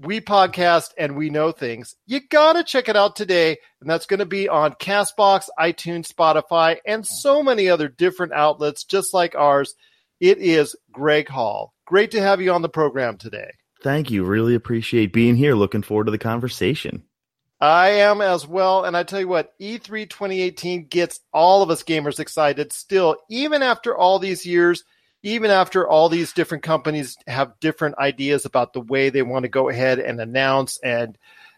We 0.01 0.21
Podcast 0.21 0.91
and 0.97 1.17
We 1.17 1.29
Know 1.31 1.53
Things. 1.53 1.95
You 2.07 2.21
gotta 2.31 2.64
check 2.64 2.89
it 2.89 2.97
out 2.97 3.17
today, 3.17 3.59
and 3.81 3.91
that's 3.91 4.07
going 4.07 4.21
to 4.21 4.27
be 4.27 4.49
on 4.49 4.73
Castbox, 4.75 5.49
iTunes, 5.59 6.11
Spotify, 6.11 6.79
and 6.87 7.07
so 7.07 7.43
many 7.43 7.69
other 7.69 7.89
different 7.89 8.33
outlets 8.33 8.85
just 8.85 9.12
like 9.12 9.35
ours. 9.35 9.75
It 10.19 10.39
is 10.39 10.75
Greg 10.91 11.29
Hall. 11.29 11.75
Great 11.87 12.12
to 12.12 12.23
have 12.23 12.41
you 12.41 12.51
on 12.53 12.62
the 12.62 12.69
program 12.71 13.19
today. 13.19 13.51
Thank 13.83 14.11
you. 14.11 14.25
Really 14.25 14.55
appreciate 14.55 15.12
being 15.12 15.37
here. 15.37 15.55
Looking 15.55 15.83
forward 15.83 16.07
to 16.07 16.11
the 16.11 16.17
conversation. 16.19 17.05
I 17.61 17.89
am 17.89 18.21
as 18.21 18.47
well. 18.47 18.85
And 18.85 18.97
I 18.97 19.03
tell 19.03 19.21
you 19.21 19.29
what, 19.29 19.55
E 19.59 19.79
E3 19.79 20.09
2018 20.11 20.87
gets 20.87 21.21
all 21.33 21.63
of 21.63 21.71
us 21.71 21.83
gamers 21.83 22.21
excited 22.21 22.73
still, 22.73 23.17
even 23.31 23.63
after 23.63 23.97
all 23.97 24.19
these 24.19 24.45
years, 24.45 24.85
even 25.23 25.51
after 25.51 25.89
all 25.89 26.09
these 26.09 26.33
different 26.33 26.63
companies 26.63 27.17
have 27.27 27.59
different 27.61 27.99
ideas 27.99 28.45
about 28.45 28.73
the 28.73 28.81
way 28.81 29.09
they 29.09 29.23
want 29.23 29.45
to 29.45 29.49
go 29.49 29.69
ahead 29.69 29.99
and 29.99 30.21
announce 30.21 30.79
and 30.79 31.17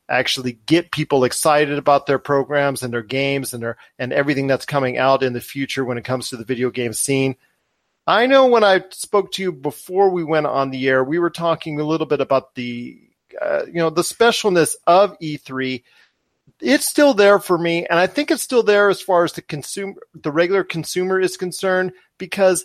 actually 0.09 0.53
get 0.67 0.91
people 0.91 1.25
excited 1.25 1.77
about 1.77 2.07
their 2.07 2.19
programs 2.19 2.83
and 2.83 2.93
their 2.93 3.03
games 3.03 3.53
and 3.53 3.63
their 3.63 3.77
and 3.99 4.13
everything 4.13 4.47
that's 4.47 4.65
coming 4.65 4.97
out 4.97 5.23
in 5.23 5.33
the 5.33 5.41
future 5.41 5.85
when 5.85 5.99
it 5.99 6.05
comes 6.05 6.31
to 6.31 6.37
the 6.37 6.45
video 6.45 6.71
game 6.71 6.93
scene. 6.93 7.37
I 8.07 8.27
know 8.27 8.47
when 8.47 8.65
I 8.65 8.85
spoke 8.91 9.33
to 9.33 9.43
you 9.43 9.53
before 9.53 10.09
we 10.09 10.25
went 10.25 10.47
on 10.47 10.71
the 10.71 10.89
air, 10.89 11.05
we 11.05 11.19
were 11.19 11.29
talking 11.29 11.79
a 11.79 11.85
little 11.85 12.07
bit 12.07 12.23
about 12.23 12.55
the 12.55 13.08
uh, 13.41 13.65
you 13.67 13.75
know 13.75 13.91
the 13.91 14.03
specialness 14.03 14.75
of 14.87 15.19
E3 15.19 15.83
it's 16.61 16.89
still 16.89 17.15
there 17.15 17.39
for 17.39 17.57
me 17.57 17.87
and 17.87 18.01
i 18.01 18.07
think 18.07 18.31
it's 18.31 18.43
still 18.43 18.65
there 18.65 18.89
as 18.89 19.01
far 19.01 19.23
as 19.23 19.33
the 19.35 19.43
consumer 19.43 19.95
the 20.15 20.33
regular 20.33 20.65
consumer 20.65 21.21
is 21.21 21.37
concerned 21.37 21.93
because 22.17 22.65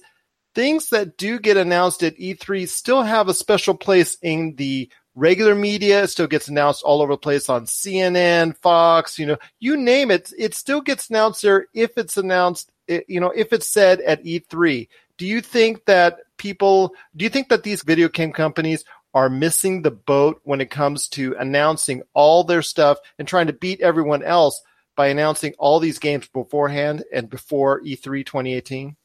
things 0.53 0.89
that 0.89 1.17
do 1.17 1.39
get 1.39 1.57
announced 1.57 2.03
at 2.03 2.17
E3 2.17 2.67
still 2.67 3.03
have 3.03 3.27
a 3.27 3.33
special 3.33 3.73
place 3.73 4.17
in 4.21 4.55
the 4.55 4.89
regular 5.15 5.55
media. 5.55 6.03
It 6.03 6.07
still 6.07 6.27
gets 6.27 6.47
announced 6.47 6.83
all 6.83 7.01
over 7.01 7.13
the 7.13 7.17
place 7.17 7.49
on 7.49 7.65
CNN 7.65 8.57
Fox 8.57 9.19
you 9.19 9.25
know 9.25 9.37
you 9.59 9.77
name 9.77 10.11
it. 10.11 10.31
It 10.37 10.53
still 10.53 10.81
gets 10.81 11.09
announced 11.09 11.41
there 11.41 11.67
if 11.73 11.97
it's 11.97 12.17
announced 12.17 12.71
you 12.87 13.19
know 13.19 13.31
if 13.31 13.53
it's 13.53 13.67
said 13.67 14.01
at 14.01 14.23
E3 14.23 14.87
do 15.17 15.25
you 15.25 15.41
think 15.41 15.85
that 15.85 16.19
people 16.37 16.93
do 17.15 17.23
you 17.23 17.29
think 17.29 17.49
that 17.49 17.63
these 17.63 17.83
video 17.83 18.09
game 18.09 18.31
companies 18.31 18.83
are 19.13 19.29
missing 19.29 19.81
the 19.81 19.91
boat 19.91 20.41
when 20.43 20.61
it 20.61 20.69
comes 20.69 21.07
to 21.09 21.35
announcing 21.37 22.01
all 22.13 22.43
their 22.43 22.61
stuff 22.61 22.97
and 23.19 23.27
trying 23.27 23.47
to 23.47 23.53
beat 23.53 23.81
everyone 23.81 24.23
else 24.23 24.61
by 24.95 25.07
announcing 25.07 25.53
all 25.57 25.79
these 25.79 25.99
games 25.99 26.27
beforehand 26.27 27.03
and 27.13 27.29
before 27.29 27.81
E 27.83 27.95
E3 27.95 28.25
2018? 28.25 28.95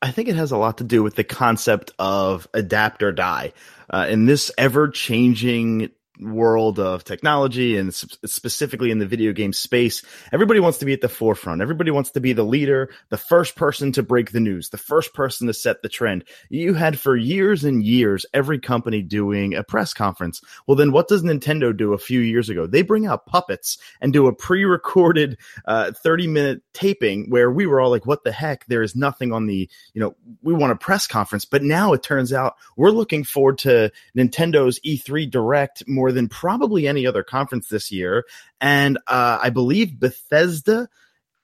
I 0.00 0.10
think 0.12 0.28
it 0.28 0.36
has 0.36 0.52
a 0.52 0.56
lot 0.56 0.78
to 0.78 0.84
do 0.84 1.02
with 1.02 1.16
the 1.16 1.24
concept 1.24 1.92
of 1.98 2.46
adapt 2.54 3.02
or 3.02 3.10
die. 3.10 3.52
Uh, 3.90 4.06
in 4.08 4.26
this 4.26 4.52
ever 4.56 4.88
changing 4.88 5.90
world 6.20 6.78
of 6.78 7.04
technology 7.04 7.76
and 7.76 7.94
specifically 7.94 8.90
in 8.90 8.98
the 8.98 9.06
video 9.06 9.32
game 9.32 9.52
space, 9.52 10.02
everybody 10.32 10.60
wants 10.60 10.78
to 10.78 10.84
be 10.84 10.92
at 10.92 11.00
the 11.00 11.08
forefront. 11.08 11.62
Everybody 11.62 11.90
wants 11.90 12.10
to 12.12 12.20
be 12.20 12.32
the 12.32 12.44
leader, 12.44 12.90
the 13.10 13.16
first 13.16 13.56
person 13.56 13.92
to 13.92 14.02
break 14.02 14.32
the 14.32 14.40
news, 14.40 14.70
the 14.70 14.78
first 14.78 15.14
person 15.14 15.46
to 15.46 15.54
set 15.54 15.82
the 15.82 15.88
trend. 15.88 16.24
You 16.48 16.74
had 16.74 16.98
for 16.98 17.16
years 17.16 17.64
and 17.64 17.82
years 17.82 18.26
every 18.34 18.58
company 18.58 19.02
doing 19.02 19.54
a 19.54 19.62
press 19.62 19.92
conference. 19.92 20.40
Well, 20.66 20.76
then 20.76 20.92
what 20.92 21.08
does 21.08 21.22
Nintendo 21.22 21.76
do 21.76 21.92
a 21.92 21.98
few 21.98 22.20
years 22.20 22.48
ago? 22.48 22.66
They 22.66 22.82
bring 22.82 23.06
out 23.06 23.26
puppets 23.26 23.78
and 24.00 24.12
do 24.12 24.26
a 24.26 24.34
pre-recorded 24.34 25.38
uh, 25.66 25.92
30 25.92 26.26
minute 26.26 26.62
taping 26.72 27.30
where 27.30 27.50
we 27.50 27.66
were 27.66 27.80
all 27.80 27.90
like, 27.90 28.06
what 28.06 28.24
the 28.24 28.32
heck? 28.32 28.66
There 28.66 28.82
is 28.82 28.96
nothing 28.96 29.32
on 29.32 29.46
the, 29.46 29.68
you 29.94 30.00
know, 30.00 30.16
we 30.42 30.54
want 30.54 30.72
a 30.72 30.76
press 30.76 31.06
conference. 31.06 31.44
But 31.44 31.62
now 31.62 31.92
it 31.92 32.02
turns 32.02 32.32
out 32.32 32.56
we're 32.76 32.90
looking 32.90 33.24
forward 33.24 33.58
to 33.58 33.90
Nintendo's 34.16 34.80
E3 34.80 35.30
Direct 35.30 35.82
more 35.86 36.07
than 36.12 36.28
probably 36.28 36.86
any 36.86 37.06
other 37.06 37.22
conference 37.22 37.68
this 37.68 37.90
year. 37.90 38.24
And 38.60 38.98
uh, 39.06 39.38
I 39.42 39.50
believe 39.50 39.98
Bethesda 39.98 40.88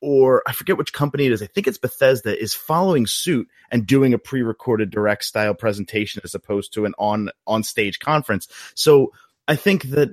or 0.00 0.42
I 0.46 0.52
forget 0.52 0.76
which 0.76 0.92
company 0.92 1.24
it 1.24 1.32
is. 1.32 1.42
I 1.42 1.46
think 1.46 1.66
it's 1.66 1.78
Bethesda 1.78 2.38
is 2.38 2.52
following 2.52 3.06
suit 3.06 3.48
and 3.70 3.86
doing 3.86 4.12
a 4.12 4.18
pre-recorded 4.18 4.90
direct 4.90 5.24
style 5.24 5.54
presentation 5.54 6.20
as 6.24 6.34
opposed 6.34 6.74
to 6.74 6.84
an 6.84 6.94
on 6.98 7.30
on 7.46 7.62
stage 7.62 7.98
conference. 8.00 8.46
So 8.74 9.12
I 9.48 9.56
think 9.56 9.84
that 9.84 10.10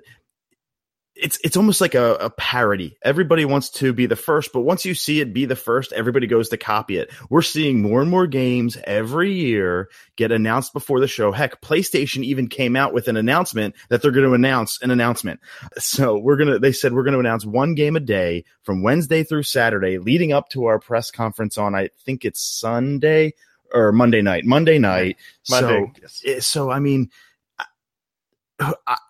it's 1.22 1.40
it's 1.44 1.56
almost 1.56 1.82
like 1.82 1.94
a, 1.94 2.16
a 2.16 2.30
parody. 2.32 2.98
Everybody 3.04 3.46
wants 3.46 3.70
to 3.70 3.94
be 3.94 4.08
the 4.08 4.16
first, 4.16 4.52
but 4.52 4.62
once 4.62 4.86
you 4.86 4.96
see 4.96 5.22
it 5.22 5.34
be 5.34 5.46
the 5.46 5.56
first, 5.56 5.94
everybody 5.94 6.26
goes 6.26 6.50
to 6.50 6.58
copy 6.58 6.98
it. 6.98 7.12
We're 7.30 7.44
seeing 7.44 7.82
more 7.82 8.02
and 8.02 8.10
more 8.10 8.26
games 8.26 8.76
every 8.86 9.32
year 9.32 9.90
get 10.16 10.32
announced 10.32 10.74
before 10.74 11.00
the 11.00 11.08
show. 11.08 11.32
Heck, 11.32 11.62
PlayStation 11.62 12.24
even 12.24 12.48
came 12.48 12.76
out 12.76 12.92
with 12.92 13.08
an 13.08 13.18
announcement 13.18 13.76
that 13.90 14.02
they're 14.02 14.12
going 14.12 14.28
to 14.28 14.34
announce 14.34 14.82
an 14.82 14.90
announcement. 14.90 15.40
So 15.78 16.18
we're 16.18 16.38
gonna 16.38 16.58
they 16.58 16.72
said 16.72 16.92
we're 16.92 17.04
going 17.04 17.14
to 17.14 17.20
announce 17.20 17.46
one 17.46 17.76
game 17.76 17.96
a 17.96 18.00
day 18.00 18.44
from 18.64 18.82
Wednesday 18.82 19.24
through 19.24 19.44
Saturday, 19.44 20.00
leading 20.00 20.34
up 20.34 20.50
to 20.50 20.66
our 20.66 20.80
press 20.80 21.12
conference 21.12 21.58
on 21.58 21.76
I 21.76 21.90
think 22.04 22.26
it's 22.26 22.42
Sunday 22.42 23.34
or 23.72 23.92
Monday 23.92 24.24
night. 24.24 24.44
Monday 24.44 24.80
night. 24.80 25.18
Monday, 25.50 25.92
So, 26.08 26.30
eh, 26.32 26.40
so 26.40 26.72
I 26.72 26.80
mean 26.80 27.12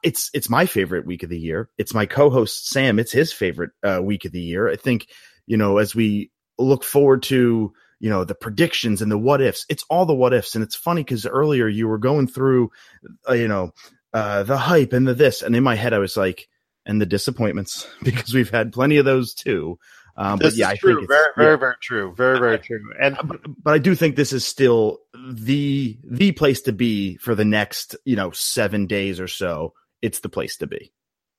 it's 0.03 0.29
it's 0.33 0.49
my 0.49 0.65
favorite 0.65 1.05
week 1.05 1.23
of 1.23 1.29
the 1.29 1.39
year. 1.39 1.69
It's 1.77 1.93
my 1.93 2.05
co-host 2.05 2.69
Sam. 2.69 2.99
It's 2.99 3.11
his 3.11 3.33
favorite 3.33 3.71
uh, 3.83 4.01
week 4.03 4.25
of 4.25 4.31
the 4.31 4.41
year. 4.41 4.69
I 4.69 4.75
think 4.75 5.07
you 5.45 5.57
know 5.57 5.77
as 5.77 5.95
we 5.95 6.31
look 6.57 6.83
forward 6.83 7.23
to 7.23 7.73
you 7.99 8.09
know 8.09 8.23
the 8.23 8.35
predictions 8.35 9.01
and 9.01 9.11
the 9.11 9.17
what 9.17 9.41
ifs. 9.41 9.65
It's 9.69 9.85
all 9.89 10.05
the 10.05 10.15
what 10.15 10.33
ifs, 10.33 10.55
and 10.55 10.63
it's 10.63 10.75
funny 10.75 11.03
because 11.03 11.25
earlier 11.25 11.67
you 11.67 11.87
were 11.87 11.99
going 11.99 12.27
through 12.27 12.71
uh, 13.29 13.33
you 13.33 13.47
know 13.47 13.71
uh, 14.13 14.43
the 14.43 14.57
hype 14.57 14.93
and 14.93 15.07
the 15.07 15.13
this, 15.13 15.41
and 15.41 15.55
in 15.55 15.63
my 15.63 15.75
head 15.75 15.93
I 15.93 15.99
was 15.99 16.17
like, 16.17 16.47
and 16.85 16.99
the 16.99 17.05
disappointments 17.05 17.87
because 18.03 18.33
we've 18.33 18.49
had 18.49 18.73
plenty 18.73 18.97
of 18.97 19.05
those 19.05 19.33
too. 19.33 19.77
Um, 20.17 20.39
This 20.39 20.53
but 20.53 20.57
yeah, 20.57 20.67
is 20.67 20.71
I 20.71 20.75
true. 20.77 20.93
think 20.95 21.03
it's, 21.03 21.13
very, 21.13 21.29
yeah. 21.37 21.43
very, 21.43 21.57
very 21.57 21.75
true. 21.81 22.13
Very, 22.15 22.39
very 22.39 22.59
true. 22.59 22.81
And 23.01 23.17
but, 23.23 23.41
but 23.63 23.73
I 23.73 23.77
do 23.79 23.95
think 23.95 24.15
this 24.15 24.33
is 24.33 24.45
still 24.45 24.99
the 25.13 25.97
the 26.03 26.31
place 26.33 26.61
to 26.63 26.73
be 26.73 27.17
for 27.17 27.35
the 27.35 27.45
next 27.45 27.95
you 28.05 28.15
know 28.15 28.31
seven 28.31 28.87
days 28.87 29.19
or 29.19 29.27
so. 29.27 29.73
It's 30.01 30.19
the 30.21 30.29
place 30.29 30.57
to 30.57 30.67
be. 30.67 30.91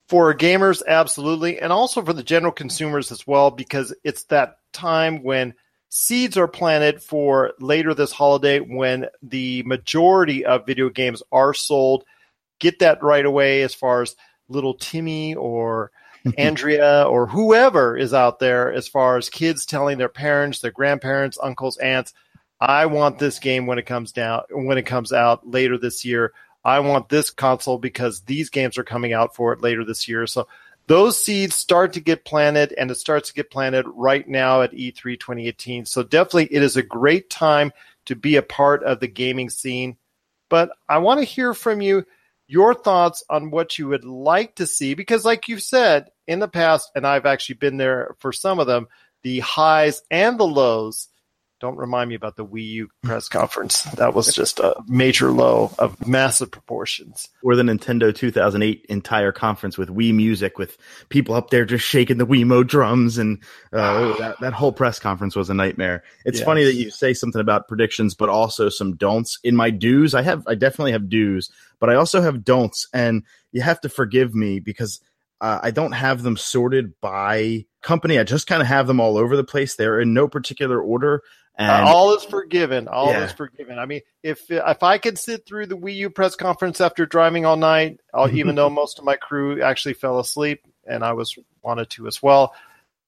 for 0.08 0.34
gamers, 0.34 0.82
absolutely, 0.86 1.58
and 1.58 1.72
also 1.72 2.04
for 2.04 2.12
the 2.12 2.22
general 2.22 2.52
consumers 2.52 3.10
as 3.12 3.26
well, 3.26 3.50
because 3.50 3.94
it's 4.04 4.24
that 4.24 4.56
time 4.72 5.22
when 5.22 5.54
seeds 5.88 6.36
are 6.36 6.48
planted 6.48 7.02
for 7.02 7.52
later 7.60 7.94
this 7.94 8.12
holiday 8.12 8.58
when 8.60 9.06
the 9.22 9.62
majority 9.64 10.44
of 10.44 10.66
video 10.66 10.88
games 10.90 11.22
are 11.32 11.54
sold. 11.54 12.04
Get 12.60 12.78
that 12.80 13.02
right 13.02 13.24
away 13.24 13.62
as 13.62 13.74
far 13.74 14.02
as 14.02 14.14
little 14.48 14.74
Timmy 14.74 15.34
or 15.34 15.90
Andrea 16.38 17.04
or 17.04 17.26
whoever 17.26 17.96
is 17.96 18.14
out 18.14 18.38
there, 18.38 18.72
as 18.72 18.88
far 18.88 19.16
as 19.16 19.30
kids 19.30 19.66
telling 19.66 19.98
their 19.98 20.08
parents, 20.08 20.60
their 20.60 20.70
grandparents, 20.70 21.38
uncles, 21.42 21.76
aunts, 21.78 22.14
I 22.60 22.86
want 22.86 23.18
this 23.18 23.40
game 23.40 23.66
when 23.66 23.78
it 23.78 23.86
comes 23.86 24.12
down 24.12 24.42
when 24.50 24.78
it 24.78 24.86
comes 24.86 25.12
out 25.12 25.48
later 25.48 25.76
this 25.76 26.04
year. 26.04 26.32
I 26.64 26.78
want 26.78 27.08
this 27.08 27.30
console 27.30 27.76
because 27.76 28.20
these 28.20 28.50
games 28.50 28.78
are 28.78 28.84
coming 28.84 29.12
out 29.12 29.34
for 29.34 29.52
it 29.52 29.62
later 29.62 29.84
this 29.84 30.06
year. 30.06 30.28
So 30.28 30.46
those 30.86 31.20
seeds 31.20 31.56
start 31.56 31.94
to 31.94 32.00
get 32.00 32.24
planted 32.24 32.72
and 32.72 32.88
it 32.88 32.96
starts 32.96 33.30
to 33.30 33.34
get 33.34 33.50
planted 33.50 33.86
right 33.88 34.28
now 34.28 34.62
at 34.62 34.74
E 34.74 34.92
E3 34.92 35.18
2018. 35.18 35.86
So 35.86 36.04
definitely 36.04 36.54
it 36.54 36.62
is 36.62 36.76
a 36.76 36.84
great 36.84 37.30
time 37.30 37.72
to 38.04 38.14
be 38.14 38.36
a 38.36 38.42
part 38.42 38.84
of 38.84 39.00
the 39.00 39.08
gaming 39.08 39.50
scene. 39.50 39.96
But 40.48 40.70
I 40.88 40.98
want 40.98 41.18
to 41.18 41.24
hear 41.24 41.54
from 41.54 41.80
you 41.80 42.04
your 42.46 42.74
thoughts 42.74 43.24
on 43.30 43.50
what 43.50 43.78
you 43.78 43.88
would 43.88 44.04
like 44.04 44.56
to 44.56 44.66
see 44.66 44.94
because 44.94 45.24
like 45.24 45.48
you've 45.48 45.62
said 45.62 46.10
in 46.26 46.38
the 46.38 46.48
past 46.48 46.90
and 46.94 47.06
I've 47.06 47.26
actually 47.26 47.56
been 47.56 47.76
there 47.76 48.14
for 48.18 48.32
some 48.32 48.58
of 48.58 48.66
them, 48.66 48.88
the 49.22 49.40
highs 49.40 50.02
and 50.10 50.38
the 50.38 50.46
lows 50.46 51.08
don't 51.62 51.76
remind 51.76 52.08
me 52.08 52.16
about 52.16 52.34
the 52.34 52.44
Wii 52.44 52.66
U 52.70 52.88
press 53.04 53.28
conference. 53.28 53.84
That 53.84 54.14
was 54.14 54.34
just 54.34 54.58
a 54.58 54.74
major 54.88 55.30
low 55.30 55.70
of 55.78 56.06
massive 56.06 56.50
proportions. 56.50 57.28
Or 57.40 57.54
the 57.54 57.62
Nintendo 57.62 58.12
2008 58.14 58.84
entire 58.88 59.30
conference 59.30 59.78
with 59.78 59.88
Wii 59.88 60.12
Music, 60.12 60.58
with 60.58 60.76
people 61.08 61.36
up 61.36 61.50
there 61.50 61.64
just 61.64 61.84
shaking 61.84 62.18
the 62.18 62.26
Wiimote 62.26 62.66
drums, 62.66 63.16
and 63.16 63.38
uh, 63.72 64.16
that 64.18 64.40
that 64.40 64.52
whole 64.52 64.72
press 64.72 64.98
conference 64.98 65.36
was 65.36 65.48
a 65.50 65.54
nightmare. 65.54 66.02
It's 66.26 66.40
Yes. 66.40 66.44
funny 66.44 66.64
that 66.64 66.74
you 66.74 66.90
say 66.90 67.14
something 67.14 67.40
about 67.40 67.68
predictions, 67.68 68.16
but 68.16 68.28
also 68.28 68.68
some 68.68 68.96
don'ts. 68.96 69.38
In 69.44 69.54
my 69.54 69.70
do's, 69.70 70.14
I 70.14 70.22
have 70.22 70.42
I 70.48 70.56
definitely 70.56 70.92
have 70.92 71.08
do's, 71.08 71.48
but 71.78 71.88
I 71.88 71.94
also 71.94 72.20
have 72.20 72.44
don'ts, 72.44 72.88
and 72.92 73.22
you 73.52 73.62
have 73.62 73.80
to 73.82 73.88
forgive 73.88 74.34
me 74.34 74.58
because 74.58 75.00
uh, 75.40 75.60
I 75.62 75.70
don't 75.70 75.92
have 75.92 76.22
them 76.24 76.36
sorted 76.36 77.00
by 77.00 77.66
company. 77.82 78.18
I 78.18 78.24
just 78.24 78.46
kind 78.48 78.62
of 78.62 78.68
have 78.68 78.86
them 78.88 79.00
all 79.00 79.16
over 79.16 79.36
the 79.36 79.44
place. 79.44 79.74
They're 79.76 80.00
in 80.00 80.12
no 80.12 80.26
particular 80.28 80.80
order. 80.80 81.22
And 81.56 81.70
Uh, 81.70 81.92
all 81.94 82.14
is 82.16 82.24
forgiven. 82.24 82.88
All 82.88 83.10
Yeah. 83.10 83.24
is 83.24 83.32
forgiven. 83.32 83.78
I 83.78 83.86
mean, 83.86 84.00
if 84.22 84.50
if 84.50 84.82
I 84.82 84.98
could 84.98 85.18
sit 85.18 85.44
through 85.46 85.66
the 85.66 85.76
Wii 85.76 85.94
U 85.96 86.10
press 86.10 86.34
conference 86.34 86.80
after 86.80 87.04
driving 87.06 87.44
all 87.44 87.56
night, 87.56 88.00
even 88.32 88.54
though 88.54 88.70
most 88.70 88.98
of 88.98 89.04
my 89.04 89.16
crew 89.16 89.62
actually 89.62 89.94
fell 89.94 90.18
asleep 90.18 90.62
and 90.86 91.04
I 91.04 91.12
was 91.12 91.36
wanted 91.62 91.90
to 91.90 92.06
as 92.06 92.22
well, 92.22 92.54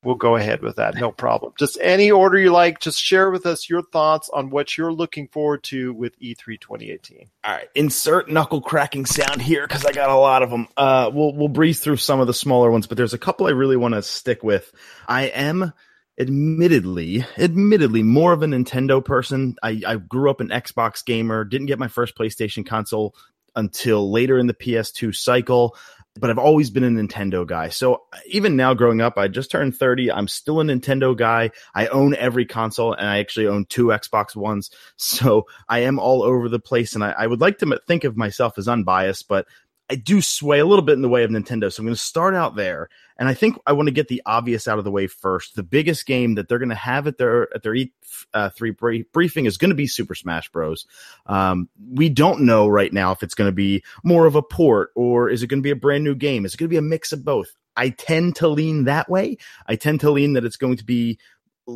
we'll 0.04 0.14
go 0.14 0.36
ahead 0.36 0.60
with 0.60 0.76
that. 0.76 0.94
No 0.96 1.10
problem. 1.10 1.54
Just 1.58 1.78
any 1.80 2.10
order 2.10 2.38
you 2.38 2.52
like. 2.52 2.78
Just 2.80 3.00
share 3.02 3.30
with 3.30 3.46
us 3.46 3.70
your 3.70 3.80
thoughts 3.82 4.28
on 4.28 4.50
what 4.50 4.76
you're 4.76 4.92
looking 4.92 5.26
forward 5.28 5.62
to 5.64 5.94
with 5.94 6.14
E 6.20 6.34
E3 6.34 6.60
2018. 6.60 7.30
All 7.44 7.52
right, 7.52 7.68
insert 7.74 8.30
knuckle 8.30 8.60
cracking 8.60 9.06
sound 9.06 9.40
here 9.40 9.66
because 9.66 9.86
I 9.86 9.92
got 9.92 10.10
a 10.10 10.14
lot 10.16 10.42
of 10.42 10.50
them. 10.50 10.68
Uh, 10.76 11.10
we'll 11.12 11.34
we'll 11.34 11.48
breeze 11.48 11.80
through 11.80 11.96
some 11.96 12.20
of 12.20 12.26
the 12.26 12.34
smaller 12.34 12.70
ones, 12.70 12.86
but 12.86 12.98
there's 12.98 13.14
a 13.14 13.18
couple 13.18 13.46
I 13.46 13.50
really 13.52 13.78
want 13.78 13.94
to 13.94 14.02
stick 14.02 14.42
with. 14.44 14.70
I 15.08 15.24
am 15.28 15.72
admittedly, 16.18 17.24
admittedly 17.38 18.02
more 18.02 18.32
of 18.32 18.42
a 18.42 18.46
Nintendo 18.46 19.04
person. 19.04 19.56
I, 19.62 19.80
I 19.86 19.96
grew 19.96 20.30
up 20.30 20.40
an 20.40 20.48
Xbox 20.48 21.04
gamer, 21.04 21.44
didn't 21.44 21.66
get 21.66 21.78
my 21.78 21.88
first 21.88 22.16
PlayStation 22.16 22.66
console 22.66 23.14
until 23.56 24.10
later 24.10 24.38
in 24.38 24.46
the 24.46 24.54
PS2 24.54 25.14
cycle, 25.14 25.76
but 26.18 26.30
I've 26.30 26.38
always 26.38 26.70
been 26.70 26.84
a 26.84 26.88
Nintendo 26.88 27.46
guy. 27.46 27.68
So 27.68 28.04
even 28.26 28.56
now 28.56 28.74
growing 28.74 29.00
up, 29.00 29.18
I 29.18 29.28
just 29.28 29.50
turned 29.50 29.76
30. 29.76 30.12
I'm 30.12 30.28
still 30.28 30.60
a 30.60 30.64
Nintendo 30.64 31.16
guy. 31.16 31.50
I 31.74 31.88
own 31.88 32.14
every 32.14 32.46
console 32.46 32.92
and 32.92 33.08
I 33.08 33.18
actually 33.18 33.48
own 33.48 33.66
two 33.66 33.86
Xbox 33.86 34.36
Ones. 34.36 34.70
So 34.96 35.46
I 35.68 35.80
am 35.80 35.98
all 35.98 36.22
over 36.22 36.48
the 36.48 36.60
place 36.60 36.94
and 36.94 37.04
I, 37.04 37.10
I 37.10 37.26
would 37.26 37.40
like 37.40 37.58
to 37.58 37.80
think 37.86 38.04
of 38.04 38.16
myself 38.16 38.58
as 38.58 38.68
unbiased, 38.68 39.28
but 39.28 39.46
I 39.90 39.96
do 39.96 40.22
sway 40.22 40.60
a 40.60 40.66
little 40.66 40.84
bit 40.84 40.94
in 40.94 41.02
the 41.02 41.08
way 41.08 41.24
of 41.24 41.30
Nintendo. 41.30 41.72
So 41.72 41.80
I'm 41.80 41.86
going 41.86 41.94
to 41.94 42.00
start 42.00 42.34
out 42.34 42.56
there. 42.56 42.88
And 43.16 43.28
I 43.28 43.34
think 43.34 43.56
I 43.66 43.72
want 43.72 43.86
to 43.86 43.94
get 43.94 44.08
the 44.08 44.22
obvious 44.26 44.66
out 44.66 44.78
of 44.78 44.84
the 44.84 44.90
way 44.90 45.06
first. 45.06 45.54
The 45.54 45.62
biggest 45.62 46.06
game 46.06 46.34
that 46.34 46.48
they're 46.48 46.58
going 46.58 46.68
to 46.70 46.74
have 46.74 47.06
at 47.06 47.16
their 47.16 47.54
at 47.54 47.62
their 47.62 47.74
E3 47.74 48.76
brie- 48.76 49.06
briefing 49.12 49.46
is 49.46 49.56
going 49.56 49.70
to 49.70 49.76
be 49.76 49.86
Super 49.86 50.14
Smash 50.14 50.50
Bros. 50.50 50.86
Um, 51.26 51.68
we 51.92 52.08
don't 52.08 52.42
know 52.42 52.66
right 52.66 52.92
now 52.92 53.12
if 53.12 53.22
it's 53.22 53.34
going 53.34 53.48
to 53.48 53.54
be 53.54 53.84
more 54.02 54.26
of 54.26 54.34
a 54.34 54.42
port 54.42 54.90
or 54.94 55.28
is 55.28 55.42
it 55.42 55.46
going 55.46 55.60
to 55.60 55.66
be 55.66 55.70
a 55.70 55.76
brand 55.76 56.04
new 56.04 56.14
game? 56.14 56.44
Is 56.44 56.54
it 56.54 56.56
going 56.56 56.68
to 56.68 56.74
be 56.74 56.78
a 56.78 56.82
mix 56.82 57.12
of 57.12 57.24
both? 57.24 57.54
I 57.76 57.90
tend 57.90 58.36
to 58.36 58.48
lean 58.48 58.84
that 58.84 59.08
way. 59.08 59.36
I 59.66 59.76
tend 59.76 60.00
to 60.00 60.10
lean 60.10 60.34
that 60.34 60.44
it's 60.44 60.56
going 60.56 60.76
to 60.76 60.84
be 60.84 61.18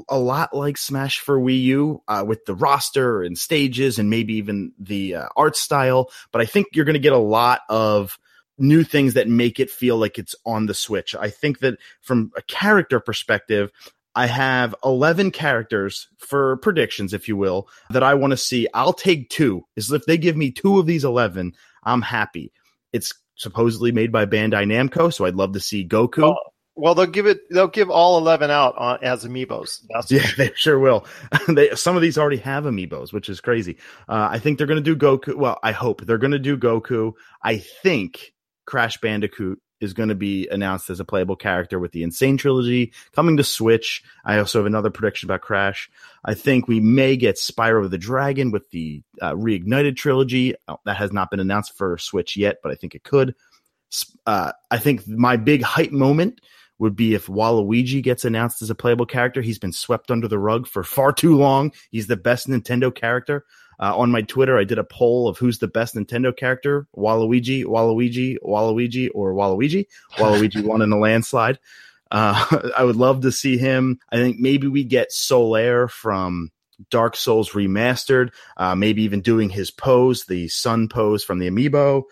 a 0.08 0.18
lot 0.18 0.54
like 0.54 0.76
Smash 0.76 1.20
for 1.20 1.38
Wii 1.38 1.62
U 1.62 2.02
uh, 2.08 2.24
with 2.26 2.44
the 2.44 2.54
roster 2.54 3.22
and 3.22 3.38
stages 3.38 3.98
and 3.98 4.10
maybe 4.10 4.34
even 4.34 4.72
the 4.78 5.16
uh, 5.16 5.28
art 5.36 5.56
style. 5.56 6.10
But 6.30 6.42
I 6.42 6.46
think 6.46 6.68
you're 6.72 6.84
going 6.84 6.94
to 6.94 7.00
get 7.00 7.12
a 7.12 7.18
lot 7.18 7.62
of 7.68 8.18
new 8.58 8.84
things 8.84 9.14
that 9.14 9.28
make 9.28 9.60
it 9.60 9.70
feel 9.70 9.96
like 9.96 10.18
it's 10.18 10.34
on 10.44 10.66
the 10.66 10.74
Switch. 10.74 11.14
I 11.14 11.30
think 11.30 11.60
that 11.60 11.78
from 12.00 12.32
a 12.36 12.42
character 12.42 13.00
perspective, 13.00 13.70
I 14.14 14.26
have 14.26 14.74
11 14.84 15.30
characters 15.30 16.08
for 16.18 16.56
predictions, 16.56 17.14
if 17.14 17.28
you 17.28 17.36
will, 17.36 17.68
that 17.90 18.02
I 18.02 18.14
want 18.14 18.32
to 18.32 18.36
see. 18.36 18.66
I'll 18.74 18.92
take 18.92 19.30
two. 19.30 19.64
Is 19.76 19.92
if 19.92 20.06
they 20.06 20.18
give 20.18 20.36
me 20.36 20.50
two 20.50 20.78
of 20.78 20.86
these 20.86 21.04
11, 21.04 21.54
I'm 21.84 22.02
happy. 22.02 22.52
It's 22.92 23.12
supposedly 23.36 23.92
made 23.92 24.10
by 24.10 24.26
Bandai 24.26 24.64
Namco, 24.64 25.12
so 25.12 25.24
I'd 25.24 25.36
love 25.36 25.52
to 25.52 25.60
see 25.60 25.86
Goku. 25.86 26.22
Well, 26.22 26.38
well, 26.78 26.94
they'll 26.94 27.06
give 27.06 27.26
it. 27.26 27.40
They'll 27.50 27.66
give 27.66 27.90
all 27.90 28.18
eleven 28.18 28.52
out 28.52 28.76
on, 28.78 28.98
as 29.02 29.24
amiibos. 29.24 29.80
That's 29.88 30.12
Yeah, 30.12 30.26
they 30.36 30.52
sure 30.54 30.78
will. 30.78 31.06
they, 31.48 31.74
some 31.74 31.96
of 31.96 32.02
these 32.02 32.16
already 32.16 32.36
have 32.38 32.64
amiibos, 32.64 33.12
which 33.12 33.28
is 33.28 33.40
crazy. 33.40 33.78
Uh, 34.08 34.28
I 34.30 34.38
think 34.38 34.58
they're 34.58 34.66
going 34.68 34.82
to 34.82 34.94
do 34.94 34.96
Goku. 34.96 35.34
Well, 35.34 35.58
I 35.62 35.72
hope 35.72 36.06
they're 36.06 36.18
going 36.18 36.30
to 36.32 36.38
do 36.38 36.56
Goku. 36.56 37.14
I 37.42 37.58
think 37.58 38.32
Crash 38.68 39.00
Bandicoot 39.00 39.60
is 39.80 39.94
going 39.94 40.10
to 40.10 40.14
be 40.14 40.46
announced 40.48 40.90
as 40.90 41.00
a 41.00 41.04
playable 41.04 41.36
character 41.36 41.78
with 41.78 41.92
the 41.92 42.02
N. 42.02 42.10
Sane 42.10 42.36
Trilogy 42.36 42.92
coming 43.12 43.38
to 43.38 43.44
Switch. 43.44 44.02
I 44.26 44.38
also 44.38 44.58
have 44.58 44.66
another 44.66 44.90
prediction 44.90 45.26
about 45.26 45.40
Crash. 45.40 45.90
I 46.22 46.34
think 46.34 46.68
we 46.68 46.78
may 46.78 47.16
get 47.16 47.36
Spyro 47.36 47.88
the 47.88 47.96
Dragon 47.96 48.50
with 48.50 48.68
the 48.70 49.02
uh, 49.22 49.32
Reignited 49.32 49.96
Trilogy. 49.96 50.54
Uh, 50.68 50.76
that 50.84 50.98
has 50.98 51.12
not 51.12 51.30
been 51.30 51.40
announced 51.40 51.78
for 51.78 51.96
Switch 51.96 52.36
yet, 52.36 52.58
but 52.62 52.70
I 52.70 52.74
think 52.74 52.94
it 52.94 53.04
could. 53.04 53.34
Uh, 54.26 54.52
I 54.70 54.76
think 54.76 55.08
my 55.08 55.38
big 55.38 55.62
hype 55.62 55.92
moment 55.92 56.42
would 56.78 56.94
be 56.94 57.14
if 57.14 57.26
Waluigi 57.26 58.02
gets 58.02 58.26
announced 58.26 58.60
as 58.60 58.68
a 58.68 58.74
playable 58.74 59.06
character. 59.06 59.40
He's 59.40 59.58
been 59.58 59.72
swept 59.72 60.10
under 60.10 60.28
the 60.28 60.38
rug 60.38 60.66
for 60.66 60.84
far 60.84 61.12
too 61.12 61.36
long. 61.36 61.72
He's 61.90 62.06
the 62.06 62.18
best 62.18 62.48
Nintendo 62.48 62.94
character. 62.94 63.46
Uh, 63.80 63.96
on 63.96 64.10
my 64.10 64.22
Twitter, 64.22 64.58
I 64.58 64.64
did 64.64 64.78
a 64.78 64.84
poll 64.84 65.28
of 65.28 65.38
who's 65.38 65.58
the 65.58 65.68
best 65.68 65.94
Nintendo 65.94 66.36
character: 66.36 66.86
Waluigi, 66.96 67.64
Waluigi, 67.64 68.36
Waluigi, 68.44 69.08
or 69.14 69.32
Waluigi. 69.32 69.86
Waluigi 70.16 70.64
won 70.64 70.82
in 70.82 70.92
a 70.92 70.98
landslide. 70.98 71.58
Uh, 72.10 72.70
I 72.76 72.84
would 72.84 72.96
love 72.96 73.22
to 73.22 73.32
see 73.32 73.58
him. 73.58 74.00
I 74.10 74.16
think 74.16 74.38
maybe 74.38 74.66
we 74.66 74.84
get 74.84 75.10
Solaire 75.10 75.90
from 75.90 76.50
Dark 76.90 77.16
Souls 77.16 77.50
Remastered. 77.50 78.30
Uh, 78.56 78.74
maybe 78.74 79.02
even 79.02 79.20
doing 79.20 79.50
his 79.50 79.70
pose, 79.70 80.24
the 80.24 80.48
sun 80.48 80.88
pose 80.88 81.24
from 81.24 81.38
the 81.38 81.48
Amiibo. 81.48 82.04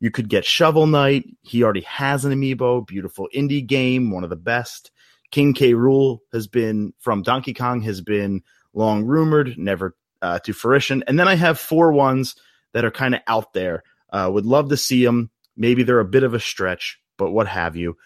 You 0.00 0.10
could 0.10 0.30
get 0.30 0.46
Shovel 0.46 0.86
Knight. 0.86 1.26
He 1.42 1.62
already 1.62 1.82
has 1.82 2.24
an 2.24 2.32
amiibo. 2.32 2.86
Beautiful 2.86 3.28
indie 3.34 3.66
game, 3.66 4.10
one 4.10 4.24
of 4.24 4.30
the 4.30 4.36
best. 4.36 4.90
King 5.30 5.52
K. 5.52 5.74
Rool 5.74 6.20
has 6.32 6.46
been 6.46 6.94
from 6.98 7.22
Donkey 7.22 7.54
Kong 7.54 7.82
has 7.82 8.00
been 8.00 8.42
long 8.72 9.04
rumored, 9.04 9.58
never 9.58 9.94
uh, 10.22 10.38
to 10.40 10.52
fruition. 10.52 11.04
And 11.06 11.18
then 11.18 11.28
I 11.28 11.34
have 11.34 11.58
four 11.58 11.92
ones 11.92 12.34
that 12.72 12.84
are 12.84 12.90
kind 12.90 13.14
of 13.14 13.20
out 13.26 13.52
there. 13.52 13.82
Uh, 14.12 14.30
would 14.32 14.46
love 14.46 14.70
to 14.70 14.76
see 14.76 15.04
them. 15.04 15.30
Maybe 15.56 15.82
they're 15.82 16.00
a 16.00 16.04
bit 16.04 16.22
of 16.22 16.34
a 16.34 16.40
stretch, 16.40 17.00
but 17.16 17.30
what 17.30 17.46
have 17.46 17.76
you? 17.76 17.96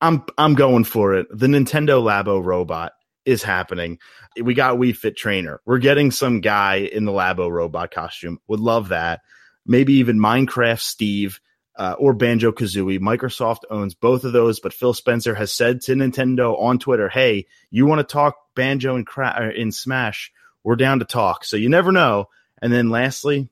I'm 0.00 0.24
I'm 0.38 0.54
going 0.54 0.84
for 0.84 1.14
it. 1.14 1.26
The 1.30 1.46
Nintendo 1.46 2.02
Labo 2.02 2.42
robot 2.42 2.92
is 3.26 3.42
happening. 3.42 3.98
We 4.40 4.54
got 4.54 4.78
Wii 4.78 4.96
Fit 4.96 5.16
Trainer. 5.16 5.60
We're 5.66 5.78
getting 5.78 6.10
some 6.10 6.40
guy 6.40 6.76
in 6.76 7.04
the 7.04 7.12
Labo 7.12 7.50
robot 7.50 7.90
costume. 7.90 8.38
Would 8.48 8.60
love 8.60 8.88
that 8.88 9.20
maybe 9.66 9.94
even 9.94 10.18
Minecraft 10.18 10.80
Steve 10.80 11.40
uh, 11.76 11.94
or 11.98 12.12
Banjo 12.12 12.52
Kazooie. 12.52 12.98
Microsoft 12.98 13.60
owns 13.70 13.94
both 13.94 14.24
of 14.24 14.32
those, 14.32 14.60
but 14.60 14.74
Phil 14.74 14.94
Spencer 14.94 15.34
has 15.34 15.52
said 15.52 15.80
to 15.82 15.92
Nintendo 15.92 16.60
on 16.60 16.78
Twitter, 16.78 17.08
"Hey, 17.08 17.46
you 17.70 17.86
want 17.86 18.00
to 18.00 18.12
talk 18.12 18.36
Banjo 18.54 18.96
and 18.96 19.06
Cra- 19.06 19.52
in 19.54 19.72
Smash? 19.72 20.32
We're 20.64 20.76
down 20.76 20.98
to 21.00 21.04
talk." 21.04 21.44
So 21.44 21.56
you 21.56 21.68
never 21.68 21.92
know. 21.92 22.28
And 22.62 22.72
then 22.72 22.90
lastly, 22.90 23.48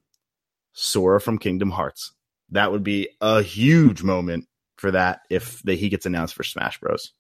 Sora 0.73 1.21
from 1.21 1.39
Kingdom 1.39 1.71
Hearts. 1.71 2.13
That 2.51 2.73
would 2.73 2.85
be 2.85 3.09
a 3.21 3.43
huge 3.43 4.03
moment 4.03 4.49
for 4.77 4.93
that 4.93 5.23
if 5.29 5.63
the, 5.63 5.75
he 5.75 5.89
gets 5.89 6.07
announced 6.07 6.35
for 6.35 6.45
Smash 6.45 6.81
Bros. 6.81 7.13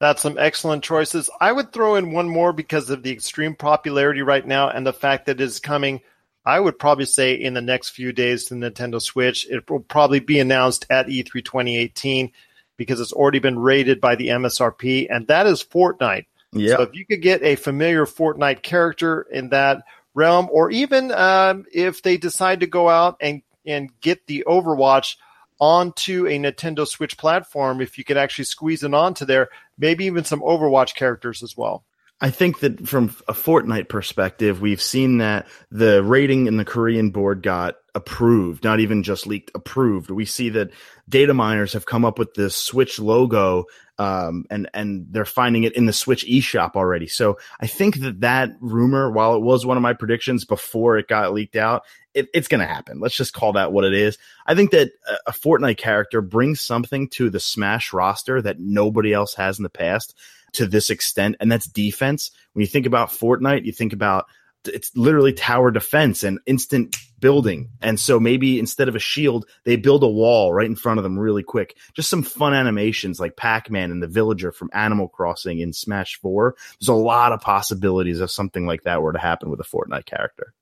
That's 0.00 0.22
some 0.22 0.38
excellent 0.38 0.82
choices. 0.82 1.30
I 1.40 1.52
would 1.52 1.72
throw 1.72 1.94
in 1.94 2.12
one 2.12 2.28
more 2.28 2.52
because 2.52 2.90
of 2.90 3.04
the 3.04 3.12
extreme 3.12 3.54
popularity 3.54 4.22
right 4.22 4.44
now 4.44 4.68
and 4.68 4.84
the 4.84 4.92
fact 4.92 5.26
that 5.26 5.40
it's 5.40 5.60
coming. 5.60 6.00
I 6.44 6.58
would 6.58 6.78
probably 6.78 7.04
say 7.04 7.34
in 7.34 7.54
the 7.54 7.60
next 7.60 7.90
few 7.90 8.12
days 8.12 8.46
to 8.46 8.54
Nintendo 8.54 9.00
Switch. 9.00 9.46
It 9.48 9.70
will 9.70 9.80
probably 9.80 10.18
be 10.18 10.40
announced 10.40 10.86
at 10.90 11.08
E 11.08 11.22
E3 11.22 11.44
2018 11.44 12.32
because 12.76 12.98
it's 12.98 13.12
already 13.12 13.38
been 13.38 13.58
rated 13.58 14.00
by 14.00 14.16
the 14.16 14.28
MSRP, 14.28 15.06
and 15.08 15.28
that 15.28 15.46
is 15.46 15.62
Fortnite. 15.62 16.26
Yeah. 16.52 16.76
So 16.76 16.82
if 16.82 16.94
you 16.94 17.06
could 17.06 17.22
get 17.22 17.42
a 17.42 17.56
familiar 17.56 18.06
Fortnite 18.06 18.62
character 18.62 19.22
in 19.22 19.50
that 19.50 19.84
realm, 20.14 20.48
or 20.50 20.70
even 20.70 21.10
um, 21.12 21.64
if 21.72 22.02
they 22.02 22.16
decide 22.16 22.60
to 22.60 22.66
go 22.66 22.88
out 22.88 23.16
and 23.20 23.42
and 23.64 23.90
get 24.00 24.26
the 24.26 24.44
Overwatch 24.46 25.16
onto 25.60 26.26
a 26.26 26.38
Nintendo 26.38 26.86
Switch 26.86 27.16
platform, 27.16 27.80
if 27.80 27.96
you 27.96 28.04
could 28.04 28.16
actually 28.16 28.44
squeeze 28.44 28.82
it 28.82 28.92
onto 28.92 29.24
there, 29.24 29.48
maybe 29.78 30.04
even 30.06 30.24
some 30.24 30.40
Overwatch 30.40 30.94
characters 30.94 31.42
as 31.42 31.56
well. 31.56 31.84
I 32.22 32.30
think 32.30 32.60
that 32.60 32.86
from 32.86 33.06
a 33.26 33.32
Fortnite 33.32 33.88
perspective, 33.88 34.60
we've 34.60 34.80
seen 34.80 35.18
that 35.18 35.48
the 35.72 36.04
rating 36.04 36.46
in 36.46 36.56
the 36.56 36.64
Korean 36.64 37.10
board 37.10 37.42
got 37.42 37.74
approved, 37.96 38.62
not 38.62 38.78
even 38.78 39.02
just 39.02 39.26
leaked, 39.26 39.50
approved. 39.56 40.08
We 40.08 40.24
see 40.24 40.48
that 40.50 40.70
data 41.08 41.34
miners 41.34 41.72
have 41.72 41.84
come 41.84 42.04
up 42.04 42.20
with 42.20 42.34
the 42.34 42.48
Switch 42.48 43.00
logo, 43.00 43.64
um, 43.98 44.44
and 44.50 44.70
and 44.72 45.06
they're 45.10 45.24
finding 45.24 45.64
it 45.64 45.74
in 45.74 45.86
the 45.86 45.92
Switch 45.92 46.24
eShop 46.24 46.76
already. 46.76 47.08
So 47.08 47.38
I 47.58 47.66
think 47.66 47.96
that 47.96 48.20
that 48.20 48.50
rumor, 48.60 49.10
while 49.10 49.34
it 49.34 49.42
was 49.42 49.66
one 49.66 49.76
of 49.76 49.82
my 49.82 49.92
predictions 49.92 50.44
before 50.44 50.98
it 50.98 51.08
got 51.08 51.34
leaked 51.34 51.56
out, 51.56 51.82
it, 52.14 52.28
it's 52.32 52.46
going 52.46 52.60
to 52.60 52.72
happen. 52.72 53.00
Let's 53.00 53.16
just 53.16 53.34
call 53.34 53.54
that 53.54 53.72
what 53.72 53.84
it 53.84 53.94
is. 53.94 54.16
I 54.46 54.54
think 54.54 54.70
that 54.70 54.92
a, 55.08 55.30
a 55.30 55.32
Fortnite 55.32 55.76
character 55.76 56.20
brings 56.20 56.60
something 56.60 57.08
to 57.10 57.30
the 57.30 57.40
Smash 57.40 57.92
roster 57.92 58.40
that 58.40 58.60
nobody 58.60 59.12
else 59.12 59.34
has 59.34 59.58
in 59.58 59.64
the 59.64 59.68
past 59.68 60.14
to 60.52 60.66
this 60.66 60.90
extent, 60.90 61.36
and 61.40 61.50
that's 61.50 61.66
defense. 61.66 62.30
When 62.52 62.60
you 62.60 62.66
think 62.66 62.86
about 62.86 63.10
Fortnite, 63.10 63.64
you 63.64 63.72
think 63.72 63.92
about 63.92 64.26
it's 64.64 64.96
literally 64.96 65.32
tower 65.32 65.70
defense 65.70 66.22
and 66.22 66.38
instant 66.46 66.96
building. 67.18 67.70
And 67.80 67.98
so 67.98 68.20
maybe 68.20 68.58
instead 68.58 68.88
of 68.88 68.94
a 68.94 69.00
shield, 69.00 69.46
they 69.64 69.76
build 69.76 70.02
a 70.02 70.08
wall 70.08 70.52
right 70.52 70.66
in 70.66 70.76
front 70.76 70.98
of 70.98 71.04
them 71.04 71.18
really 71.18 71.42
quick. 71.42 71.76
Just 71.94 72.08
some 72.08 72.22
fun 72.22 72.54
animations 72.54 73.18
like 73.18 73.36
Pac-Man 73.36 73.90
and 73.90 74.02
the 74.02 74.08
villager 74.08 74.52
from 74.52 74.70
Animal 74.72 75.08
Crossing 75.08 75.60
in 75.60 75.72
Smash 75.72 76.18
4. 76.20 76.54
There's 76.78 76.88
a 76.88 76.94
lot 76.94 77.32
of 77.32 77.40
possibilities 77.40 78.20
if 78.20 78.30
something 78.30 78.66
like 78.66 78.82
that 78.82 79.02
were 79.02 79.12
to 79.12 79.18
happen 79.18 79.50
with 79.50 79.60
a 79.60 79.64
Fortnite 79.64 80.06
character. 80.06 80.54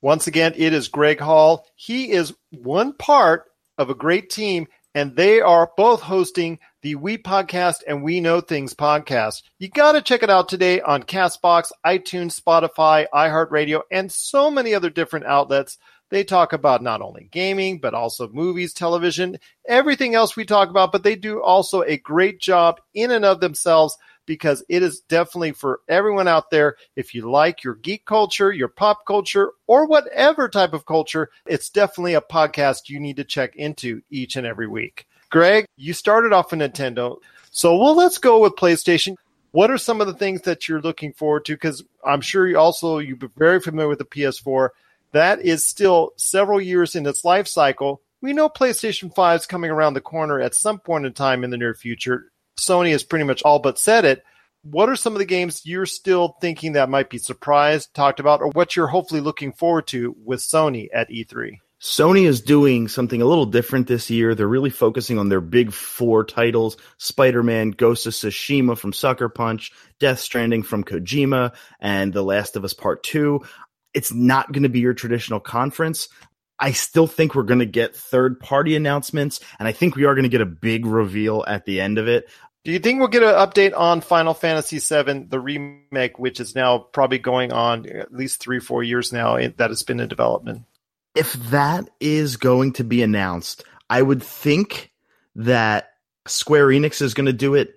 Once 0.00 0.26
again, 0.26 0.54
it 0.56 0.72
is 0.72 0.88
Greg 0.88 1.18
Hall. 1.18 1.66
He 1.74 2.12
is 2.12 2.34
one 2.50 2.92
part 2.92 3.46
of 3.76 3.90
a 3.90 3.94
great 3.94 4.30
team, 4.30 4.68
and 4.94 5.16
they 5.16 5.40
are 5.40 5.70
both 5.76 6.00
hosting 6.00 6.60
the 6.82 6.94
We 6.94 7.18
Podcast 7.18 7.82
and 7.88 8.04
We 8.04 8.20
Know 8.20 8.40
Things 8.40 8.72
podcast. 8.72 9.42
You 9.58 9.68
got 9.68 9.92
to 9.92 10.02
check 10.02 10.22
it 10.22 10.30
out 10.30 10.48
today 10.48 10.80
on 10.80 11.02
Castbox, 11.02 11.72
iTunes, 11.84 12.40
Spotify, 12.40 13.06
iHeartRadio, 13.12 13.82
and 13.90 14.10
so 14.12 14.48
many 14.50 14.74
other 14.74 14.90
different 14.90 15.26
outlets. 15.26 15.78
They 16.10 16.22
talk 16.22 16.52
about 16.52 16.82
not 16.82 17.02
only 17.02 17.28
gaming, 17.32 17.80
but 17.80 17.94
also 17.94 18.28
movies, 18.28 18.72
television, 18.72 19.38
everything 19.66 20.14
else 20.14 20.36
we 20.36 20.44
talk 20.44 20.70
about, 20.70 20.92
but 20.92 21.02
they 21.02 21.16
do 21.16 21.42
also 21.42 21.82
a 21.82 21.98
great 21.98 22.40
job 22.40 22.80
in 22.94 23.10
and 23.10 23.24
of 23.24 23.40
themselves 23.40 23.98
because 24.24 24.62
it 24.68 24.82
is 24.82 25.00
definitely 25.00 25.52
for 25.52 25.80
everyone 25.88 26.28
out 26.28 26.50
there. 26.50 26.76
If 26.94 27.12
you 27.14 27.28
like 27.28 27.64
your 27.64 27.74
geek 27.74 28.04
culture, 28.04 28.52
your 28.52 28.68
pop 28.68 29.04
culture, 29.04 29.52
or 29.66 29.86
whatever 29.86 30.48
type 30.48 30.74
of 30.74 30.86
culture, 30.86 31.30
it's 31.46 31.70
definitely 31.70 32.14
a 32.14 32.20
podcast 32.20 32.88
you 32.88 33.00
need 33.00 33.16
to 33.16 33.24
check 33.24 33.56
into 33.56 34.02
each 34.10 34.36
and 34.36 34.46
every 34.46 34.68
week. 34.68 35.06
Greg, 35.30 35.66
you 35.76 35.92
started 35.92 36.32
off 36.32 36.52
in 36.52 36.60
Nintendo. 36.60 37.18
So, 37.50 37.76
well, 37.76 37.94
let's 37.94 38.18
go 38.18 38.40
with 38.40 38.56
PlayStation. 38.56 39.16
What 39.52 39.70
are 39.70 39.78
some 39.78 40.00
of 40.00 40.06
the 40.06 40.14
things 40.14 40.42
that 40.42 40.68
you're 40.68 40.80
looking 40.80 41.12
forward 41.12 41.44
to? 41.46 41.54
Because 41.54 41.84
I'm 42.04 42.20
sure 42.20 42.46
you 42.46 42.58
also 42.58 42.98
you're 42.98 43.18
very 43.36 43.60
familiar 43.60 43.88
with 43.88 43.98
the 43.98 44.04
PS4. 44.04 44.70
That 45.12 45.40
is 45.40 45.66
still 45.66 46.12
several 46.16 46.60
years 46.60 46.94
in 46.94 47.06
its 47.06 47.24
life 47.24 47.46
cycle. 47.46 48.02
We 48.20 48.32
know 48.32 48.48
PlayStation 48.48 49.14
5 49.14 49.40
is 49.40 49.46
coming 49.46 49.70
around 49.70 49.94
the 49.94 50.00
corner 50.00 50.40
at 50.40 50.54
some 50.54 50.78
point 50.78 51.06
in 51.06 51.12
time 51.12 51.44
in 51.44 51.50
the 51.50 51.56
near 51.56 51.74
future. 51.74 52.30
Sony 52.58 52.90
has 52.90 53.04
pretty 53.04 53.24
much 53.24 53.42
all 53.42 53.58
but 53.58 53.78
said 53.78 54.04
it. 54.04 54.24
What 54.62 54.88
are 54.88 54.96
some 54.96 55.12
of 55.12 55.18
the 55.18 55.24
games 55.24 55.64
you're 55.64 55.86
still 55.86 56.36
thinking 56.40 56.72
that 56.72 56.90
might 56.90 57.10
be 57.10 57.18
surprised, 57.18 57.94
talked 57.94 58.18
about, 58.18 58.40
or 58.40 58.48
what 58.48 58.76
you're 58.76 58.88
hopefully 58.88 59.20
looking 59.20 59.52
forward 59.52 59.86
to 59.88 60.16
with 60.24 60.40
Sony 60.40 60.88
at 60.92 61.10
E3? 61.10 61.58
Sony 61.80 62.26
is 62.26 62.40
doing 62.40 62.88
something 62.88 63.22
a 63.22 63.26
little 63.26 63.46
different 63.46 63.86
this 63.86 64.10
year. 64.10 64.34
They're 64.34 64.48
really 64.48 64.70
focusing 64.70 65.16
on 65.16 65.28
their 65.28 65.40
big 65.40 65.72
four 65.72 66.24
titles 66.24 66.76
Spider 66.98 67.42
Man, 67.44 67.70
Ghost 67.70 68.06
of 68.06 68.14
Tsushima 68.14 68.76
from 68.76 68.92
Sucker 68.92 69.28
Punch, 69.28 69.72
Death 70.00 70.18
Stranding 70.18 70.64
from 70.64 70.82
Kojima, 70.82 71.54
and 71.78 72.12
The 72.12 72.22
Last 72.22 72.56
of 72.56 72.64
Us 72.64 72.74
Part 72.74 73.04
2. 73.04 73.40
It's 73.94 74.12
not 74.12 74.50
going 74.50 74.64
to 74.64 74.68
be 74.68 74.80
your 74.80 74.94
traditional 74.94 75.38
conference. 75.38 76.08
I 76.58 76.72
still 76.72 77.06
think 77.06 77.36
we're 77.36 77.44
going 77.44 77.60
to 77.60 77.66
get 77.66 77.94
third 77.94 78.40
party 78.40 78.74
announcements, 78.74 79.38
and 79.60 79.68
I 79.68 79.72
think 79.72 79.94
we 79.94 80.04
are 80.04 80.14
going 80.14 80.24
to 80.24 80.28
get 80.28 80.40
a 80.40 80.46
big 80.46 80.84
reveal 80.84 81.44
at 81.46 81.64
the 81.64 81.80
end 81.80 81.98
of 81.98 82.08
it. 82.08 82.28
Do 82.64 82.72
you 82.72 82.80
think 82.80 82.98
we'll 82.98 83.08
get 83.08 83.22
an 83.22 83.34
update 83.34 83.76
on 83.76 84.00
Final 84.00 84.34
Fantasy 84.34 84.80
VII, 84.80 85.26
the 85.28 85.38
remake, 85.38 86.18
which 86.18 86.40
is 86.40 86.56
now 86.56 86.78
probably 86.78 87.18
going 87.18 87.52
on 87.52 87.86
at 87.86 88.12
least 88.12 88.40
three, 88.40 88.58
four 88.58 88.82
years 88.82 89.12
now 89.12 89.36
that 89.36 89.70
it's 89.70 89.84
been 89.84 90.00
in 90.00 90.08
development? 90.08 90.64
If 91.18 91.32
that 91.50 91.90
is 91.98 92.36
going 92.36 92.74
to 92.74 92.84
be 92.84 93.02
announced, 93.02 93.64
I 93.90 94.00
would 94.00 94.22
think 94.22 94.92
that 95.34 95.90
Square 96.26 96.68
Enix 96.68 97.02
is 97.02 97.14
going 97.14 97.26
to 97.26 97.32
do 97.32 97.54
it 97.54 97.74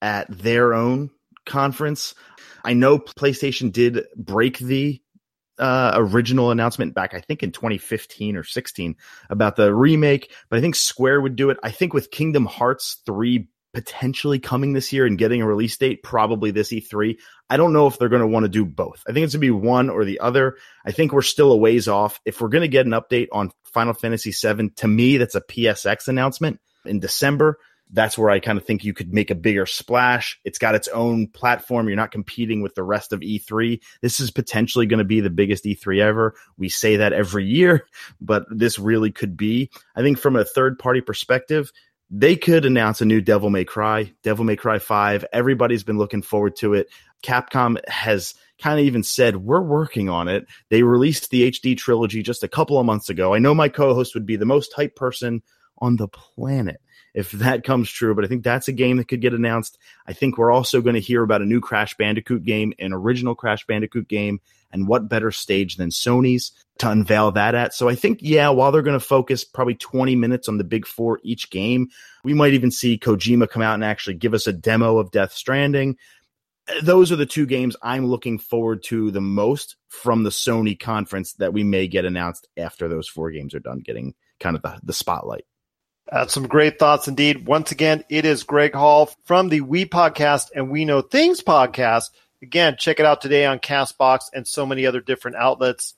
at 0.00 0.26
their 0.30 0.74
own 0.74 1.10
conference. 1.44 2.14
I 2.64 2.74
know 2.74 2.98
PlayStation 2.98 3.72
did 3.72 4.04
break 4.16 4.58
the 4.58 5.00
uh, 5.58 5.92
original 5.96 6.52
announcement 6.52 6.94
back, 6.94 7.14
I 7.14 7.20
think 7.20 7.42
in 7.42 7.50
2015 7.50 8.36
or 8.36 8.44
16 8.44 8.94
about 9.28 9.56
the 9.56 9.74
remake, 9.74 10.32
but 10.48 10.58
I 10.58 10.60
think 10.60 10.76
Square 10.76 11.22
would 11.22 11.34
do 11.34 11.50
it. 11.50 11.58
I 11.62 11.72
think 11.72 11.92
with 11.92 12.12
Kingdom 12.12 12.46
Hearts 12.46 13.02
3 13.06 13.48
potentially 13.78 14.40
coming 14.40 14.72
this 14.72 14.92
year 14.92 15.06
and 15.06 15.16
getting 15.16 15.40
a 15.40 15.46
release 15.46 15.76
date, 15.76 16.02
probably 16.02 16.50
this 16.50 16.72
E3. 16.72 17.16
I 17.48 17.56
don't 17.56 17.72
know 17.72 17.86
if 17.86 17.96
they're 17.96 18.08
going 18.08 18.22
to 18.22 18.26
want 18.26 18.42
to 18.42 18.48
do 18.48 18.64
both. 18.64 19.04
I 19.08 19.12
think 19.12 19.22
it's 19.22 19.34
going 19.34 19.40
to 19.40 19.46
be 19.46 19.50
one 19.52 19.88
or 19.88 20.04
the 20.04 20.18
other. 20.18 20.56
I 20.84 20.90
think 20.90 21.12
we're 21.12 21.22
still 21.22 21.52
a 21.52 21.56
ways 21.56 21.86
off. 21.86 22.20
If 22.24 22.40
we're 22.40 22.48
going 22.48 22.62
to 22.62 22.68
get 22.68 22.86
an 22.86 22.92
update 22.92 23.28
on 23.30 23.52
Final 23.72 23.94
Fantasy 23.94 24.32
VII, 24.32 24.70
to 24.70 24.88
me, 24.88 25.16
that's 25.16 25.36
a 25.36 25.40
PSX 25.40 26.08
announcement 26.08 26.58
in 26.86 26.98
December. 26.98 27.60
That's 27.92 28.18
where 28.18 28.30
I 28.30 28.40
kind 28.40 28.58
of 28.58 28.64
think 28.64 28.82
you 28.82 28.92
could 28.92 29.14
make 29.14 29.30
a 29.30 29.36
bigger 29.36 29.64
splash. 29.64 30.40
It's 30.44 30.58
got 30.58 30.74
its 30.74 30.88
own 30.88 31.28
platform. 31.28 31.86
You're 31.86 31.96
not 31.96 32.10
competing 32.10 32.62
with 32.62 32.74
the 32.74 32.82
rest 32.82 33.12
of 33.12 33.20
E3. 33.20 33.80
This 34.02 34.18
is 34.18 34.32
potentially 34.32 34.86
going 34.86 34.98
to 34.98 35.04
be 35.04 35.20
the 35.20 35.30
biggest 35.30 35.64
E3 35.64 36.00
ever. 36.00 36.34
We 36.56 36.68
say 36.68 36.96
that 36.96 37.12
every 37.12 37.46
year, 37.46 37.86
but 38.20 38.44
this 38.50 38.76
really 38.76 39.12
could 39.12 39.36
be. 39.36 39.70
I 39.94 40.02
think 40.02 40.18
from 40.18 40.34
a 40.34 40.44
third 40.44 40.80
party 40.80 41.00
perspective, 41.00 41.70
they 42.10 42.36
could 42.36 42.64
announce 42.64 43.00
a 43.00 43.04
new 43.04 43.20
Devil 43.20 43.50
May 43.50 43.64
Cry, 43.64 44.12
Devil 44.22 44.44
May 44.44 44.56
Cry 44.56 44.78
5. 44.78 45.24
Everybody's 45.32 45.84
been 45.84 45.98
looking 45.98 46.22
forward 46.22 46.56
to 46.56 46.74
it. 46.74 46.88
Capcom 47.22 47.78
has 47.88 48.34
kind 48.62 48.78
of 48.78 48.86
even 48.86 49.02
said, 49.02 49.36
We're 49.36 49.60
working 49.60 50.08
on 50.08 50.28
it. 50.28 50.46
They 50.70 50.82
released 50.82 51.30
the 51.30 51.50
HD 51.50 51.76
trilogy 51.76 52.22
just 52.22 52.42
a 52.42 52.48
couple 52.48 52.78
of 52.78 52.86
months 52.86 53.10
ago. 53.10 53.34
I 53.34 53.38
know 53.38 53.54
my 53.54 53.68
co 53.68 53.94
host 53.94 54.14
would 54.14 54.26
be 54.26 54.36
the 54.36 54.46
most 54.46 54.72
hyped 54.76 54.96
person 54.96 55.42
on 55.78 55.96
the 55.96 56.08
planet 56.08 56.80
if 57.14 57.32
that 57.32 57.64
comes 57.64 57.90
true, 57.90 58.14
but 58.14 58.24
I 58.24 58.28
think 58.28 58.44
that's 58.44 58.68
a 58.68 58.72
game 58.72 58.98
that 58.98 59.08
could 59.08 59.20
get 59.20 59.34
announced. 59.34 59.78
I 60.06 60.12
think 60.12 60.38
we're 60.38 60.52
also 60.52 60.80
going 60.80 60.94
to 60.94 61.00
hear 61.00 61.22
about 61.22 61.42
a 61.42 61.46
new 61.46 61.60
Crash 61.60 61.96
Bandicoot 61.96 62.44
game, 62.44 62.72
an 62.78 62.92
original 62.92 63.34
Crash 63.34 63.66
Bandicoot 63.66 64.08
game, 64.08 64.40
and 64.72 64.86
what 64.86 65.08
better 65.08 65.30
stage 65.30 65.76
than 65.76 65.90
Sony's 65.90 66.52
to 66.78 66.90
unveil 66.90 67.32
that 67.32 67.54
at. 67.54 67.74
So 67.74 67.88
I 67.88 67.94
think, 67.94 68.20
yeah, 68.22 68.48
while 68.50 68.72
they're 68.72 68.82
going 68.82 68.98
to 68.98 69.04
focus 69.04 69.44
probably 69.44 69.74
20 69.74 70.14
minutes 70.16 70.48
on 70.48 70.58
the 70.58 70.64
big 70.64 70.86
four 70.86 71.20
each 71.22 71.50
game, 71.50 71.88
we 72.24 72.34
might 72.34 72.54
even 72.54 72.70
see 72.70 72.98
Kojima 72.98 73.48
come 73.48 73.62
out 73.62 73.74
and 73.74 73.84
actually 73.84 74.14
give 74.14 74.34
us 74.34 74.46
a 74.46 74.52
demo 74.52 74.98
of 74.98 75.10
Death 75.10 75.32
Stranding. 75.32 75.96
Those 76.82 77.10
are 77.10 77.16
the 77.16 77.26
two 77.26 77.46
games 77.46 77.76
I'm 77.82 78.06
looking 78.06 78.38
forward 78.38 78.82
to 78.84 79.10
the 79.10 79.20
most 79.20 79.76
from 79.88 80.22
the 80.22 80.30
Sony 80.30 80.78
conference 80.78 81.32
that 81.34 81.52
we 81.52 81.64
may 81.64 81.88
get 81.88 82.04
announced 82.04 82.46
after 82.56 82.88
those 82.88 83.08
four 83.08 83.30
games 83.30 83.54
are 83.54 83.60
done 83.60 83.80
getting 83.80 84.14
kind 84.38 84.54
of 84.54 84.62
the, 84.62 84.78
the 84.82 84.92
spotlight. 84.92 85.44
That's 86.10 86.32
some 86.32 86.46
great 86.46 86.78
thoughts 86.78 87.08
indeed. 87.08 87.46
Once 87.46 87.70
again, 87.70 88.02
it 88.08 88.24
is 88.24 88.42
Greg 88.42 88.74
Hall 88.74 89.10
from 89.24 89.48
the 89.48 89.60
We 89.60 89.84
Podcast 89.84 90.48
and 90.54 90.70
We 90.70 90.84
Know 90.84 91.02
Things 91.02 91.42
podcast. 91.42 92.10
Again, 92.42 92.76
check 92.78 93.00
it 93.00 93.06
out 93.06 93.20
today 93.20 93.46
on 93.46 93.58
Castbox 93.58 94.26
and 94.32 94.46
so 94.46 94.64
many 94.64 94.86
other 94.86 95.00
different 95.00 95.36
outlets. 95.36 95.94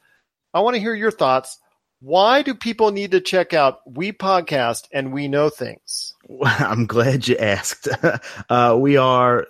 I 0.55 0.61
want 0.61 0.75
to 0.75 0.81
hear 0.81 0.95
your 0.95 1.11
thoughts. 1.11 1.59
Why 2.01 2.43
do 2.43 2.55
people 2.55 2.93
need 2.93 3.11
to 3.11 3.21
check 3.21 3.53
out 3.53 3.81
We 3.87 4.13
Podcast 4.13 4.89
and 4.93 5.13
We 5.13 5.29
Know 5.29 5.51
Things? 5.51 6.15
I'm 6.45 6.87
glad 6.87 7.29
you 7.29 7.37
asked. 7.37 7.89
Uh, 8.49 8.77
we 8.77 8.97
are 8.97 9.47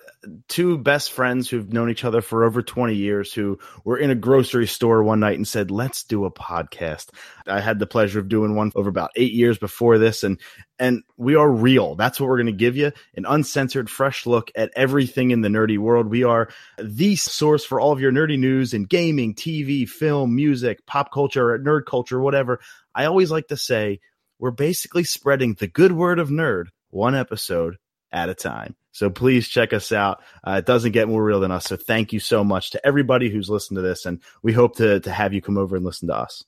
two 0.48 0.76
best 0.76 1.12
friends 1.12 1.48
who've 1.48 1.72
known 1.72 1.88
each 1.88 2.04
other 2.04 2.20
for 2.20 2.44
over 2.44 2.60
20 2.60 2.94
years 2.94 3.32
who 3.32 3.58
were 3.84 3.96
in 3.96 4.10
a 4.10 4.14
grocery 4.14 4.66
store 4.66 5.02
one 5.02 5.20
night 5.20 5.36
and 5.36 5.48
said, 5.48 5.70
let's 5.70 6.04
do 6.04 6.26
a 6.26 6.30
podcast. 6.30 7.08
I 7.46 7.60
had 7.60 7.78
the 7.78 7.86
pleasure 7.86 8.18
of 8.18 8.28
doing 8.28 8.54
one 8.54 8.72
over 8.74 8.90
about 8.90 9.12
eight 9.16 9.32
years 9.32 9.56
before 9.56 9.96
this 9.96 10.22
and, 10.22 10.38
and 10.78 11.02
we 11.16 11.34
are 11.36 11.50
real. 11.50 11.94
That's 11.94 12.20
what 12.20 12.28
we're 12.28 12.36
going 12.36 12.46
to 12.46 12.52
give 12.52 12.76
you 12.76 12.92
an 13.14 13.24
uncensored, 13.26 13.88
fresh 13.88 14.26
look 14.26 14.50
at 14.54 14.70
everything 14.76 15.30
in 15.30 15.40
the 15.40 15.48
nerdy 15.48 15.78
world. 15.78 16.08
We 16.08 16.24
are 16.24 16.50
the 16.78 17.16
source 17.16 17.64
for 17.64 17.80
all 17.80 17.92
of 17.92 18.00
your 18.00 18.12
nerdy 18.12 18.38
news 18.38 18.74
in 18.74 18.84
gaming, 18.84 19.34
TV, 19.34 19.88
film, 19.88 20.36
music, 20.36 20.84
pop 20.84 21.10
culture, 21.12 21.58
nerd 21.58 21.86
culture, 21.86 22.20
whatever. 22.20 22.60
I 22.94 23.06
always 23.06 23.30
like 23.30 23.48
to 23.48 23.56
say 23.56 24.00
we're 24.40 24.50
basically 24.50 25.04
spreading 25.04 25.54
the 25.54 25.68
good 25.68 25.92
word 25.92 26.18
of 26.18 26.30
nerd 26.30 26.66
one 26.88 27.14
episode 27.14 27.76
at 28.10 28.28
a 28.28 28.34
time. 28.34 28.74
So 28.90 29.08
please 29.10 29.46
check 29.46 29.72
us 29.72 29.92
out. 29.92 30.20
Uh, 30.44 30.56
it 30.58 30.66
doesn't 30.66 30.92
get 30.92 31.08
more 31.08 31.22
real 31.22 31.38
than 31.38 31.52
us. 31.52 31.66
So 31.66 31.76
thank 31.76 32.12
you 32.12 32.18
so 32.18 32.42
much 32.42 32.70
to 32.70 32.84
everybody 32.84 33.30
who's 33.30 33.48
listened 33.48 33.76
to 33.76 33.82
this, 33.82 34.06
and 34.06 34.20
we 34.42 34.52
hope 34.52 34.76
to 34.76 34.98
to 35.00 35.12
have 35.12 35.32
you 35.32 35.40
come 35.40 35.58
over 35.58 35.76
and 35.76 35.84
listen 35.84 36.08
to 36.08 36.16
us. 36.16 36.44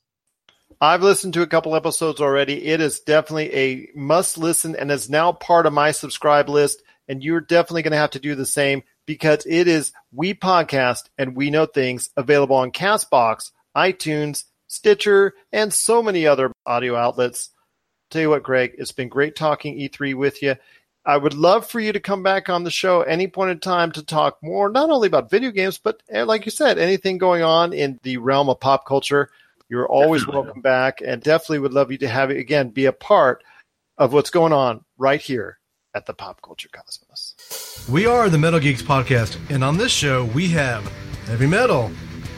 I've 0.81 1.03
listened 1.03 1.35
to 1.35 1.43
a 1.43 1.47
couple 1.47 1.75
episodes 1.75 2.19
already. 2.19 2.65
It 2.65 2.81
is 2.81 2.99
definitely 2.99 3.55
a 3.55 3.89
must 3.95 4.37
listen 4.37 4.75
and 4.75 4.91
is 4.91 5.09
now 5.09 5.31
part 5.31 5.65
of 5.65 5.71
my 5.71 5.91
subscribe 5.91 6.49
list. 6.49 6.83
And 7.07 7.23
you're 7.23 7.41
definitely 7.41 7.83
going 7.83 7.91
to 7.91 7.97
have 7.97 8.11
to 8.11 8.19
do 8.19 8.35
the 8.35 8.45
same 8.45 8.83
because 9.05 9.45
it 9.45 9.67
is 9.67 9.93
We 10.11 10.33
Podcast 10.33 11.09
and 11.17 11.35
We 11.35 11.51
Know 11.51 11.65
Things 11.65 12.09
available 12.17 12.55
on 12.55 12.71
Castbox, 12.71 13.51
iTunes, 13.77 14.45
Stitcher, 14.67 15.33
and 15.51 15.71
so 15.71 16.01
many 16.01 16.25
other 16.27 16.51
audio 16.65 16.95
outlets. 16.95 17.49
Tell 18.13 18.21
you 18.21 18.29
what, 18.29 18.43
Greg, 18.43 18.75
it's 18.77 18.91
been 18.91 19.09
great 19.09 19.35
talking 19.35 19.75
E3 19.75 20.13
with 20.13 20.43
you. 20.43 20.55
I 21.03 21.17
would 21.17 21.33
love 21.33 21.65
for 21.65 21.79
you 21.79 21.91
to 21.91 21.99
come 21.99 22.21
back 22.21 22.47
on 22.47 22.63
the 22.63 22.69
show 22.69 23.01
any 23.01 23.25
point 23.25 23.49
in 23.49 23.59
time 23.59 23.91
to 23.93 24.03
talk 24.03 24.37
more, 24.43 24.69
not 24.69 24.91
only 24.91 25.07
about 25.07 25.31
video 25.31 25.49
games, 25.49 25.79
but 25.79 26.03
eh, 26.11 26.21
like 26.21 26.45
you 26.45 26.51
said, 26.51 26.77
anything 26.77 27.17
going 27.17 27.41
on 27.41 27.73
in 27.73 27.99
the 28.03 28.17
realm 28.17 28.49
of 28.49 28.59
pop 28.59 28.85
culture. 28.85 29.31
You're 29.67 29.87
always 29.87 30.21
definitely. 30.21 30.43
welcome 30.43 30.61
back, 30.61 31.01
and 31.03 31.23
definitely 31.23 31.57
would 31.57 31.73
love 31.73 31.91
you 31.91 31.97
to 31.97 32.07
have 32.07 32.29
it 32.29 32.37
again, 32.37 32.69
be 32.69 32.85
a 32.85 32.93
part 32.93 33.43
of 33.97 34.13
what's 34.13 34.29
going 34.29 34.53
on 34.53 34.85
right 34.99 35.19
here 35.19 35.57
at 35.95 36.05
the 36.05 36.13
Pop 36.13 36.39
Culture 36.43 36.69
Cosmos. 36.71 37.89
We 37.89 38.05
are 38.05 38.29
the 38.29 38.37
Metal 38.37 38.59
Geeks 38.59 38.83
Podcast, 38.83 39.39
and 39.49 39.63
on 39.63 39.79
this 39.79 39.91
show, 39.91 40.25
we 40.35 40.49
have 40.49 40.85
heavy 41.25 41.47
metal, 41.47 41.89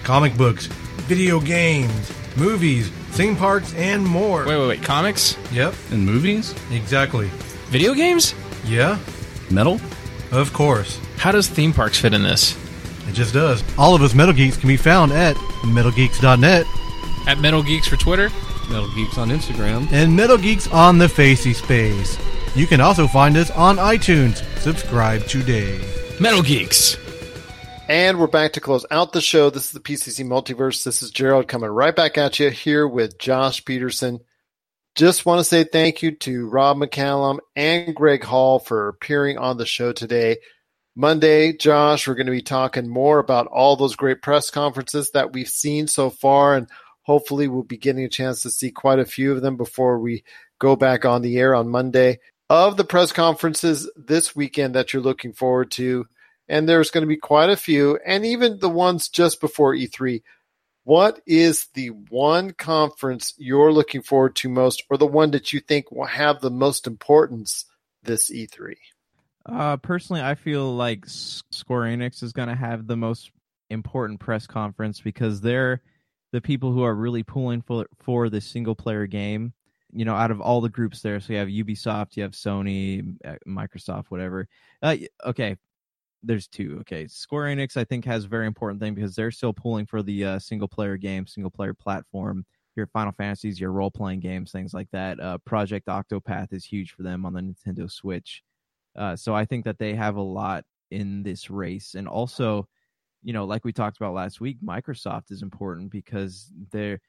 comic 0.06 0.38
books, 0.38 0.68
video 1.08 1.42
games, 1.42 2.14
movies, 2.36 2.90
theme 3.12 3.36
parks, 3.36 3.74
and 3.76 4.06
more. 4.06 4.46
Wait, 4.46 4.58
wait, 4.58 4.68
wait. 4.68 4.84
Comics? 4.84 5.38
Yep. 5.52 5.74
And 5.92 6.06
movies? 6.06 6.54
Exactly. 6.72 7.28
Video 7.68 7.94
games? 7.94 8.34
Yeah. 8.66 9.00
Metal? 9.50 9.80
Of 10.32 10.54
course. 10.54 11.00
How 11.18 11.32
does 11.32 11.48
theme 11.48 11.74
parks 11.74 12.00
fit 12.00 12.14
in 12.14 12.24
this? 12.24 12.58
It 13.08 13.14
just 13.14 13.34
does. 13.34 13.64
All 13.78 13.96
of 13.96 14.02
us 14.02 14.14
Metal 14.14 14.34
Geeks 14.34 14.58
can 14.58 14.68
be 14.68 14.78
found 14.78 15.12
at 15.12 15.36
MetalGeeks.net. 15.64 16.66
At 17.28 17.40
Metal 17.40 17.64
Geeks 17.64 17.88
for 17.88 17.98
Twitter? 17.98 18.30
Metal 18.70 18.92
Geeks 18.96 19.18
on 19.18 19.30
Instagram. 19.30 19.92
And 19.92 20.16
Metal 20.16 20.38
Geeks 20.38 20.68
on 20.68 20.98
the 20.98 21.08
Facey 21.08 21.54
Space. 21.54 22.18
You 22.56 22.68
can 22.68 22.82
also 22.82 23.08
find 23.08 23.38
us 23.38 23.52
on 23.52 23.78
iTunes. 23.78 24.44
Subscribe 24.60 25.26
today. 25.28 25.80
Metal 26.20 26.42
Geeks. 26.42 26.98
And 27.88 28.20
we're 28.20 28.26
back 28.26 28.54
to 28.54 28.62
close 28.62 28.84
out 28.90 29.14
the 29.14 29.22
show. 29.22 29.52
This 29.52 29.66
is 29.66 29.72
the 29.72 29.80
PCC 29.80 30.26
Multiverse. 30.26 30.84
This 30.84 31.04
is 31.04 31.12
Gerald 31.12 31.48
coming 31.48 31.70
right 31.70 31.96
back 31.96 32.18
at 32.18 32.40
you 32.40 32.50
here 32.50 32.88
with 32.88 33.20
Josh 33.20 33.64
Peterson. 33.64 34.22
Just 34.96 35.24
want 35.24 35.40
to 35.40 35.44
say 35.44 35.66
thank 35.66 36.02
you 36.02 36.16
to 36.16 36.50
Rob 36.50 36.78
McCallum 36.78 37.38
and 37.56 37.96
Greg 37.96 38.24
Hall 38.24 38.58
for 38.58 38.88
appearing 38.88 39.38
on 39.38 39.58
the 39.58 39.68
show 39.68 39.92
today. 39.92 40.38
Monday, 40.96 41.54
Josh, 41.54 42.08
we're 42.08 42.16
going 42.16 42.26
to 42.26 42.32
be 42.32 42.42
talking 42.42 42.88
more 42.88 43.20
about 43.20 43.46
all 43.48 43.76
those 43.76 43.96
great 43.96 44.24
press 44.24 44.50
conferences 44.50 45.12
that 45.14 45.34
we've 45.34 45.48
seen 45.48 45.88
so 45.88 46.10
far, 46.10 46.56
and 46.56 46.68
hopefully 47.04 47.48
we'll 47.48 47.62
be 47.62 47.78
getting 47.78 48.06
a 48.06 48.10
chance 48.10 48.42
to 48.42 48.50
see 48.50 48.72
quite 48.72 48.98
a 48.98 49.06
few 49.06 49.32
of 49.32 49.44
them 49.44 49.58
before 49.58 50.00
we 50.00 50.24
go 50.58 50.76
back 50.76 51.06
on 51.06 51.22
the 51.22 51.38
air 51.38 51.54
on 51.54 51.70
Monday. 51.70 52.18
Of 52.50 52.78
the 52.78 52.84
press 52.84 53.12
conferences 53.12 53.92
this 53.96 54.36
weekend 54.36 54.74
that 54.74 54.92
you're 54.92 55.04
looking 55.04 55.34
forward 55.34 55.70
to, 55.72 56.08
and 56.48 56.68
there's 56.68 56.92
going 56.92 57.04
to 57.04 57.08
be 57.08 57.18
quite 57.18 57.50
a 57.50 57.58
few, 57.58 58.00
and 58.06 58.26
even 58.26 58.60
the 58.60 58.70
ones 58.70 59.10
just 59.10 59.42
before 59.42 59.74
E3. 59.74 60.22
What 60.84 61.20
is 61.26 61.68
the 61.74 61.88
one 61.88 62.52
conference 62.52 63.34
you're 63.38 63.74
looking 63.74 64.04
forward 64.04 64.36
to 64.38 64.50
most, 64.50 64.84
or 64.90 64.98
the 64.98 65.08
one 65.08 65.32
that 65.32 65.52
you 65.52 65.60
think 65.60 65.92
will 65.92 66.06
have 66.06 66.42
the 66.42 66.52
most 66.52 66.86
importance 66.86 67.66
this 68.04 68.32
E 68.32 68.48
E3? 68.48 68.76
Uh, 69.48 69.78
personally, 69.78 70.22
I 70.22 70.36
feel 70.36 70.76
like 70.76 71.06
Square 71.08 71.82
Enix 71.82 72.24
is 72.24 72.34
going 72.34 72.50
to 72.50 72.56
have 72.56 72.88
the 72.88 72.98
most 72.98 73.32
important 73.70 74.20
press 74.20 74.48
conference 74.48 75.02
because 75.02 75.42
they're 75.42 75.82
the 76.32 76.42
people 76.42 76.72
who 76.72 76.84
are 76.84 76.94
really 76.94 77.24
pulling 77.24 77.62
for 77.62 77.88
for 78.00 78.30
the 78.30 78.42
single 78.42 78.76
player 78.76 79.08
game. 79.08 79.54
You 79.94 80.04
know, 80.04 80.16
out 80.16 80.32
of 80.32 80.42
all 80.42 80.62
the 80.62 80.70
groups 80.70 81.02
there, 81.02 81.20
so 81.20 81.34
you 81.34 81.40
have 81.40 81.48
Ubisoft, 81.48 82.18
you 82.18 82.24
have 82.24 82.34
Sony, 82.34 83.16
uh, 83.24 83.36
Microsoft, 83.48 84.06
whatever. 84.10 84.48
Uh, 84.82 84.98
okay, 85.26 85.56
there's 86.26 86.48
two. 86.48 86.78
Okay, 86.82 87.08
Square 87.08 87.56
Enix 87.56 87.78
I 87.78 87.84
think 87.84 88.06
has 88.06 88.26
a 88.26 88.28
very 88.28 88.48
important 88.48 88.80
thing 88.82 88.94
because 88.94 89.16
they're 89.16 89.32
still 89.32 89.54
pulling 89.54 89.86
for 89.86 90.02
the 90.02 90.26
uh, 90.26 90.40
single 90.40 90.68
player 90.68 90.98
game, 90.98 91.28
single 91.28 91.52
player 91.52 91.74
platform. 91.74 92.46
Your 92.76 92.88
Final 92.88 93.14
Fantasies, 93.14 93.60
your 93.60 93.72
role 93.72 93.90
playing 93.92 94.20
games, 94.20 94.52
things 94.52 94.74
like 94.74 94.90
that. 94.92 95.18
Uh, 95.20 95.38
Project 95.46 95.88
Octopath 95.88 96.52
is 96.52 96.66
huge 96.66 96.92
for 96.92 97.04
them 97.04 97.26
on 97.26 97.32
the 97.32 97.40
Nintendo 97.40 97.90
Switch. 97.90 98.44
Uh, 98.98 99.16
so 99.16 99.34
I 99.34 99.46
think 99.46 99.64
that 99.64 99.80
they 99.80 99.94
have 99.94 100.18
a 100.18 100.22
lot 100.22 100.66
in 100.92 101.24
this 101.24 101.50
race, 101.50 101.96
and 101.96 102.08
also, 102.08 102.68
you 103.24 103.34
know, 103.34 103.46
like 103.46 103.64
we 103.64 103.72
talked 103.72 103.98
about 103.98 104.14
last 104.14 104.42
week, 104.42 104.58
Microsoft 104.64 105.32
is 105.32 105.42
important 105.42 105.90
because 105.90 106.52
they're 106.72 107.00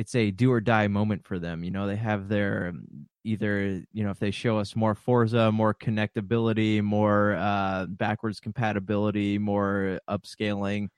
it's 0.00 0.14
a 0.14 0.30
do 0.30 0.50
or 0.50 0.60
die 0.62 0.88
moment 0.88 1.26
for 1.26 1.38
them. 1.38 1.62
You 1.62 1.70
know, 1.70 1.86
they 1.86 1.96
have 1.96 2.28
their 2.28 2.68
um, 2.68 3.06
either 3.22 3.82
you 3.92 4.02
know 4.02 4.10
if 4.10 4.18
they 4.18 4.30
show 4.30 4.58
us 4.58 4.74
more 4.74 4.94
Forza, 4.94 5.52
more 5.52 5.74
connectability, 5.74 6.82
more 6.82 7.34
uh, 7.34 7.84
backwards 7.86 8.40
compatibility, 8.40 9.38
more 9.38 10.00
upscaling. 10.08 10.88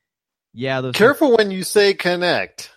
Yeah, 0.55 0.81
those 0.81 0.95
Careful 0.95 1.37
when 1.37 1.51
you 1.51 1.65
say 1.65 1.95
Kinect. 1.95 2.69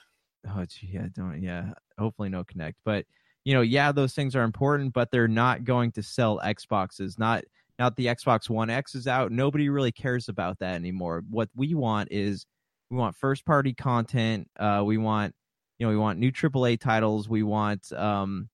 Oh, 0.47 0.65
gee, 0.67 0.89
yeah, 0.93 1.07
don't. 1.13 1.43
Yeah, 1.43 1.73
hopefully 1.99 2.29
no 2.29 2.43
Kinect. 2.43 2.75
But 2.83 3.05
you 3.43 3.53
know, 3.53 3.61
yeah, 3.61 3.91
those 3.91 4.13
things 4.13 4.35
are 4.35 4.43
important, 4.43 4.93
but 4.93 5.11
they're 5.11 5.27
not 5.27 5.63
going 5.63 5.91
to 5.93 6.03
sell 6.03 6.39
Xboxes. 6.43 7.19
Not 7.19 7.43
that 7.77 7.95
the 7.97 8.07
Xbox 8.07 8.49
One 8.49 8.71
X 8.71 8.95
is 8.95 9.05
out. 9.05 9.31
Nobody 9.31 9.69
really 9.69 9.91
cares 9.91 10.27
about 10.27 10.57
that 10.59 10.73
anymore. 10.73 11.23
What 11.29 11.49
we 11.55 11.75
want 11.75 12.07
is 12.11 12.47
we 12.89 12.97
want 12.97 13.15
first 13.15 13.45
party 13.45 13.73
content. 13.73 14.47
Uh, 14.59 14.81
we 14.83 14.97
want 14.97 15.35
you 15.77 15.85
know 15.85 15.91
we 15.91 15.97
want 15.97 16.19
new 16.19 16.31
AAA 16.31 16.79
titles. 16.79 17.29
We 17.29 17.43
want 17.43 17.91
um, 17.93 18.49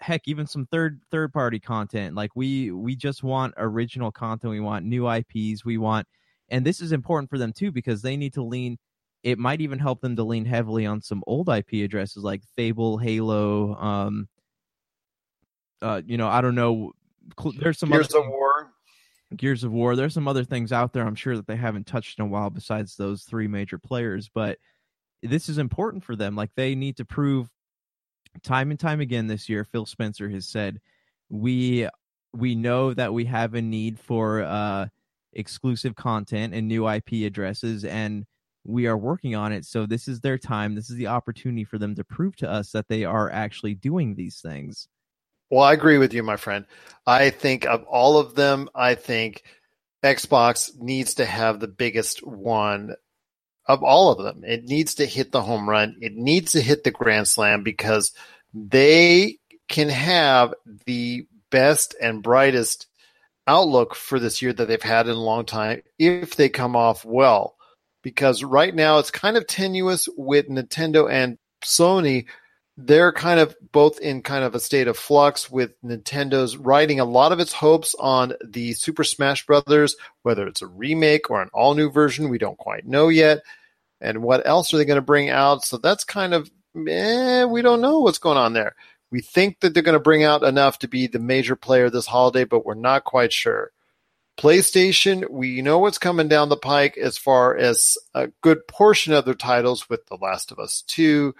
heck 0.00 0.22
even 0.26 0.46
some 0.46 0.66
third 0.66 1.00
third 1.10 1.32
party 1.32 1.60
content. 1.60 2.14
Like 2.14 2.30
we 2.34 2.70
we 2.70 2.96
just 2.96 3.22
want 3.22 3.54
original 3.56 4.10
content. 4.10 4.50
We 4.50 4.60
want 4.60 4.84
new 4.84 5.10
IPs. 5.10 5.64
We 5.64 5.78
want 5.78 6.06
and 6.48 6.64
this 6.64 6.80
is 6.80 6.92
important 6.92 7.30
for 7.30 7.38
them 7.38 7.52
too 7.52 7.70
because 7.70 8.02
they 8.02 8.16
need 8.16 8.34
to 8.34 8.42
lean 8.42 8.78
it 9.22 9.38
might 9.38 9.60
even 9.60 9.78
help 9.78 10.00
them 10.00 10.16
to 10.16 10.22
lean 10.22 10.44
heavily 10.44 10.86
on 10.86 11.00
some 11.00 11.22
old 11.26 11.48
IP 11.48 11.84
addresses 11.84 12.22
like 12.22 12.42
Fable, 12.56 12.98
Halo. 12.98 13.74
Um, 13.74 14.28
uh, 15.82 16.02
you 16.06 16.16
know, 16.16 16.28
I 16.28 16.40
don't 16.40 16.54
know. 16.54 16.92
There's 17.58 17.78
some 17.78 17.90
Gears 17.90 18.14
other 18.14 18.24
of 18.24 18.30
War. 18.30 18.72
Gears 19.36 19.64
of 19.64 19.72
War. 19.72 19.96
There's 19.96 20.14
some 20.14 20.28
other 20.28 20.44
things 20.44 20.72
out 20.72 20.92
there. 20.92 21.04
I'm 21.04 21.14
sure 21.14 21.36
that 21.36 21.46
they 21.46 21.56
haven't 21.56 21.86
touched 21.86 22.18
in 22.18 22.24
a 22.24 22.28
while 22.28 22.50
besides 22.50 22.96
those 22.96 23.24
three 23.24 23.48
major 23.48 23.78
players. 23.78 24.30
But 24.32 24.58
this 25.22 25.48
is 25.48 25.58
important 25.58 26.04
for 26.04 26.16
them. 26.16 26.36
Like 26.36 26.50
they 26.54 26.74
need 26.74 26.96
to 26.98 27.04
prove 27.04 27.48
time 28.42 28.70
and 28.70 28.78
time 28.78 29.00
again 29.00 29.26
this 29.26 29.48
year. 29.48 29.64
Phil 29.64 29.86
Spencer 29.86 30.28
has 30.28 30.46
said 30.46 30.80
we 31.28 31.88
we 32.32 32.54
know 32.54 32.94
that 32.94 33.12
we 33.12 33.24
have 33.24 33.54
a 33.54 33.62
need 33.62 33.98
for 33.98 34.42
uh, 34.42 34.86
exclusive 35.32 35.94
content 35.96 36.54
and 36.54 36.68
new 36.68 36.88
IP 36.88 37.24
addresses 37.26 37.84
and 37.84 38.26
we 38.64 38.86
are 38.86 38.98
working 38.98 39.34
on 39.34 39.52
it. 39.52 39.64
So 39.64 39.86
this 39.86 40.08
is 40.08 40.20
their 40.20 40.36
time. 40.36 40.74
This 40.74 40.90
is 40.90 40.96
the 40.96 41.06
opportunity 41.06 41.64
for 41.64 41.78
them 41.78 41.94
to 41.94 42.04
prove 42.04 42.36
to 42.36 42.50
us 42.50 42.72
that 42.72 42.88
they 42.88 43.04
are 43.04 43.30
actually 43.30 43.74
doing 43.74 44.14
these 44.14 44.40
things. 44.40 44.88
Well, 45.50 45.62
I 45.64 45.72
agree 45.72 45.96
with 45.96 46.12
you, 46.12 46.22
my 46.22 46.36
friend. 46.36 46.66
I 47.06 47.30
think 47.30 47.64
of 47.64 47.84
all 47.84 48.18
of 48.18 48.34
them, 48.34 48.68
I 48.74 48.94
think 48.94 49.42
Xbox 50.04 50.78
needs 50.78 51.14
to 51.14 51.24
have 51.24 51.58
the 51.58 51.68
biggest 51.68 52.24
one 52.26 52.94
of 53.68 53.82
all 53.82 54.10
of 54.10 54.24
them. 54.24 54.42
It 54.44 54.64
needs 54.64 54.96
to 54.96 55.06
hit 55.06 55.30
the 55.30 55.42
home 55.42 55.68
run. 55.68 55.96
It 56.00 56.14
needs 56.14 56.52
to 56.52 56.60
hit 56.60 56.82
the 56.82 56.90
grand 56.90 57.28
slam 57.28 57.62
because 57.62 58.12
they 58.54 59.38
can 59.68 59.90
have 59.90 60.54
the 60.86 61.26
best 61.50 61.94
and 62.00 62.22
brightest 62.22 62.86
outlook 63.46 63.94
for 63.94 64.18
this 64.18 64.42
year 64.42 64.52
that 64.52 64.66
they've 64.68 64.82
had 64.82 65.06
in 65.06 65.12
a 65.12 65.20
long 65.20 65.44
time 65.44 65.82
if 65.98 66.36
they 66.36 66.48
come 66.48 66.74
off 66.74 67.04
well. 67.04 67.56
Because 68.02 68.42
right 68.42 68.74
now 68.74 68.98
it's 68.98 69.10
kind 69.10 69.36
of 69.36 69.46
tenuous 69.46 70.08
with 70.16 70.48
Nintendo 70.48 71.10
and 71.10 71.36
Sony 71.62 72.26
they're 72.80 73.10
kind 73.10 73.40
of 73.40 73.56
both 73.72 73.98
in 73.98 74.22
kind 74.22 74.44
of 74.44 74.54
a 74.54 74.60
state 74.60 74.86
of 74.86 74.96
flux 74.96 75.50
with 75.50 75.72
Nintendo's 75.82 76.56
riding 76.56 77.00
a 77.00 77.04
lot 77.04 77.32
of 77.32 77.40
its 77.40 77.52
hopes 77.52 77.96
on 77.98 78.34
the 78.46 78.72
Super 78.74 79.02
Smash 79.02 79.44
Brothers, 79.46 79.96
whether 80.22 80.46
it's 80.46 80.62
a 80.62 80.68
remake 80.68 81.28
or 81.28 81.42
an 81.42 81.50
all 81.52 81.74
new 81.74 81.90
version, 81.90 82.28
we 82.28 82.38
don't 82.38 82.56
quite 82.56 82.86
know 82.86 83.08
yet. 83.08 83.42
And 84.00 84.22
what 84.22 84.46
else 84.46 84.72
are 84.72 84.76
they 84.76 84.84
going 84.84 84.94
to 84.94 85.02
bring 85.02 85.28
out? 85.28 85.64
So 85.64 85.76
that's 85.76 86.04
kind 86.04 86.32
of, 86.32 86.48
eh, 86.88 87.44
we 87.46 87.62
don't 87.62 87.80
know 87.80 87.98
what's 87.98 88.18
going 88.18 88.38
on 88.38 88.52
there. 88.52 88.76
We 89.10 89.22
think 89.22 89.58
that 89.58 89.74
they're 89.74 89.82
going 89.82 89.94
to 89.94 90.00
bring 90.00 90.22
out 90.22 90.44
enough 90.44 90.78
to 90.78 90.88
be 90.88 91.08
the 91.08 91.18
major 91.18 91.56
player 91.56 91.90
this 91.90 92.06
holiday, 92.06 92.44
but 92.44 92.64
we're 92.64 92.74
not 92.74 93.02
quite 93.02 93.32
sure. 93.32 93.72
PlayStation, 94.38 95.28
we 95.28 95.62
know 95.62 95.80
what's 95.80 95.98
coming 95.98 96.28
down 96.28 96.48
the 96.48 96.56
pike 96.56 96.96
as 96.96 97.18
far 97.18 97.56
as 97.56 97.98
a 98.14 98.28
good 98.40 98.68
portion 98.68 99.14
of 99.14 99.24
their 99.24 99.34
titles 99.34 99.90
with 99.90 100.06
The 100.06 100.18
Last 100.20 100.52
of 100.52 100.60
Us 100.60 100.84
2, 100.86 101.34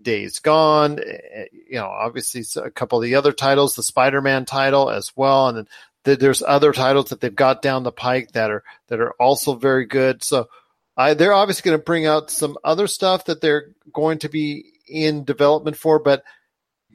Days 0.00 0.38
Gone, 0.38 0.98
eh, 0.98 1.46
you 1.52 1.76
know, 1.76 1.86
obviously 1.86 2.44
a 2.62 2.70
couple 2.70 2.98
of 2.98 3.04
the 3.04 3.16
other 3.16 3.32
titles, 3.32 3.74
the 3.74 3.82
Spider-Man 3.82 4.44
title 4.44 4.90
as 4.90 5.12
well, 5.16 5.48
and 5.48 5.58
then 5.58 5.68
th- 6.04 6.18
there's 6.18 6.42
other 6.42 6.72
titles 6.72 7.10
that 7.10 7.20
they've 7.20 7.34
got 7.34 7.62
down 7.62 7.82
the 7.82 7.92
pike 7.92 8.32
that 8.32 8.50
are 8.50 8.62
that 8.88 9.00
are 9.00 9.12
also 9.12 9.54
very 9.54 9.86
good. 9.86 10.22
So 10.22 10.48
I, 10.96 11.14
they're 11.14 11.32
obviously 11.32 11.68
going 11.68 11.78
to 11.78 11.84
bring 11.84 12.06
out 12.06 12.30
some 12.30 12.56
other 12.64 12.86
stuff 12.86 13.26
that 13.26 13.40
they're 13.40 13.70
going 13.92 14.18
to 14.20 14.28
be 14.28 14.72
in 14.88 15.24
development 15.24 15.76
for, 15.76 15.98
but 15.98 16.24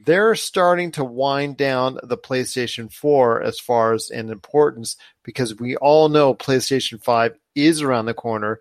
they're 0.04 0.34
starting 0.34 0.90
to 0.92 1.04
wind 1.04 1.56
down 1.56 1.98
the 2.02 2.18
PlayStation 2.18 2.92
4 2.92 3.42
as 3.42 3.58
far 3.60 3.94
as 3.94 4.10
in 4.10 4.28
importance 4.28 4.96
because 5.22 5.58
we 5.58 5.76
all 5.76 6.08
know 6.08 6.34
PlayStation 6.34 7.02
5 7.02 7.34
is 7.54 7.80
around 7.80 8.06
the 8.06 8.14
corner 8.14 8.60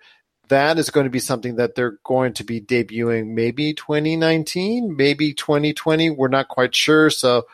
that 0.54 0.78
is 0.78 0.92
going 0.92 1.06
to 1.06 1.10
be 1.10 1.20
something 1.20 1.56
that 1.56 1.74
they're 1.74 1.98
going 2.04 2.34
to 2.34 2.44
be 2.44 2.62
debuting 2.62 3.30
maybe 3.30 3.74
2019, 3.74 4.96
maybe 4.96 5.34
2020. 5.34 6.12
We're 6.12 6.28
not 6.28 6.48
quite 6.48 6.76
sure. 6.76 7.10
So 7.10 7.48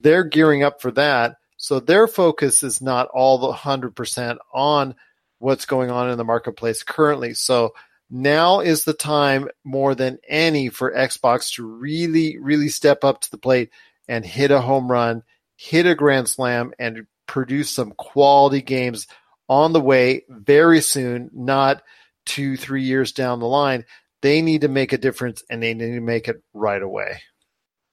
they're 0.00 0.24
gearing 0.24 0.62
up 0.62 0.82
for 0.82 0.90
that. 0.92 1.36
So 1.56 1.80
their 1.80 2.06
focus 2.06 2.62
is 2.62 2.82
not 2.82 3.08
all 3.08 3.38
the 3.38 3.52
100% 3.52 4.36
on 4.52 4.94
what's 5.38 5.64
going 5.64 5.90
on 5.90 6.10
in 6.10 6.18
the 6.18 6.24
marketplace 6.24 6.82
currently. 6.82 7.32
So 7.32 7.72
now 8.10 8.60
is 8.60 8.84
the 8.84 8.92
time 8.92 9.48
more 9.64 9.94
than 9.94 10.18
any 10.28 10.68
for 10.68 10.94
Xbox 10.94 11.54
to 11.54 11.66
really, 11.66 12.36
really 12.38 12.68
step 12.68 13.02
up 13.02 13.22
to 13.22 13.30
the 13.30 13.38
plate 13.38 13.70
and 14.08 14.26
hit 14.26 14.50
a 14.50 14.60
home 14.60 14.92
run, 14.92 15.22
hit 15.56 15.86
a 15.86 15.94
grand 15.94 16.28
slam, 16.28 16.74
and 16.78 17.06
produce 17.26 17.70
some 17.70 17.92
quality 17.92 18.60
games 18.60 19.06
on 19.48 19.72
the 19.72 19.80
way 19.80 20.24
very 20.28 20.82
soon, 20.82 21.30
not 21.32 21.82
two, 22.26 22.56
three 22.56 22.82
years 22.82 23.12
down 23.12 23.40
the 23.40 23.46
line, 23.46 23.84
they 24.22 24.42
need 24.42 24.62
to 24.62 24.68
make 24.68 24.92
a 24.92 24.98
difference 24.98 25.42
and 25.50 25.62
they 25.62 25.74
need 25.74 25.94
to 25.94 26.00
make 26.00 26.28
it 26.28 26.42
right 26.54 26.82
away. 26.82 27.20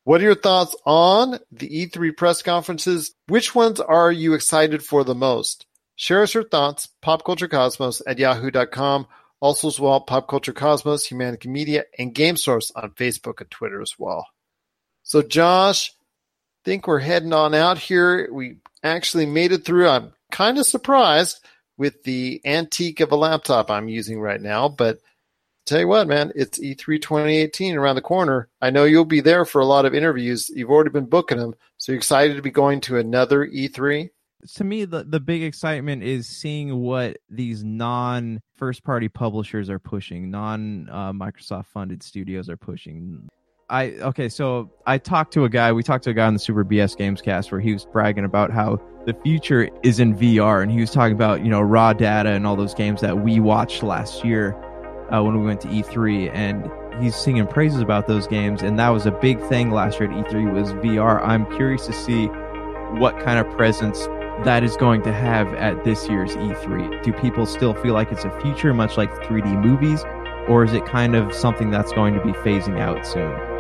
What 0.04 0.22
are 0.22 0.26
your 0.26 0.36
thoughts 0.36 0.76
on 0.86 1.40
the 1.52 1.88
E3 1.88 2.16
press 2.16 2.42
conferences? 2.42 3.14
Which 3.28 3.54
ones 3.54 3.80
are 3.80 4.12
you 4.12 4.34
excited 4.34 4.84
for 4.84 5.04
the 5.04 5.16
most? 5.16 5.66
Share 5.96 6.24
us 6.24 6.34
your 6.34 6.48
thoughts, 6.48 6.88
popculturecosmos 7.04 8.02
at 8.08 8.18
yahoo.com. 8.18 9.08
Also 9.42 9.68
as 9.68 9.80
well, 9.80 10.02
Pop 10.02 10.28
Culture 10.28 10.54
Cosmos, 10.54 11.08
Humanica 11.08 11.48
Media, 11.48 11.84
and 11.98 12.14
Game 12.14 12.38
Source 12.38 12.72
on 12.76 12.92
Facebook 12.92 13.42
and 13.42 13.52
Twitter 13.52 13.82
as 13.82 13.94
well. 13.98 14.26
So 15.04 15.22
Josh, 15.22 15.92
I 15.92 15.94
think 16.66 16.88
we're 16.88 17.00
heading 17.00 17.34
on 17.34 17.54
out 17.54 17.78
here. 17.78 18.30
We 18.32 18.58
actually 18.84 19.26
made 19.26 19.52
it 19.52 19.66
through. 19.66 19.88
I'm 19.88 20.14
kind 20.32 20.58
of 20.58 20.66
surprised 20.66 21.40
with 21.80 22.04
the 22.04 22.42
antique 22.46 23.00
of 23.00 23.12
a 23.12 23.16
laptop 23.16 23.72
I'm 23.72 23.90
using 23.90 24.20
right 24.20 24.42
now, 24.42 24.70
but 24.70 25.00
tell 25.66 25.80
you 25.80 25.88
what, 25.88 26.08
man, 26.08 26.32
it's 26.36 26.60
E3 26.60 27.02
2018 27.02 27.76
around 27.76 27.96
the 27.96 28.02
corner. 28.02 28.50
I 28.62 28.70
know 28.70 28.84
you'll 28.84 29.06
be 29.06 29.22
there 29.22 29.46
for 29.46 29.62
a 29.62 29.66
lot 29.66 29.86
of 29.86 29.96
interviews. 29.96 30.50
You've 30.50 30.70
already 30.70 30.92
been 30.92 31.06
booking 31.06 31.38
them. 31.38 31.56
So 31.78 31.94
you're 31.94 31.98
excited 31.98 32.36
to 32.36 32.42
be 32.42 32.52
going 32.52 32.82
to 32.82 32.98
another 32.98 33.46
E 33.46 33.70
E3? 33.70 34.10
to 34.56 34.64
me 34.64 34.86
the, 34.86 35.04
the 35.04 35.20
big 35.20 35.44
excitement 35.44 36.04
is 36.04 36.28
seeing 36.28 36.78
what 36.78 37.18
these 37.30 37.64
non 37.64 38.42
first 38.56 38.84
party 38.84 39.10
publishers 39.10 39.70
are 39.70 39.80
pushing 39.80 40.32
non 40.32 40.88
uh, 40.90 41.12
microsoft 41.12 41.68
funded 41.68 42.02
studios 42.02 42.50
are 42.50 42.58
pushing 42.58 43.28
i 43.70 43.92
okay 44.02 44.30
so 44.30 44.70
i 44.86 44.98
talked 44.98 45.34
to 45.34 45.46
a 45.46 45.50
guy 45.50 45.72
we 45.72 45.84
talked 45.84 46.04
to 46.04 46.10
a 46.10 46.14
guy 46.14 46.26
on 46.26 46.34
the 46.34 46.40
super 46.40 46.66
bs 46.66 46.98
games 46.98 47.22
cast 47.22 47.52
where 47.52 47.62
he 47.62 47.74
was 47.74 47.86
bragging 47.86 48.26
about 48.26 48.52
how 48.52 48.80
the 49.06 49.14
future 49.24 49.70
is 49.84 50.00
in 50.00 50.16
vr 50.16 50.62
and 50.62 50.72
he 50.72 50.80
was 50.80 50.92
talking 50.92 51.14
about 51.14 51.44
you 51.44 51.50
know 51.50 51.62
raw 51.62 51.94
data 51.94 52.30
and 52.30 52.46
all 52.46 52.56
those 52.56 52.74
games 52.74 53.02
that 53.02 53.20
we 53.20 53.40
watched 53.40 53.84
last 53.84 54.24
year 54.24 54.56
uh, 55.12 55.22
when 55.24 55.40
we 55.40 55.46
went 55.46 55.62
to 55.62 55.68
e3 55.68 56.32
and 56.34 56.70
he's 57.02 57.16
singing 57.16 57.48
praises 57.48 57.82
about 57.82 58.08
those 58.08 58.28
games 58.28 58.62
and 58.62 58.78
that 58.78 58.90
was 58.90 59.06
a 59.06 59.12
big 59.12 59.40
thing 59.48 59.72
last 59.72 60.00
year 60.00 60.12
at 60.12 60.26
e3 60.26 60.52
was 60.52 60.74
vr 60.74 61.22
i'm 61.26 61.46
curious 61.56 61.86
to 61.86 61.94
see 61.94 62.28
what 62.98 63.20
kind 63.20 63.40
of 63.40 63.50
presence 63.56 64.08
that 64.44 64.64
is 64.64 64.78
going 64.78 65.02
to 65.02 65.12
have 65.12 65.54
at 65.56 65.84
this 65.84 66.08
year's 66.08 66.36
E3? 66.36 67.04
Do 67.04 67.12
people 67.14 67.46
still 67.46 67.74
feel 67.74 67.94
like 67.94 68.12
it's 68.12 68.24
a 68.24 68.42
future, 68.42 68.74
much 68.74 68.98
like 68.98 69.12
3D 69.24 69.62
movies, 69.62 70.04
or 70.48 70.64
is 70.64 70.74
it 70.74 70.86
kind 70.86 71.16
of 71.16 71.34
something 71.34 71.72
that's 71.72 71.92
going 71.92 72.14
to 72.14 72.24
be 72.24 72.32
phasing 72.32 72.80
out 72.80 73.06
soon? 73.06 73.59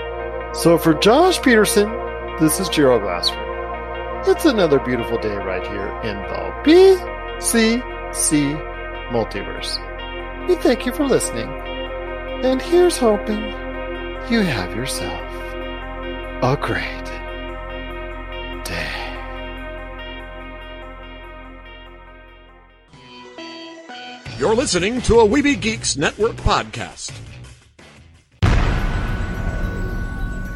So 0.53 0.77
for 0.77 0.93
Josh 0.95 1.41
Peterson, 1.41 1.89
this 2.39 2.59
is 2.59 2.67
Gerald 2.69 3.03
Glassford. 3.03 3.37
It's 4.27 4.45
another 4.45 4.79
beautiful 4.79 5.17
day 5.19 5.35
right 5.35 5.65
here 5.65 5.87
in 6.03 6.17
the 6.17 6.51
BCC 6.65 8.59
multiverse. 9.09 9.77
We 10.47 10.55
thank 10.55 10.85
you 10.85 10.91
for 10.91 11.05
listening, 11.05 11.47
and 12.43 12.61
here's 12.61 12.97
hoping 12.97 13.41
you 14.29 14.41
have 14.41 14.75
yourself 14.75 15.21
a 16.43 16.57
great 16.59 17.05
day. 18.65 18.89
You're 24.37 24.55
listening 24.55 25.01
to 25.03 25.19
a 25.19 25.27
Weeby 25.27 25.61
Geeks 25.61 25.95
Network 25.95 26.35
podcast. 26.37 27.11